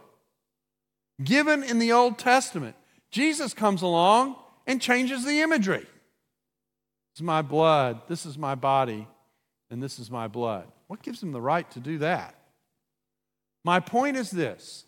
given 1.22 1.64
in 1.64 1.80
the 1.80 1.92
Old 1.92 2.18
Testament. 2.18 2.76
Jesus 3.12 3.54
comes 3.54 3.82
along 3.82 4.38
and 4.66 4.82
changes 4.82 5.26
the 5.26 5.42
imagery. 5.42 5.80
This 5.80 7.18
is 7.18 7.22
my 7.22 7.42
blood, 7.42 8.02
this 8.08 8.26
is 8.26 8.38
my 8.38 8.56
body, 8.56 9.06
and 9.70 9.84
this 9.84 10.00
is 10.00 10.10
my 10.10 10.28
blood. 10.28 10.66
What 10.94 11.02
gives 11.02 11.24
him 11.24 11.32
the 11.32 11.42
right 11.42 11.70
to 11.72 11.80
do 11.80 11.98
that? 11.98 12.36
My 13.64 13.80
point 13.80 14.16
is 14.16 14.30
this 14.30 14.86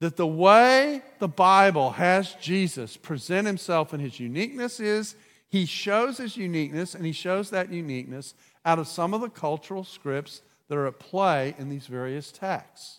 that 0.00 0.16
the 0.16 0.26
way 0.26 1.00
the 1.20 1.28
Bible 1.28 1.92
has 1.92 2.34
Jesus 2.42 2.96
present 2.96 3.46
himself 3.46 3.94
in 3.94 4.00
his 4.00 4.18
uniqueness 4.18 4.80
is 4.80 5.14
he 5.48 5.64
shows 5.64 6.18
his 6.18 6.36
uniqueness, 6.36 6.96
and 6.96 7.06
he 7.06 7.12
shows 7.12 7.50
that 7.50 7.70
uniqueness 7.70 8.34
out 8.64 8.80
of 8.80 8.88
some 8.88 9.14
of 9.14 9.20
the 9.20 9.28
cultural 9.28 9.84
scripts 9.84 10.42
that 10.66 10.76
are 10.76 10.88
at 10.88 10.98
play 10.98 11.54
in 11.56 11.68
these 11.68 11.86
various 11.86 12.32
texts. 12.32 12.98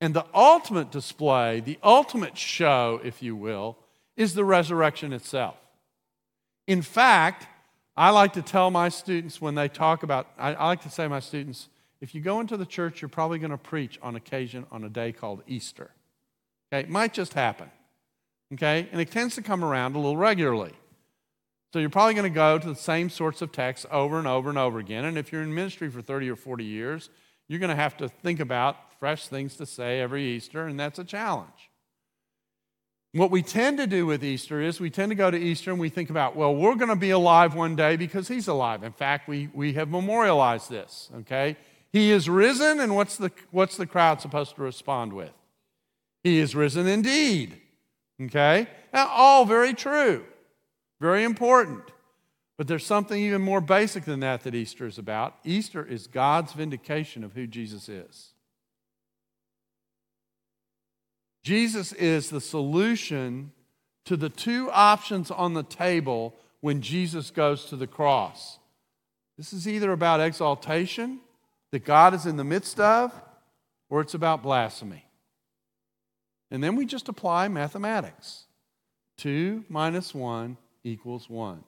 And 0.00 0.14
the 0.14 0.26
ultimate 0.34 0.90
display, 0.90 1.60
the 1.60 1.78
ultimate 1.80 2.36
show, 2.36 3.00
if 3.04 3.22
you 3.22 3.36
will, 3.36 3.78
is 4.16 4.34
the 4.34 4.44
resurrection 4.44 5.12
itself. 5.12 5.58
In 6.66 6.82
fact, 6.82 7.46
I 7.96 8.10
like 8.10 8.32
to 8.34 8.42
tell 8.42 8.70
my 8.70 8.88
students 8.88 9.40
when 9.40 9.54
they 9.54 9.68
talk 9.68 10.02
about, 10.02 10.28
I, 10.38 10.54
I 10.54 10.66
like 10.66 10.82
to 10.82 10.90
say 10.90 11.04
to 11.04 11.08
my 11.08 11.20
students, 11.20 11.68
if 12.00 12.14
you 12.14 12.20
go 12.20 12.40
into 12.40 12.56
the 12.56 12.66
church, 12.66 13.02
you're 13.02 13.08
probably 13.08 13.38
going 13.38 13.50
to 13.50 13.58
preach 13.58 13.98
on 14.02 14.16
occasion 14.16 14.66
on 14.72 14.82
a 14.84 14.88
day 14.88 15.12
called 15.12 15.42
Easter. 15.46 15.90
Okay, 16.72 16.80
it 16.80 16.90
might 16.90 17.12
just 17.12 17.34
happen. 17.34 17.70
Okay, 18.54 18.88
and 18.92 19.00
it 19.00 19.10
tends 19.10 19.34
to 19.36 19.42
come 19.42 19.64
around 19.64 19.94
a 19.94 19.98
little 19.98 20.16
regularly. 20.16 20.72
So 21.72 21.78
you're 21.78 21.90
probably 21.90 22.14
going 22.14 22.30
to 22.30 22.34
go 22.34 22.58
to 22.58 22.68
the 22.68 22.74
same 22.74 23.08
sorts 23.08 23.40
of 23.40 23.52
texts 23.52 23.86
over 23.90 24.18
and 24.18 24.28
over 24.28 24.50
and 24.50 24.58
over 24.58 24.78
again. 24.78 25.06
And 25.06 25.16
if 25.16 25.32
you're 25.32 25.42
in 25.42 25.54
ministry 25.54 25.90
for 25.90 26.02
30 26.02 26.30
or 26.30 26.36
40 26.36 26.64
years, 26.64 27.08
you're 27.48 27.60
going 27.60 27.70
to 27.70 27.76
have 27.76 27.96
to 27.98 28.08
think 28.08 28.40
about 28.40 28.76
fresh 28.98 29.26
things 29.26 29.56
to 29.56 29.66
say 29.66 30.00
every 30.00 30.24
Easter, 30.24 30.66
and 30.66 30.78
that's 30.78 30.98
a 30.98 31.04
challenge. 31.04 31.70
What 33.14 33.30
we 33.30 33.42
tend 33.42 33.76
to 33.76 33.86
do 33.86 34.06
with 34.06 34.24
Easter 34.24 34.62
is 34.62 34.80
we 34.80 34.88
tend 34.88 35.10
to 35.10 35.14
go 35.14 35.30
to 35.30 35.36
Easter 35.36 35.70
and 35.70 35.78
we 35.78 35.90
think 35.90 36.08
about, 36.08 36.34
well, 36.34 36.54
we're 36.54 36.76
going 36.76 36.88
to 36.88 36.96
be 36.96 37.10
alive 37.10 37.54
one 37.54 37.76
day 37.76 37.96
because 37.96 38.26
he's 38.26 38.48
alive. 38.48 38.82
In 38.82 38.92
fact, 38.92 39.28
we, 39.28 39.50
we 39.52 39.74
have 39.74 39.90
memorialized 39.90 40.70
this, 40.70 41.10
okay? 41.18 41.56
He 41.92 42.10
is 42.10 42.26
risen, 42.26 42.80
and 42.80 42.96
what's 42.96 43.18
the, 43.18 43.30
what's 43.50 43.76
the 43.76 43.86
crowd 43.86 44.22
supposed 44.22 44.56
to 44.56 44.62
respond 44.62 45.12
with? 45.12 45.32
He 46.24 46.38
is 46.38 46.54
risen 46.54 46.86
indeed. 46.86 47.60
Okay? 48.20 48.66
Now, 48.94 49.08
all 49.08 49.44
very 49.44 49.74
true, 49.74 50.24
very 50.98 51.24
important. 51.24 51.82
But 52.56 52.66
there's 52.66 52.86
something 52.86 53.20
even 53.20 53.42
more 53.42 53.60
basic 53.60 54.04
than 54.04 54.20
that 54.20 54.42
that 54.44 54.54
Easter 54.54 54.86
is 54.86 54.96
about. 54.96 55.36
Easter 55.44 55.84
is 55.84 56.06
God's 56.06 56.52
vindication 56.52 57.24
of 57.24 57.34
who 57.34 57.46
Jesus 57.46 57.88
is. 57.88 58.31
Jesus 61.42 61.92
is 61.92 62.30
the 62.30 62.40
solution 62.40 63.52
to 64.04 64.16
the 64.16 64.28
two 64.28 64.70
options 64.70 65.30
on 65.30 65.54
the 65.54 65.62
table 65.62 66.34
when 66.60 66.80
Jesus 66.80 67.30
goes 67.30 67.64
to 67.66 67.76
the 67.76 67.86
cross. 67.86 68.58
This 69.36 69.52
is 69.52 69.66
either 69.66 69.92
about 69.92 70.20
exaltation 70.20 71.20
that 71.72 71.84
God 71.84 72.14
is 72.14 72.26
in 72.26 72.36
the 72.36 72.44
midst 72.44 72.78
of, 72.78 73.12
or 73.90 74.00
it's 74.00 74.14
about 74.14 74.42
blasphemy. 74.42 75.04
And 76.50 76.62
then 76.62 76.76
we 76.76 76.86
just 76.86 77.08
apply 77.08 77.48
mathematics 77.48 78.44
2 79.18 79.64
minus 79.68 80.14
1 80.14 80.56
equals 80.84 81.28
1. 81.28 81.64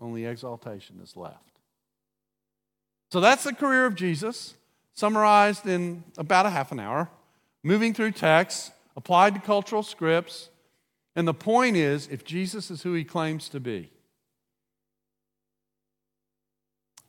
Only 0.00 0.24
exaltation 0.24 1.00
is 1.02 1.16
left. 1.16 1.58
So 3.10 3.20
that's 3.20 3.44
the 3.44 3.54
career 3.54 3.86
of 3.86 3.94
Jesus, 3.94 4.54
summarized 4.94 5.66
in 5.66 6.04
about 6.16 6.46
a 6.46 6.50
half 6.50 6.72
an 6.72 6.80
hour, 6.80 7.10
moving 7.62 7.94
through 7.94 8.12
texts, 8.12 8.70
applied 8.96 9.34
to 9.34 9.40
cultural 9.40 9.82
scripts. 9.82 10.50
And 11.16 11.26
the 11.26 11.34
point 11.34 11.76
is 11.76 12.08
if 12.08 12.24
Jesus 12.24 12.70
is 12.70 12.82
who 12.82 12.94
he 12.94 13.04
claims 13.04 13.48
to 13.50 13.60
be, 13.60 13.90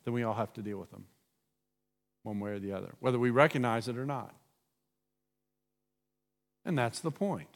then 0.04 0.14
we 0.14 0.22
all 0.22 0.34
have 0.34 0.52
to 0.54 0.62
deal 0.62 0.78
with 0.78 0.92
him 0.92 1.04
one 2.22 2.40
way 2.40 2.52
or 2.52 2.58
the 2.58 2.72
other, 2.72 2.94
whether 3.00 3.18
we 3.18 3.30
recognize 3.30 3.88
it 3.88 3.96
or 3.96 4.06
not. 4.06 4.34
And 6.64 6.76
that's 6.76 7.00
the 7.00 7.12
point. 7.12 7.48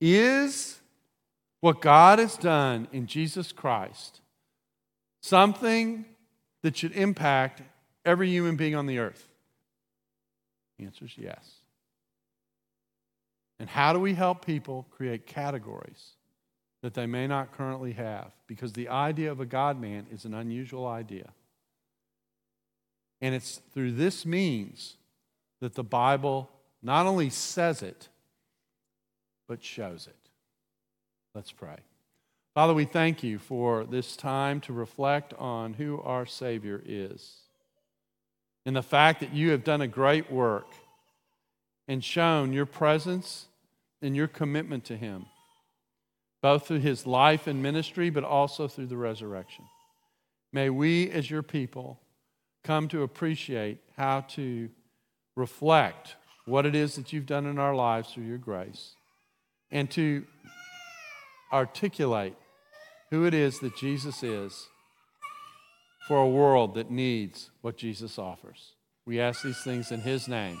Is 0.00 0.78
what 1.60 1.80
God 1.80 2.18
has 2.18 2.36
done 2.36 2.88
in 2.92 3.06
Jesus 3.06 3.50
Christ 3.50 4.20
something 5.22 6.04
that 6.62 6.76
should 6.76 6.92
impact 6.92 7.62
every 8.04 8.28
human 8.28 8.56
being 8.56 8.74
on 8.74 8.86
the 8.86 8.98
earth? 8.98 9.28
The 10.78 10.84
answer 10.84 11.06
is 11.06 11.16
yes. 11.16 11.63
And 13.58 13.68
how 13.68 13.92
do 13.92 14.00
we 14.00 14.14
help 14.14 14.44
people 14.44 14.86
create 14.90 15.26
categories 15.26 16.12
that 16.82 16.94
they 16.94 17.06
may 17.06 17.26
not 17.26 17.56
currently 17.56 17.92
have? 17.92 18.32
Because 18.46 18.72
the 18.72 18.88
idea 18.88 19.30
of 19.30 19.40
a 19.40 19.46
God 19.46 19.80
man 19.80 20.06
is 20.12 20.24
an 20.24 20.34
unusual 20.34 20.86
idea. 20.86 21.30
And 23.20 23.34
it's 23.34 23.60
through 23.72 23.92
this 23.92 24.26
means 24.26 24.96
that 25.60 25.74
the 25.74 25.84
Bible 25.84 26.50
not 26.82 27.06
only 27.06 27.30
says 27.30 27.82
it, 27.82 28.08
but 29.48 29.62
shows 29.62 30.06
it. 30.06 30.30
Let's 31.34 31.52
pray. 31.52 31.76
Father, 32.54 32.74
we 32.74 32.84
thank 32.84 33.22
you 33.22 33.38
for 33.38 33.84
this 33.84 34.16
time 34.16 34.60
to 34.62 34.72
reflect 34.72 35.34
on 35.34 35.74
who 35.74 36.00
our 36.02 36.26
Savior 36.26 36.82
is 36.84 37.40
and 38.66 38.76
the 38.76 38.82
fact 38.82 39.20
that 39.20 39.34
you 39.34 39.50
have 39.50 39.64
done 39.64 39.80
a 39.80 39.88
great 39.88 40.30
work 40.30 40.68
and 41.88 42.02
shown 42.02 42.52
your 42.52 42.66
presence 42.66 43.46
and 44.00 44.16
your 44.16 44.28
commitment 44.28 44.84
to 44.84 44.96
Him, 44.96 45.26
both 46.42 46.66
through 46.66 46.80
His 46.80 47.06
life 47.06 47.46
and 47.46 47.62
ministry, 47.62 48.10
but 48.10 48.24
also 48.24 48.68
through 48.68 48.86
the 48.86 48.96
resurrection. 48.96 49.64
May 50.52 50.70
we, 50.70 51.10
as 51.10 51.30
your 51.30 51.42
people, 51.42 52.00
come 52.62 52.88
to 52.88 53.02
appreciate 53.02 53.78
how 53.96 54.20
to 54.20 54.70
reflect 55.36 56.16
what 56.46 56.66
it 56.66 56.74
is 56.74 56.96
that 56.96 57.12
you've 57.12 57.26
done 57.26 57.46
in 57.46 57.58
our 57.58 57.74
lives 57.74 58.12
through 58.12 58.24
your 58.24 58.38
grace 58.38 58.94
and 59.70 59.90
to 59.90 60.24
articulate 61.52 62.34
who 63.10 63.26
it 63.26 63.34
is 63.34 63.60
that 63.60 63.76
Jesus 63.76 64.22
is 64.22 64.68
for 66.06 66.18
a 66.18 66.28
world 66.28 66.74
that 66.74 66.90
needs 66.90 67.50
what 67.60 67.76
Jesus 67.76 68.18
offers. 68.18 68.72
We 69.06 69.20
ask 69.20 69.42
these 69.42 69.62
things 69.62 69.90
in 69.90 70.00
His 70.00 70.28
name. 70.28 70.60